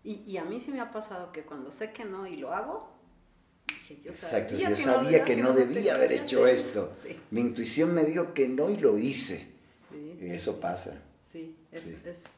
Y, 0.05 0.37
a 0.37 0.45
mí 0.45 0.59
sí 0.59 0.73
me 0.73 0.81
ha 0.81 0.91
pasado 0.91 1.31
que 1.31 1.43
cuando 1.45 1.71
sé 1.71 1.93
que 1.93 2.05
no 2.05 2.27
y 2.27 2.37
lo 2.37 2.53
hago, 2.53 2.92
yo 4.01 4.11
Exacto, 4.11 4.57
yo 4.57 4.75
sabía 4.77 5.25
que, 5.25 5.37
no, 5.37 5.53
debía 5.53 5.95
haber 5.95 6.13
hecho 6.13 6.47
esto. 6.47 6.93
Mi 7.31 7.41
intuición 7.41 7.95
me 7.95 8.05
dijo 8.05 8.35
que 8.35 8.49
no 8.49 8.71
y 8.71 8.77
lo 8.77 8.99
hice. 8.99 9.47
Y 10.21 10.31
eso 10.31 10.61
pasa. 10.61 11.01
Sí, 11.31 11.57
es, 11.73 11.89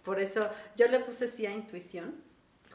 por 0.05 0.21
eso 0.21 0.49
yo 0.77 0.87
le 0.89 1.01
puse 1.01 1.29
sí 1.29 1.45
a 1.47 1.53
intuición, 1.53 2.15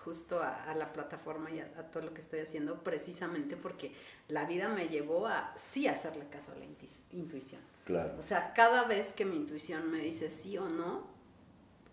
justo 0.03 0.41
a, 0.41 0.73
la 0.75 0.91
plataforma 0.91 1.49
y 1.51 1.59
a, 1.59 1.67
todo 1.91 2.03
lo 2.03 2.13
que 2.13 2.21
estoy 2.21 2.39
haciendo, 2.39 2.83
precisamente 2.83 3.55
porque 3.55 3.93
la 4.27 4.45
vida 4.45 4.69
me 4.69 4.87
llevó 4.89 5.27
a 5.27 5.53
sí 5.57 5.87
hacerle 5.87 6.27
caso 6.29 6.51
a 6.51 6.55
la 6.55 6.65
intuición. 7.11 7.61
Claro. 7.85 8.15
O 8.19 8.21
sea, 8.21 8.53
cada 8.53 8.83
vez 8.83 9.13
que 9.13 9.25
mi 9.25 9.35
intuición 9.35 9.89
me 9.91 9.99
dice 9.99 10.29
sí 10.29 10.57
o 10.57 10.67
no, 10.67 11.07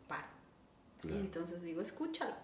paro. 0.09 0.29
Y 1.05 1.13
entonces 1.13 1.63
digo, 1.63 1.81
escúchalo, 1.81 2.35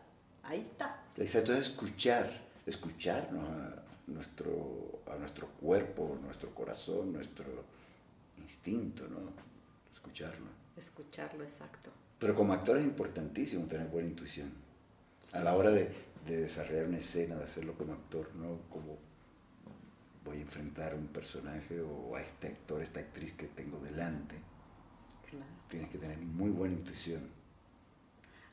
ahí 0.42 0.60
está. 0.60 1.02
Exacto, 1.16 1.52
es 1.52 1.60
escuchar, 1.60 2.30
escucharnos 2.64 3.81
nuestro, 4.06 5.02
a 5.10 5.16
nuestro 5.16 5.48
cuerpo, 5.48 6.18
nuestro 6.22 6.54
corazón, 6.54 7.12
nuestro 7.12 7.46
instinto, 8.38 9.06
¿no? 9.08 9.32
Escucharlo. 9.92 10.46
Escucharlo, 10.76 11.44
exacto. 11.44 11.90
Pero 12.18 12.34
como 12.34 12.52
actor 12.52 12.78
es 12.78 12.84
importantísimo 12.84 13.66
tener 13.66 13.88
buena 13.88 14.08
intuición. 14.08 14.52
A 15.32 15.40
la 15.40 15.54
hora 15.54 15.70
de, 15.70 15.92
de, 16.26 16.36
desarrollar 16.42 16.86
una 16.86 16.98
escena, 16.98 17.36
de 17.36 17.44
hacerlo 17.44 17.74
como 17.74 17.94
actor, 17.94 18.34
¿no? 18.34 18.58
Como 18.70 18.98
voy 20.24 20.38
a 20.38 20.40
enfrentar 20.40 20.92
a 20.92 20.96
un 20.96 21.08
personaje 21.08 21.80
o 21.80 22.14
a 22.14 22.20
este 22.20 22.48
actor, 22.48 22.82
esta 22.82 23.00
actriz 23.00 23.32
que 23.32 23.46
tengo 23.46 23.78
delante. 23.80 24.36
Claro. 25.28 25.46
Tienes 25.68 25.90
que 25.90 25.98
tener 25.98 26.18
muy 26.18 26.50
buena 26.50 26.74
intuición. 26.74 27.28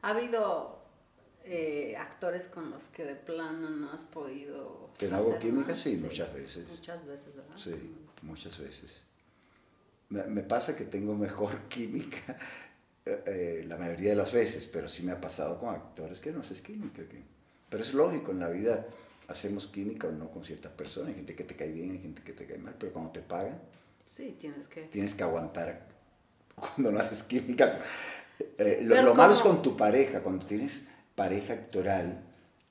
Ha 0.02 0.12
habido 0.12 0.79
eh, 1.52 1.96
actores 1.98 2.48
con 2.48 2.70
los 2.70 2.90
que 2.90 3.04
de 3.04 3.16
plano 3.16 3.72
no 3.72 3.92
has 3.92 4.04
podido. 4.04 4.92
¿Que 5.00 5.08
hago 5.08 5.40
química? 5.40 5.74
Sí, 5.74 6.00
muchas 6.00 6.32
veces. 6.32 6.68
Muchas 6.68 7.04
veces, 7.08 7.36
¿verdad? 7.36 7.58
Sí, 7.58 7.74
muchas 8.22 8.60
veces. 8.60 9.02
Me, 10.10 10.44
pasa 10.44 10.76
que 10.76 10.86
tengo 10.86 11.16
mejor 11.16 11.62
química 11.70 12.38
eh, 13.04 13.24
eh, 13.26 13.66
la 13.68 13.78
mayoría 13.78 14.12
de 14.12 14.18
las 14.18 14.32
veces, 14.32 14.68
pero 14.68 14.88
sí 14.88 15.02
me 15.02 15.12
ha 15.12 15.20
pasado 15.20 15.60
con 15.60 15.74
actores 15.74 16.20
que 16.22 16.32
no 16.32 16.42
haces 16.42 16.62
química. 16.62 17.02
Pero 17.68 17.84
es 17.84 17.96
lógico, 17.96 18.32
en 18.32 18.42
la 18.42 18.50
vida 18.50 18.86
hacemos 19.28 19.66
química 19.66 20.08
o 20.08 20.12
no 20.12 20.30
con 20.30 20.46
ciertas 20.46 20.72
personas. 20.74 21.10
Hay 21.10 21.16
gente 21.16 21.36
que 21.36 21.46
te 21.46 21.56
cae 21.56 21.72
bien, 21.72 21.90
hay 21.90 22.00
gente 22.00 22.22
que 22.22 22.34
te 22.34 22.46
cae 22.46 22.60
mal, 22.60 22.76
pero 22.78 22.94
cuando 22.94 23.12
te 23.12 23.22
pagan. 23.22 23.60
Sí, 24.06 24.38
tienes 24.40 24.68
que. 24.68 24.84
Tienes 24.84 25.16
que 25.16 25.24
aguantar 25.24 25.88
cuando 26.56 26.92
no 26.92 27.00
haces 27.00 27.24
química. 27.24 27.82
lo, 28.84 29.02
lo 29.02 29.16
malo 29.16 29.34
es 29.34 29.42
con 29.42 29.64
tu 29.64 29.76
pareja, 29.76 30.22
cuando 30.22 30.46
tienes 30.46 30.88
pareja 31.20 31.52
actoral, 31.52 32.24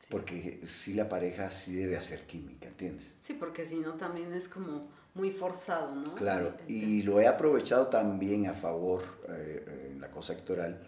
porque 0.09 0.63
si 0.67 0.95
la 0.95 1.07
pareja 1.07 1.51
sí 1.51 1.75
debe 1.75 1.99
hacer 1.99 2.23
química, 2.23 2.67
¿entiendes? 2.67 3.13
Sí, 3.21 3.35
porque 3.35 3.67
si 3.67 3.77
no 3.77 3.93
también 3.95 4.33
es 4.33 4.49
como 4.49 4.89
muy 5.13 5.31
forzado, 5.31 5.95
¿no? 5.95 6.15
Claro, 6.15 6.55
y 6.67 7.03
lo 7.03 7.21
he 7.21 7.27
aprovechado 7.27 7.89
también 7.89 8.47
a 8.47 8.55
favor 8.55 9.03
eh, 9.29 9.91
en 9.91 10.01
la 10.01 10.11
cosa 10.11 10.33
actoral, 10.33 10.81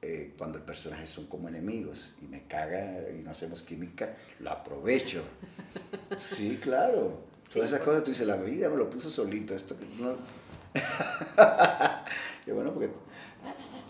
eh, 0.00 0.34
cuando 0.38 0.58
el 0.58 0.64
personaje 0.64 1.08
son 1.08 1.26
como 1.26 1.48
enemigos 1.48 2.14
y 2.22 2.26
me 2.26 2.44
caga 2.44 3.10
y 3.10 3.24
no 3.24 3.32
hacemos 3.32 3.62
química, 3.62 4.14
lo 4.38 4.52
aprovecho. 4.52 5.24
sí, 6.16 6.60
claro. 6.62 7.24
Todas 7.52 7.72
esas 7.72 7.82
cosas, 7.82 8.04
tú 8.04 8.12
dices, 8.12 8.28
la 8.28 8.36
vida 8.36 8.68
me 8.68 8.76
lo 8.76 8.88
puso 8.88 9.10
solito, 9.10 9.52
esto 9.52 9.74
no... 9.98 10.14
y 12.46 12.50
bueno, 12.52 12.72
porque 12.72 12.92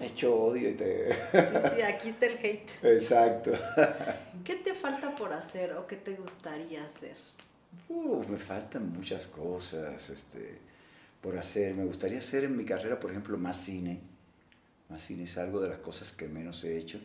hecho 0.00 0.34
odio 0.34 0.70
y 0.70 0.74
te... 0.74 1.12
Sí, 1.12 1.74
sí, 1.76 1.82
aquí 1.82 2.08
está 2.10 2.26
el 2.26 2.38
hate. 2.38 2.68
Exacto. 2.82 3.52
¿Qué 4.44 4.56
te 4.56 4.74
falta 4.74 5.14
por 5.14 5.32
hacer 5.32 5.72
o 5.74 5.86
qué 5.86 5.96
te 5.96 6.14
gustaría 6.14 6.84
hacer? 6.84 7.16
Me 7.88 8.38
faltan 8.38 8.92
muchas 8.92 9.26
cosas 9.26 10.10
este, 10.10 10.58
por 11.20 11.36
hacer. 11.36 11.74
Me 11.74 11.84
gustaría 11.84 12.18
hacer 12.18 12.44
en 12.44 12.56
mi 12.56 12.64
carrera, 12.64 13.00
por 13.00 13.10
ejemplo, 13.10 13.36
más 13.38 13.56
cine. 13.56 14.00
Más 14.88 15.02
cine 15.02 15.24
es 15.24 15.36
algo 15.38 15.60
de 15.60 15.68
las 15.68 15.78
cosas 15.78 16.12
que 16.12 16.28
menos 16.28 16.64
he 16.64 16.78
hecho. 16.78 17.00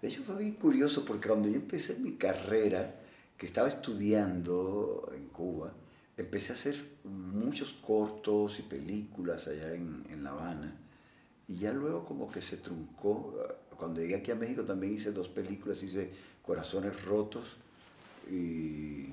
De 0.00 0.08
hecho 0.08 0.22
fue 0.24 0.36
bien 0.36 0.54
curioso 0.54 1.04
porque 1.04 1.28
cuando 1.28 1.48
yo 1.48 1.56
empecé 1.56 1.96
mi 1.96 2.12
carrera, 2.12 2.94
que 3.36 3.46
estaba 3.46 3.68
estudiando 3.68 5.12
en 5.14 5.26
Cuba, 5.28 5.72
empecé 6.16 6.52
a 6.52 6.54
hacer 6.54 6.82
muchos 7.04 7.74
cortos 7.74 8.58
y 8.58 8.62
películas 8.62 9.48
allá 9.48 9.74
en, 9.74 10.04
en 10.10 10.24
La 10.24 10.30
Habana. 10.30 10.80
Y 11.48 11.58
ya 11.58 11.72
luego 11.72 12.04
como 12.04 12.30
que 12.30 12.40
se 12.40 12.56
truncó. 12.58 13.34
Cuando 13.76 14.00
llegué 14.00 14.16
aquí 14.16 14.30
a 14.30 14.34
México 14.34 14.62
también 14.62 14.94
hice 14.94 15.12
dos 15.12 15.28
películas, 15.28 15.82
hice 15.82 16.10
Corazones 16.44 17.04
Rotos 17.04 17.56
y 18.30 19.12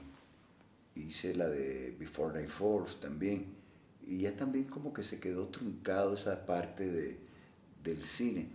hice 0.95 1.35
la 1.35 1.47
de 1.49 1.95
Before 1.99 2.33
Night 2.33 2.49
Falls 2.49 2.99
también. 2.99 3.45
Y 4.05 4.19
ya 4.19 4.35
también 4.35 4.65
como 4.65 4.93
que 4.93 5.03
se 5.03 5.19
quedó 5.19 5.47
truncado 5.47 6.13
esa 6.13 6.45
parte 6.45 6.89
de, 6.91 7.17
del 7.83 8.03
cine. 8.03 8.47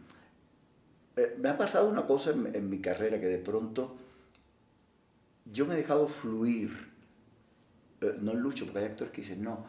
Eh, 1.16 1.36
me 1.38 1.48
ha 1.48 1.58
pasado 1.58 1.88
una 1.88 2.06
cosa 2.06 2.30
en, 2.30 2.70
mi 2.70 2.80
carrera 2.80 3.18
que 3.20 3.26
de 3.26 3.38
pronto 3.38 3.96
yo 5.52 5.66
me 5.66 5.74
he 5.74 5.78
dejado 5.78 6.06
fluir. 6.08 6.70
Eh, 8.00 8.16
no 8.20 8.34
lucho, 8.34 8.64
porque 8.66 8.80
hay 8.80 8.84
actores 8.86 9.12
que 9.12 9.22
dicen, 9.22 9.42
no, 9.42 9.66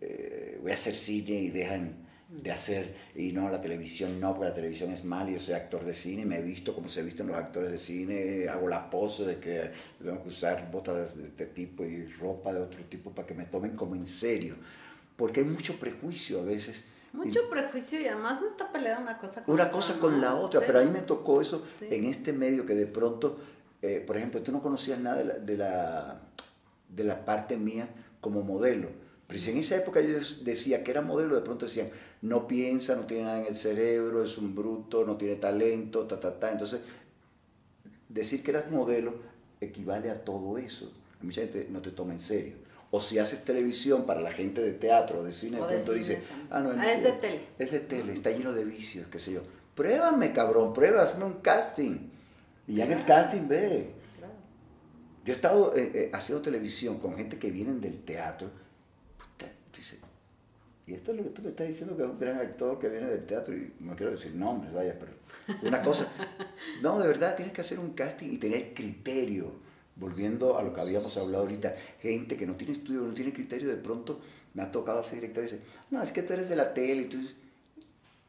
eh, 0.00 0.58
voy 0.62 0.70
a 0.70 0.74
hacer 0.74 0.94
cine 0.94 1.40
y 1.40 1.50
dejan 1.50 2.07
de 2.28 2.52
hacer, 2.52 2.94
y 3.14 3.32
no, 3.32 3.48
la 3.48 3.60
televisión 3.60 4.20
no, 4.20 4.34
porque 4.34 4.50
la 4.50 4.54
televisión 4.54 4.90
es 4.90 5.02
mal, 5.02 5.30
yo 5.30 5.38
soy 5.38 5.54
actor 5.54 5.82
de 5.82 5.94
cine, 5.94 6.26
me 6.26 6.36
he 6.36 6.42
visto 6.42 6.74
como 6.74 6.86
se 6.86 7.02
visten 7.02 7.26
los 7.26 7.36
actores 7.38 7.70
de 7.70 7.78
cine, 7.78 8.48
hago 8.48 8.68
la 8.68 8.90
pose 8.90 9.24
de 9.24 9.38
que 9.38 9.72
tengo 10.02 10.22
que 10.22 10.28
usar 10.28 10.70
botas 10.70 11.16
de 11.16 11.24
este 11.24 11.46
tipo 11.46 11.84
y 11.84 12.04
ropa 12.06 12.52
de 12.52 12.60
otro 12.60 12.84
tipo 12.84 13.12
para 13.12 13.26
que 13.26 13.32
me 13.32 13.46
tomen 13.46 13.74
como 13.74 13.96
en 13.96 14.06
serio, 14.06 14.56
porque 15.16 15.40
hay 15.40 15.46
mucho 15.46 15.80
prejuicio 15.80 16.40
a 16.40 16.44
veces. 16.44 16.84
Mucho 17.14 17.48
prejuicio 17.48 17.98
y 17.98 18.06
además 18.06 18.42
no 18.42 18.48
está 18.48 18.70
peleada 18.70 19.00
una 19.00 19.16
cosa 19.16 19.42
con 19.42 19.54
una 19.54 19.70
cosa 19.70 19.98
con 19.98 20.20
la 20.20 20.34
otra, 20.34 20.60
pero 20.60 20.80
a 20.80 20.84
mí 20.84 20.90
me 20.90 21.00
tocó 21.00 21.40
eso 21.40 21.66
en 21.80 22.04
este 22.04 22.34
medio 22.34 22.66
que 22.66 22.74
de 22.74 22.86
pronto, 22.86 23.40
eh, 23.80 24.04
por 24.06 24.18
ejemplo, 24.18 24.42
tú 24.42 24.52
no 24.52 24.62
conocías 24.62 25.00
nada 25.00 25.16
de 25.16 25.24
la, 25.24 25.34
de 25.38 25.56
la, 25.56 26.20
de 26.90 27.04
la 27.04 27.24
parte 27.24 27.56
mía 27.56 27.88
como 28.20 28.42
modelo 28.42 29.07
pero 29.28 29.38
si 29.40 29.50
en 29.50 29.58
esa 29.58 29.76
época 29.76 30.00
yo 30.00 30.18
decía 30.40 30.82
que 30.82 30.90
era 30.90 31.02
modelo, 31.02 31.34
de 31.34 31.42
pronto 31.42 31.66
decían, 31.66 31.90
no 32.22 32.48
piensa, 32.48 32.96
no 32.96 33.02
tiene 33.02 33.24
nada 33.24 33.42
en 33.42 33.46
el 33.46 33.54
cerebro, 33.54 34.24
es 34.24 34.38
un 34.38 34.54
bruto, 34.54 35.04
no 35.04 35.18
tiene 35.18 35.36
talento, 35.36 36.06
ta, 36.06 36.18
ta, 36.18 36.40
ta. 36.40 36.50
Entonces, 36.50 36.80
decir 38.08 38.42
que 38.42 38.52
eras 38.52 38.70
modelo 38.70 39.16
equivale 39.60 40.10
a 40.10 40.24
todo 40.24 40.56
eso. 40.56 40.90
Mucha 41.20 41.42
gente 41.42 41.68
no 41.70 41.82
te 41.82 41.90
toma 41.90 42.14
en 42.14 42.20
serio. 42.20 42.54
O 42.90 43.02
si 43.02 43.18
haces 43.18 43.44
televisión 43.44 44.06
para 44.06 44.22
la 44.22 44.32
gente 44.32 44.62
de 44.62 44.72
teatro 44.72 45.22
de 45.22 45.30
cine, 45.30 45.58
de 45.58 45.66
pronto 45.66 45.92
dice, 45.92 46.22
ah, 46.48 46.60
no, 46.60 46.70
ah, 46.70 46.90
es 46.90 47.02
de 47.02 47.12
tele. 47.12 47.40
Es 47.58 47.70
de 47.70 47.80
tele, 47.80 48.14
está 48.14 48.30
lleno 48.30 48.52
de 48.52 48.64
vicios, 48.64 49.08
qué 49.08 49.18
sé 49.18 49.32
yo. 49.32 49.42
Pruébame, 49.74 50.32
cabrón, 50.32 50.72
prueba, 50.72 51.02
hazme 51.02 51.26
un 51.26 51.34
casting. 51.42 52.08
Y 52.66 52.76
ya 52.76 52.86
en 52.86 52.92
el 52.92 53.04
casting 53.04 53.46
ve. 53.46 53.90
Yo 55.26 55.34
he 55.34 55.36
estado 55.36 55.76
eh, 55.76 55.90
eh, 55.94 56.10
haciendo 56.14 56.40
televisión 56.40 56.98
con 56.98 57.14
gente 57.14 57.38
que 57.38 57.50
vienen 57.50 57.82
del 57.82 58.02
teatro 58.02 58.48
y 60.88 60.94
esto 60.94 61.10
es 61.10 61.18
lo 61.18 61.24
que 61.24 61.30
tú 61.30 61.42
me 61.42 61.50
estás 61.50 61.68
diciendo 61.68 61.94
que 61.96 62.02
es 62.02 62.08
un 62.08 62.18
gran 62.18 62.38
actor 62.38 62.78
que 62.78 62.88
viene 62.88 63.08
del 63.08 63.26
teatro, 63.26 63.54
y 63.54 63.74
no 63.80 63.94
quiero 63.94 64.12
decir 64.12 64.34
nombres, 64.34 64.72
vaya, 64.72 64.98
pero 64.98 65.12
una 65.62 65.82
cosa, 65.82 66.10
no, 66.82 66.98
de 66.98 67.06
verdad, 67.06 67.36
tienes 67.36 67.52
que 67.52 67.60
hacer 67.60 67.78
un 67.78 67.90
casting 67.90 68.30
y 68.30 68.38
tener 68.38 68.72
criterio, 68.72 69.52
volviendo 69.96 70.56
a 70.56 70.62
lo 70.62 70.72
que 70.72 70.80
habíamos 70.80 71.14
hablado 71.18 71.44
ahorita, 71.44 71.76
gente 72.00 72.38
que 72.38 72.46
no 72.46 72.54
tiene 72.54 72.72
estudio, 72.72 73.02
no 73.02 73.12
tiene 73.12 73.34
criterio, 73.34 73.68
de 73.68 73.76
pronto 73.76 74.20
me 74.54 74.62
ha 74.62 74.72
tocado 74.72 75.04
ser 75.04 75.16
director 75.16 75.44
y 75.44 75.46
dice, 75.48 75.60
no, 75.90 76.02
es 76.02 76.10
que 76.10 76.22
tú 76.22 76.32
eres 76.32 76.48
de 76.48 76.56
la 76.56 76.72
tele, 76.72 77.02
y 77.02 77.04
tú 77.04 77.18
dices, 77.18 77.34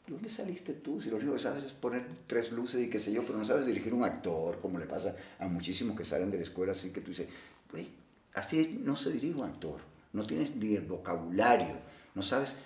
¿dónde 0.06 0.28
saliste 0.28 0.74
tú? 0.74 1.00
Si 1.00 1.10
lo 1.10 1.16
único 1.16 1.36
que 1.36 1.40
sabes 1.40 1.64
es 1.64 1.72
poner 1.72 2.06
tres 2.28 2.52
luces 2.52 2.82
y 2.82 2.90
qué 2.90 3.00
sé 3.00 3.14
yo, 3.14 3.22
pero 3.26 3.38
no 3.38 3.46
sabes 3.46 3.68
dirigir 3.68 3.94
un 3.94 4.04
actor, 4.04 4.60
como 4.60 4.80
le 4.80 4.86
pasa 4.86 5.16
a 5.40 5.48
muchísimos 5.48 5.98
que 5.98 6.04
salen 6.04 6.30
de 6.30 6.36
la 6.36 6.44
escuela, 6.44 6.74
así 6.74 6.90
que 6.90 7.00
tú 7.00 7.12
dices, 7.12 7.30
güey, 7.72 7.88
así 8.34 8.82
no 8.84 8.98
se 8.98 9.12
dirige 9.12 9.40
un 9.40 9.46
actor, 9.46 9.80
no 10.14 10.24
tienes 10.24 10.56
ni 10.56 10.76
el 10.76 10.86
vocabulario 10.86 11.90
no 12.16 12.22
sabes 12.22 12.58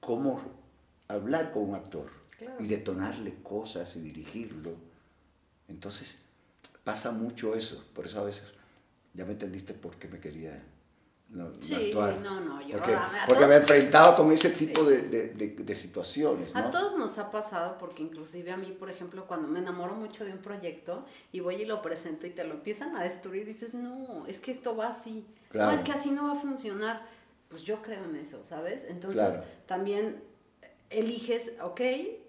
cómo 0.00 0.40
hablar 1.08 1.52
con 1.52 1.70
un 1.70 1.74
actor 1.74 2.10
y 2.58 2.66
detonarle 2.66 3.34
cosas 3.42 3.96
y 3.96 4.00
dirigirlo. 4.00 4.76
Entonces, 5.68 6.18
pasa 6.84 7.12
mucho 7.12 7.54
eso, 7.54 7.84
por 7.94 8.06
eso 8.06 8.20
a 8.20 8.24
veces, 8.24 8.44
ya 9.14 9.24
me 9.24 9.32
entendiste 9.32 9.74
por 9.74 9.96
qué 9.96 10.08
me 10.08 10.20
quería 10.20 10.62
no, 11.32 11.50
sí, 11.60 11.90
no, 11.94 12.40
no, 12.40 12.60
yo 12.60 12.76
porque, 12.76 12.96
porque 13.26 13.46
me 13.46 13.54
he 13.54 13.56
enfrentado 13.56 14.14
con 14.14 14.30
ese 14.30 14.50
tipo 14.50 14.84
de, 14.84 15.02
de, 15.02 15.74
situaciones. 15.74 16.54
A 16.54 16.70
todos 16.70 16.96
nos 16.98 17.18
ha 17.18 17.30
pasado, 17.30 17.78
porque 17.78 18.02
inclusive 18.02 18.52
a 18.52 18.56
mí, 18.56 18.76
por 18.78 18.90
ejemplo, 18.90 19.26
cuando 19.26 19.48
me 19.48 19.58
enamoro 19.58 19.94
mucho 19.94 20.24
de 20.24 20.32
un 20.32 20.38
proyecto 20.38 21.06
y 21.32 21.40
voy 21.40 21.54
y 21.56 21.64
lo 21.64 21.80
presento 21.80 22.26
y 22.26 22.30
te 22.30 22.44
lo 22.44 22.52
empiezan 22.52 22.96
a 22.96 23.02
destruir, 23.02 23.46
dices, 23.46 23.72
no, 23.72 24.26
es 24.26 24.40
que 24.40 24.50
esto 24.50 24.76
va 24.76 24.88
así, 24.88 25.26
no, 25.52 25.70
es 25.70 25.82
que 25.82 25.92
así 25.92 26.10
no 26.10 26.26
va 26.26 26.32
a 26.32 26.36
funcionar 26.36 27.02
pues 27.52 27.64
yo 27.64 27.82
creo 27.82 28.02
en 28.06 28.16
eso, 28.16 28.42
¿sabes? 28.44 28.82
Entonces 28.88 29.38
también 29.66 30.24
eliges, 30.88 31.52
ok, 31.60 31.80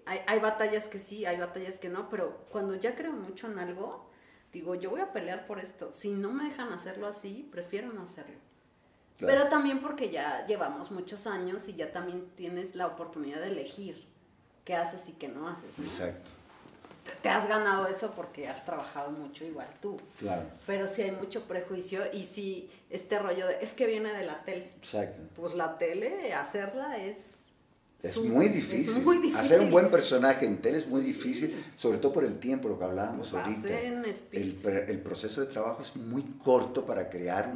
hay, 0.04 0.20
hay, 0.26 0.38
batallas 0.38 0.86
que 0.86 0.98
sí, 0.98 1.24
hay 1.24 1.38
batallas 1.38 1.78
que 1.78 1.88
no, 1.88 2.10
pero 2.10 2.44
cuando 2.50 2.74
ya 2.74 2.94
creo 2.94 3.12
mucho 3.12 3.50
en 3.50 3.58
algo, 3.58 4.10
digo, 4.52 4.74
yo 4.74 4.90
voy 4.90 5.00
a 5.00 5.14
pelear 5.14 5.46
por 5.46 5.60
esto. 5.60 5.92
Si 5.92 6.10
no 6.10 6.30
me 6.30 6.44
dejan 6.44 6.74
hacerlo 6.74 7.06
así, 7.06 7.48
prefiero 7.50 7.90
no 7.90 8.02
hacerlo. 8.02 8.36
Pero 9.18 9.48
también 9.48 9.80
porque 9.80 10.10
ya 10.10 10.44
llevamos 10.46 10.90
muchos 10.90 11.26
años 11.26 11.68
y 11.68 11.74
ya 11.74 11.92
también 11.92 12.28
tienes 12.36 12.74
la 12.74 12.86
oportunidad 12.86 13.40
de 13.40 13.48
elegir 13.48 14.04
qué 14.64 14.74
haces 14.74 15.08
y 15.08 15.12
qué 15.12 15.28
no 15.28 15.48
haces. 15.48 15.78
¿no? 15.78 15.84
Exacto 15.84 16.30
te 17.22 17.28
has 17.28 17.48
ganado 17.48 17.86
eso 17.86 18.12
porque 18.14 18.48
has 18.48 18.64
trabajado 18.64 19.10
mucho 19.10 19.44
igual 19.44 19.68
tú. 19.80 19.98
Claro. 20.18 20.44
Pero 20.66 20.88
sí 20.88 21.02
hay 21.02 21.12
mucho 21.12 21.42
prejuicio 21.44 22.02
y 22.12 22.24
sí 22.24 22.70
este 22.90 23.18
rollo 23.18 23.46
de, 23.46 23.58
es 23.62 23.72
que 23.72 23.86
viene 23.86 24.12
de 24.12 24.24
la 24.24 24.44
tele. 24.44 24.72
Exacto. 24.78 25.22
Pues 25.34 25.54
la 25.54 25.78
tele, 25.78 26.32
hacerla 26.32 26.98
es... 26.98 27.40
Es, 28.02 28.18
muy 28.18 28.48
difícil. 28.48 28.98
es 28.98 29.02
muy 29.02 29.16
difícil. 29.16 29.40
Hacer 29.40 29.60
un 29.62 29.70
buen 29.70 29.90
personaje 29.90 30.44
en 30.44 30.60
tele 30.60 30.76
es 30.76 30.88
muy 30.88 31.00
difícil, 31.00 31.56
sobre 31.74 31.96
todo 31.96 32.12
por 32.12 32.24
el 32.26 32.38
tiempo, 32.38 32.68
lo 32.68 32.78
que 32.78 32.84
hablábamos 32.84 33.32
ahorita. 33.32 33.66
El, 34.30 34.58
el, 34.88 35.00
proceso 35.00 35.40
de 35.40 35.46
trabajo 35.46 35.80
es 35.80 35.96
muy 35.96 36.22
corto 36.44 36.84
para 36.84 37.08
crear 37.08 37.50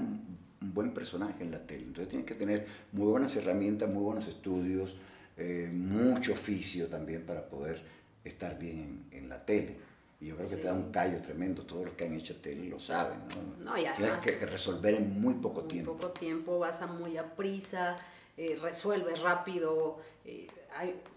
un, 0.61 0.75
buen 0.75 0.93
personaje 0.93 1.43
en 1.43 1.51
la 1.51 1.67
tele. 1.67 1.85
Entonces 1.85 2.09
tienes 2.09 2.27
que 2.27 2.35
tener 2.35 2.67
muy 2.93 3.07
buenas 3.07 3.35
herramientas, 3.37 3.89
muy 3.89 4.03
buenos 4.03 4.27
estudios, 4.29 4.97
eh, 5.37 5.71
mucho 5.73 6.33
oficio 6.33 6.89
también 6.89 7.25
para 7.25 7.49
poder 7.49 7.81
estar 8.25 8.59
bien 8.59 9.07
en, 9.11 9.29
la 9.29 9.45
tele. 9.45 9.77
Y 10.21 10.27
yo 10.27 10.37
creo 10.37 10.49
que 10.49 10.57
te 10.57 10.65
da 10.65 10.75
un 10.75 10.91
callo 10.91 11.23
tremendo. 11.23 11.63
Todos 11.65 11.87
los 11.87 11.95
que 11.95 12.07
han 12.07 12.13
hecho 12.13 12.37
tele 12.37 12.69
lo 12.69 12.79
saben, 12.79 13.19
¿no? 13.29 13.65
no 13.65 13.79
y 13.79 13.85
Tienes 13.97 14.25
que, 14.25 14.47
resolver 14.47 14.95
en 14.95 15.21
muy 15.21 15.35
poco 15.35 15.65
tiempo. 15.65 15.93
En 15.93 15.99
poco 15.99 16.13
tiempo, 16.13 16.59
vas 16.59 16.83
a 16.83 16.87
muy 16.87 17.17
a 17.17 17.37
prisa, 17.37 17.97
eh, 18.37 18.59
resuelves 18.61 19.21
rápido. 19.21 19.99
Eh, 20.25 20.49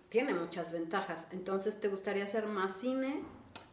tiene 0.10 0.34
muchas 0.34 0.72
ventajas. 0.72 1.28
Entonces, 1.32 1.80
¿te 1.80 1.88
gustaría 1.88 2.26
hacer 2.26 2.46
más 2.46 2.80
cine? 2.80 3.22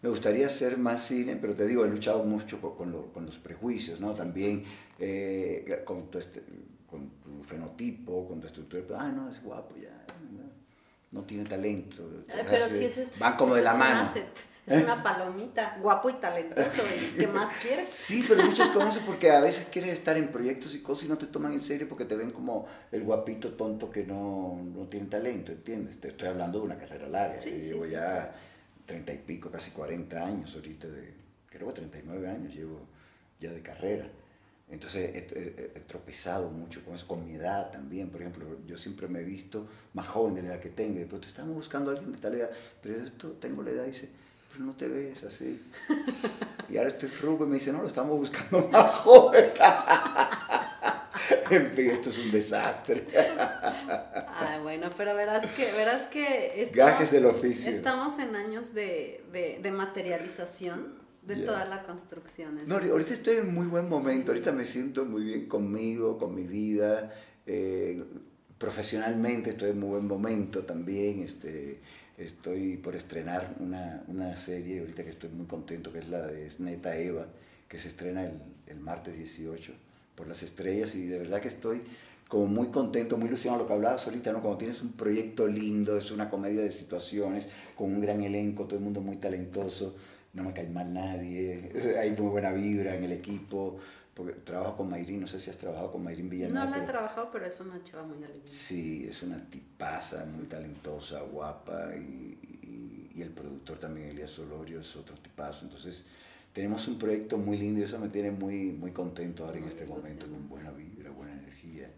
Me 0.02 0.08
gustaría 0.08 0.46
hacer 0.46 0.78
más 0.78 1.06
cine, 1.06 1.36
pero 1.36 1.54
te 1.54 1.66
digo, 1.66 1.84
he 1.84 1.88
luchado 1.88 2.22
mucho 2.24 2.60
con, 2.60 3.10
con, 3.12 3.26
los 3.26 3.38
prejuicios, 3.38 4.00
¿no? 4.00 4.12
También 4.12 4.64
eh, 4.98 5.82
con, 5.84 6.10
tu 6.10 6.18
este, 6.18 6.42
con 6.88 7.10
tu 7.20 7.42
fenotipo, 7.42 8.28
con 8.28 8.40
tu 8.40 8.46
estructura. 8.46 8.98
Ah, 9.00 9.08
no, 9.08 9.28
es 9.28 9.42
guapo 9.42 9.74
ya 9.76 10.06
no 11.10 11.24
tiene 11.24 11.44
talento. 11.44 12.08
pero 12.26 12.66
si 12.66 12.84
es, 12.84 13.18
van 13.18 13.36
como 13.36 13.54
de 13.54 13.62
la 13.62 13.74
mano. 13.74 14.02
es 14.02 14.16
¿Eh? 14.74 14.82
una 14.84 15.02
palomita, 15.02 15.78
guapo 15.80 16.10
y 16.10 16.14
talentoso, 16.14 16.82
¿qué 17.18 17.26
más 17.26 17.54
quieres? 17.54 17.88
Sí, 17.88 18.22
pero 18.28 18.44
muchos 18.44 18.68
conocen 18.68 19.02
porque 19.06 19.30
a 19.30 19.40
veces 19.40 19.66
quieres 19.72 19.92
estar 19.92 20.18
en 20.18 20.28
proyectos 20.28 20.74
y 20.74 20.82
cosas 20.82 21.04
y 21.04 21.08
no 21.08 21.16
te 21.16 21.26
toman 21.26 21.54
en 21.54 21.60
serio 21.60 21.88
porque 21.88 22.04
te 22.04 22.16
ven 22.16 22.32
como 22.32 22.66
el 22.92 23.02
guapito 23.02 23.52
tonto 23.52 23.90
que 23.90 24.04
no, 24.04 24.60
no 24.62 24.86
tiene 24.88 25.06
talento, 25.06 25.52
¿entiendes? 25.52 25.98
Te 25.98 26.08
estoy 26.08 26.28
hablando 26.28 26.58
de 26.58 26.66
una 26.66 26.76
carrera 26.76 27.08
larga, 27.08 27.40
sí, 27.40 27.50
llevo 27.52 27.86
ya 27.86 28.34
treinta 28.88 29.12
y 29.12 29.18
pico, 29.18 29.50
casi 29.50 29.70
40 29.70 30.24
años 30.24 30.54
ahorita, 30.56 30.88
de, 30.88 31.12
creo 31.50 31.68
que 31.68 31.74
39 31.74 32.28
años 32.28 32.54
llevo 32.54 32.80
ya 33.38 33.52
de 33.52 33.60
carrera. 33.60 34.08
Entonces 34.70 35.10
he, 35.14 35.80
tropezado 35.86 36.50
mucho 36.50 36.84
con 36.84 36.94
eso, 36.94 37.06
con 37.06 37.24
mi 37.24 37.34
edad 37.34 37.70
también. 37.70 38.10
Por 38.10 38.20
ejemplo, 38.20 38.46
yo 38.66 38.76
siempre 38.76 39.08
me 39.08 39.20
he 39.20 39.24
visto 39.24 39.66
más 39.94 40.08
joven 40.08 40.34
de 40.34 40.42
la 40.42 40.48
edad 40.48 40.60
que 40.60 40.70
tengo. 40.70 41.00
Y 41.00 41.04
de 41.04 41.16
estamos 41.26 41.54
buscando 41.54 41.90
a 41.90 41.94
alguien 41.94 42.12
de 42.12 42.18
tal 42.18 42.34
edad. 42.34 42.50
Pero 42.82 42.96
esto 42.96 43.30
tengo 43.32 43.62
la 43.62 43.70
edad 43.70 43.84
y 43.84 43.88
dice, 43.88 44.10
pero 44.52 44.64
no 44.64 44.74
te 44.74 44.88
ves 44.88 45.24
así. 45.24 45.62
Y 46.70 46.76
ahora 46.76 46.90
estoy 46.90 47.08
rubio 47.08 47.46
y 47.46 47.48
me 47.48 47.54
dice, 47.54 47.72
no, 47.72 47.80
lo 47.80 47.88
estamos 47.88 48.18
buscando 48.18 48.68
más 48.72 48.92
joven. 48.96 49.46
en 51.50 51.70
fin, 51.72 51.90
esto 51.90 52.10
es 52.10 52.18
un 52.18 52.30
desastre. 52.30 53.04
Ay, 53.14 54.60
bueno, 54.62 54.90
pero 54.96 55.14
verás 55.14 55.46
que, 55.52 55.70
verás 55.72 56.06
que 56.06 56.62
estamos, 56.62 56.92
Gajes 56.92 57.10
del 57.10 57.26
oficio. 57.26 57.70
estamos 57.70 58.18
en 58.18 58.36
años 58.36 58.74
de, 58.74 59.24
de, 59.32 59.60
de 59.62 59.70
materialización 59.70 60.98
de 61.22 61.36
toda 61.36 61.66
la 61.66 61.82
construcción. 61.82 62.58
No, 62.66 62.76
ahorita 62.76 63.12
estoy 63.12 63.36
en 63.36 63.52
muy 63.52 63.66
buen 63.66 63.88
momento, 63.88 64.32
ahorita 64.32 64.50
me 64.52 64.64
siento 64.64 65.04
muy 65.04 65.24
bien 65.24 65.46
conmigo, 65.46 66.16
con 66.16 66.34
mi 66.34 66.44
vida, 66.44 67.12
eh, 67.46 68.02
profesionalmente 68.56 69.50
estoy 69.50 69.70
en 69.70 69.80
muy 69.80 69.90
buen 69.90 70.06
momento 70.06 70.64
también, 70.64 71.22
este, 71.22 71.80
Estoy 72.18 72.76
por 72.78 72.96
estrenar 72.96 73.54
una, 73.60 74.02
una 74.08 74.34
serie 74.34 74.80
ahorita 74.80 75.04
que 75.04 75.10
estoy 75.10 75.30
muy 75.30 75.46
contento, 75.46 75.92
que 75.92 76.00
es 76.00 76.08
la 76.08 76.26
de 76.26 76.50
Neta 76.58 76.98
Eva, 76.98 77.28
que 77.68 77.78
se 77.78 77.86
estrena 77.86 78.24
el, 78.26 78.32
el 78.66 78.80
martes 78.80 79.16
18 79.16 79.72
por 80.18 80.26
las 80.26 80.42
estrellas 80.42 80.96
y 80.96 81.06
de 81.06 81.20
verdad 81.20 81.40
que 81.40 81.46
estoy 81.46 81.80
como 82.26 82.46
muy 82.46 82.68
contento, 82.68 83.16
muy 83.16 83.28
ilusionado, 83.28 83.62
lo 83.62 83.68
que 83.68 83.72
hablabas 83.72 84.04
ahorita, 84.04 84.32
¿no? 84.32 84.40
Cuando 84.42 84.58
tienes 84.58 84.82
un 84.82 84.92
proyecto 84.92 85.46
lindo, 85.46 85.96
es 85.96 86.10
una 86.10 86.28
comedia 86.28 86.60
de 86.60 86.72
situaciones, 86.72 87.48
con 87.76 87.94
un 87.94 88.00
gran 88.00 88.20
elenco, 88.20 88.64
todo 88.64 88.76
el 88.76 88.84
mundo 88.84 89.00
muy 89.00 89.16
talentoso, 89.16 89.94
no 90.34 90.42
me 90.42 90.52
cae 90.52 90.68
mal 90.68 90.92
nadie, 90.92 91.96
hay 92.00 92.10
muy 92.10 92.28
buena 92.30 92.52
vibra 92.52 92.96
en 92.96 93.04
el 93.04 93.12
equipo, 93.12 93.78
porque 94.12 94.32
trabajo 94.32 94.76
con 94.76 94.90
Mayrín, 94.90 95.20
no 95.20 95.28
sé 95.28 95.38
si 95.38 95.50
has 95.50 95.56
trabajado 95.56 95.92
con 95.92 96.02
Mayrín 96.02 96.28
Villanueva. 96.28 96.66
No 96.66 96.70
la 96.70 96.82
he 96.82 96.86
trabajado, 96.86 97.30
pero 97.30 97.46
es 97.46 97.60
una 97.60 97.82
chava 97.84 98.02
muy 98.02 98.18
alegre. 98.18 98.42
Sí, 98.44 99.06
es 99.08 99.22
una 99.22 99.48
tipaza, 99.48 100.26
muy 100.26 100.46
talentosa, 100.46 101.22
guapa, 101.22 101.92
y, 101.96 103.10
y, 103.14 103.22
el 103.22 103.30
productor 103.30 103.78
también, 103.78 104.08
Elías 104.08 104.30
Solorio, 104.30 104.80
es 104.80 104.94
otro 104.94 105.16
tipazo, 105.16 105.64
entonces 105.64 106.06
tenemos 106.58 106.88
un 106.88 106.98
proyecto 106.98 107.38
muy 107.38 107.56
lindo 107.56 107.78
y 107.78 107.84
eso 107.84 108.00
me 108.00 108.08
tiene 108.08 108.32
muy, 108.32 108.72
muy 108.72 108.90
contento 108.90 109.44
ahora 109.44 109.58
en 109.58 109.68
este 109.68 109.86
momento, 109.86 110.26
con 110.26 110.48
buena 110.48 110.72
vibra, 110.72 111.08
buena 111.12 111.32
energía 111.34 111.88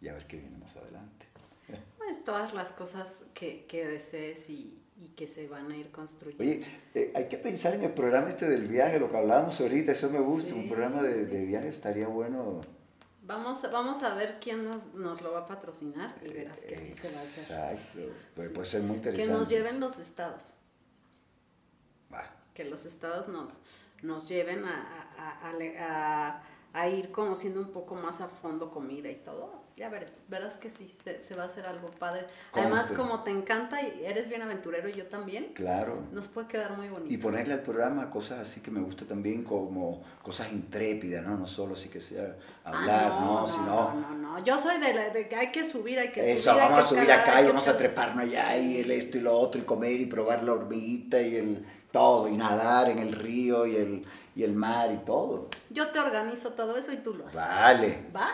y 0.00 0.08
a 0.08 0.14
ver 0.14 0.26
qué 0.26 0.38
viene 0.38 0.58
más 0.58 0.76
adelante. 0.76 1.26
Pues 1.98 2.24
todas 2.24 2.52
las 2.52 2.72
cosas 2.72 3.22
que, 3.32 3.64
que 3.66 3.86
desees 3.86 4.50
y, 4.50 4.76
y, 4.96 5.10
que 5.10 5.28
se 5.28 5.46
van 5.46 5.70
a 5.70 5.76
ir 5.76 5.92
construyendo. 5.92 6.42
Oye, 6.42 6.64
eh, 6.96 7.12
hay 7.14 7.28
que 7.28 7.36
pensar 7.38 7.74
en 7.74 7.84
el 7.84 7.92
programa 7.92 8.28
este 8.28 8.48
del 8.48 8.66
viaje, 8.66 8.98
lo 8.98 9.08
que 9.08 9.18
hablábamos 9.18 9.60
ahorita, 9.60 9.92
eso 9.92 10.10
me 10.10 10.18
gusta, 10.18 10.48
Sí, 10.50 10.54
un 10.58 10.68
programa 10.68 11.00
de, 11.02 11.26
sí. 11.26 11.30
de 11.30 11.44
viaje 11.44 11.68
estaría 11.68 12.08
bueno. 12.08 12.62
Vamos, 13.22 13.62
a- 13.62 13.68
vamos 13.68 14.02
a 14.02 14.14
ver 14.14 14.38
quién 14.40 14.64
nos, 14.64 14.92
nos 14.94 15.20
lo 15.22 15.30
va 15.32 15.40
a 15.40 15.46
patrocinar 15.46 16.12
y 16.24 16.32
verás 16.32 16.58
que 16.60 16.74
sí 16.76 16.92
se 16.92 17.08
va 17.12 17.18
a 17.20 17.22
hacer. 17.22 17.76
Exacto, 17.78 18.00
puede, 18.34 18.50
puede 18.50 18.66
ser 18.66 18.82
muy 18.82 18.96
Que 18.98 19.10
interesante. 19.10 19.38
nos 19.38 19.48
lleven 19.48 19.78
los 19.78 19.98
estados, 20.00 20.54
Va, 22.12 22.24
que 22.54 22.64
los 22.64 22.84
estados 22.86 23.28
nos, 23.28 23.60
nos 24.02 24.28
lleven 24.28 24.64
a, 24.64 25.08
a- 25.18 25.48
a- 25.48 26.42
a- 26.72 26.88
ir 26.88 27.10
conociendo 27.10 27.60
un 27.60 27.72
poco 27.72 27.94
más 27.94 28.20
a 28.20 28.28
fondo 28.28 28.70
comida 28.70 29.10
y 29.10 29.16
todo. 29.16 29.57
Ya 29.78 29.88
ver, 29.88 30.12
verás 30.26 30.56
que 30.56 30.70
sí, 30.70 30.92
se, 31.04 31.20
se 31.20 31.36
va 31.36 31.44
a 31.44 31.46
hacer 31.46 31.64
algo 31.64 31.88
padre. 31.92 32.26
Además, 32.52 32.80
Conste. 32.80 32.96
como 32.96 33.22
te 33.22 33.30
encanta 33.30 33.80
y 33.80 34.04
eres 34.04 34.28
bien 34.28 34.42
aventurero 34.42 34.88
y 34.88 34.92
yo 34.94 35.06
también, 35.06 35.52
claro. 35.54 36.02
nos 36.10 36.26
puede 36.26 36.48
quedar 36.48 36.76
muy 36.76 36.88
bonito. 36.88 37.14
Y 37.14 37.16
ponerle 37.18 37.54
al 37.54 37.60
programa 37.62 38.10
cosas 38.10 38.40
así 38.40 38.60
que 38.60 38.72
me 38.72 38.80
gusta 38.80 39.04
también, 39.06 39.44
como 39.44 40.02
cosas 40.22 40.50
intrépidas, 40.52 41.24
¿no? 41.24 41.36
No 41.36 41.46
solo 41.46 41.74
así 41.74 41.88
que 41.88 42.00
sea 42.00 42.34
Ah, 42.64 42.70
hablar, 42.70 43.10
¿no? 43.20 43.40
no, 43.42 43.46
Sino, 43.46 43.64
no, 43.64 44.00
no, 44.00 44.14
no. 44.16 44.44
Yo 44.44 44.58
soy 44.58 44.78
de, 44.80 44.92
la, 44.94 45.10
de 45.10 45.28
que 45.28 45.36
hay 45.36 45.52
que 45.52 45.64
subir, 45.64 45.98
hay 45.98 46.10
que 46.10 46.32
Eso, 46.32 46.50
subir. 46.50 46.64
vamos 46.64 46.82
a 46.84 46.86
subir 46.88 47.12
acá 47.12 47.40
y 47.40 47.46
vamos 47.46 47.68
a 47.68 47.78
treparnos 47.78 48.24
allá 48.24 48.56
y 48.58 48.78
el 48.78 48.90
esto 48.90 49.16
y 49.16 49.20
lo 49.20 49.38
otro 49.38 49.60
y 49.60 49.64
comer 49.64 50.00
y 50.00 50.06
probar 50.06 50.42
la 50.42 50.54
hormiguita 50.54 51.20
y 51.22 51.36
el 51.36 51.64
todo 51.92 52.26
y 52.28 52.36
nadar 52.36 52.90
en 52.90 52.98
el 52.98 53.12
río 53.12 53.64
y 53.64 53.76
el, 53.76 54.04
y 54.34 54.42
el 54.42 54.54
mar 54.54 54.90
y 54.92 54.98
todo. 55.04 55.48
Yo 55.70 55.88
te 55.92 56.00
organizo 56.00 56.50
todo 56.54 56.76
eso 56.76 56.92
y 56.92 56.96
tú 56.96 57.14
lo 57.14 57.28
haces. 57.28 57.40
Vale, 57.40 58.06
¿Va? 58.14 58.28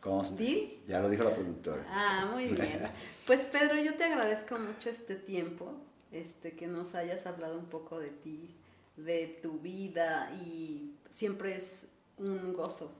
Conste. 0.00 0.42
¿Deal? 0.42 0.68
Ya 0.86 1.00
lo 1.00 1.08
dijo 1.08 1.24
la 1.24 1.34
productora. 1.34 1.84
Ah, 1.88 2.28
muy 2.32 2.46
bien. 2.46 2.82
Pues 3.26 3.42
Pedro, 3.44 3.76
yo 3.76 3.94
te 3.94 4.04
agradezco 4.04 4.58
mucho 4.58 4.90
este 4.90 5.14
tiempo, 5.14 5.72
este, 6.12 6.52
que 6.56 6.66
nos 6.66 6.94
hayas 6.94 7.26
hablado 7.26 7.58
un 7.58 7.66
poco 7.66 7.98
de 7.98 8.10
ti, 8.10 8.54
de 8.96 9.38
tu 9.42 9.58
vida 9.60 10.32
y 10.44 10.94
siempre 11.08 11.56
es 11.56 11.86
un 12.18 12.52
gozo 12.52 12.92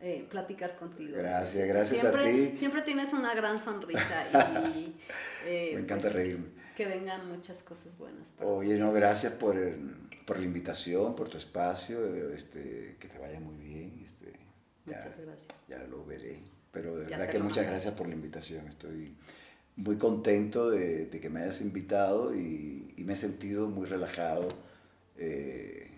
eh, 0.00 0.26
platicar 0.30 0.76
contigo. 0.76 1.16
Gracias, 1.16 1.66
gracias 1.66 2.04
a 2.04 2.10
Siempre- 2.12 2.32
ti. 2.50 2.56
Siempre 2.58 2.82
tienes 2.82 3.12
una 3.12 3.34
gran 3.34 3.58
sonrisa 3.60 4.26
y 4.76 4.94
eh, 5.46 5.70
Me 5.74 5.80
encanta 5.80 6.02
pues, 6.02 6.14
reírme. 6.14 6.46
que 6.76 6.86
vengan 6.86 7.26
muchas 7.28 7.62
cosas 7.64 7.96
buenas. 7.98 8.30
para 8.30 8.48
Oye, 8.48 8.76
no, 8.78 8.92
gracias 8.92 9.32
por, 9.32 9.56
por 10.26 10.38
la 10.38 10.44
invitación, 10.44 11.16
por 11.16 11.28
tu 11.28 11.36
espacio, 11.38 12.32
este, 12.32 12.96
que 13.00 13.08
te 13.08 13.18
vaya 13.18 13.40
muy 13.40 13.56
bien. 13.56 14.00
Este, 14.04 14.32
ya, 14.90 14.96
Muchas 14.96 15.20
gracias. 15.20 15.54
ya 15.68 15.78
lo 15.84 16.04
veré. 16.04 16.38
Pero 16.72 16.96
de 16.96 17.10
Ya 17.10 17.18
verdad 17.18 17.32
que 17.32 17.38
muchas 17.38 17.66
gracias 17.66 17.94
por 17.94 18.06
la 18.08 18.14
invitación. 18.14 18.66
Estoy 18.68 19.14
muy 19.76 19.96
contento 19.96 20.70
de, 20.70 21.06
de 21.06 21.20
que 21.20 21.30
me 21.30 21.42
hayas 21.42 21.60
invitado 21.60 22.34
y, 22.34 22.92
y 22.96 23.04
me 23.04 23.14
he 23.14 23.16
sentido 23.16 23.68
muy 23.68 23.86
relajado. 23.86 24.48
Eh, 25.16 25.90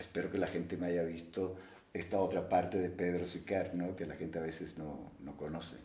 espero 0.00 0.30
que 0.30 0.38
la 0.38 0.46
gente 0.46 0.76
me 0.76 0.86
haya 0.86 1.02
visto 1.04 1.56
esta 1.92 2.18
otra 2.20 2.48
parte 2.48 2.78
de 2.78 2.90
Pedro 2.90 3.24
Sicar, 3.24 3.74
¿no? 3.74 3.94
que 3.94 4.06
la 4.06 4.16
gente 4.16 4.38
a 4.38 4.42
veces 4.42 4.78
no, 4.78 5.12
no 5.20 5.36
conoce. 5.36 5.76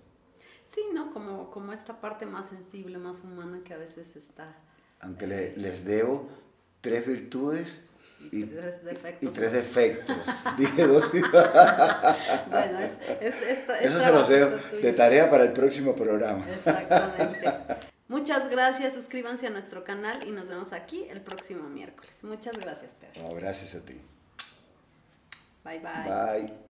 Sí, 0.67 0.81
¿no? 0.93 1.11
Como, 1.11 1.49
como 1.51 1.73
esta 1.73 1.99
parte 1.99 2.25
más 2.25 2.49
sensible, 2.49 2.97
más 2.97 3.23
humana 3.23 3.61
que 3.63 3.73
a 3.73 3.77
veces 3.77 4.15
está. 4.15 4.55
Aunque 5.01 5.27
le- 5.27 5.55
les 5.57 5.83
debo 5.85 6.27
tres 6.81 7.05
virtudes 7.05 7.83
y, 8.31 8.41
Y 8.41 8.43
tres 8.45 8.83
defectos. 8.83 9.29
y 9.29 9.33
tres 9.33 9.51
defectos. 9.53 10.17
Dije 10.57 10.87
dos. 10.87 11.11
Bueno, 11.11 12.79
es, 12.79 12.97
es, 13.21 13.35
esta- 13.41 13.79
Eso 13.79 13.99
se 13.99 14.11
los 14.11 14.27
dejo 14.27 14.49
de 14.81 14.93
tarea 14.93 15.29
para 15.29 15.43
el 15.43 15.53
próximo 15.53 15.95
programa. 15.95 16.45
Exactamente. 16.49 17.53
Muchas 18.07 18.49
gracias, 18.49 18.93
suscríbanse 18.93 19.45
a 19.47 19.49
nuestro 19.51 19.83
canal 19.83 20.27
y 20.27 20.31
nos 20.31 20.47
vemos 20.47 20.73
aquí 20.73 21.07
el 21.09 21.21
próximo 21.21 21.69
miércoles. 21.69 22.23
Muchas 22.23 22.57
gracias, 22.57 22.95
Pedro. 22.95 23.27
No, 23.29 23.35
gracias 23.35 23.75
a 23.75 23.85
ti. 23.85 24.01
Bye 25.63 25.79
bye. 25.79 26.41
Bye. 26.47 26.68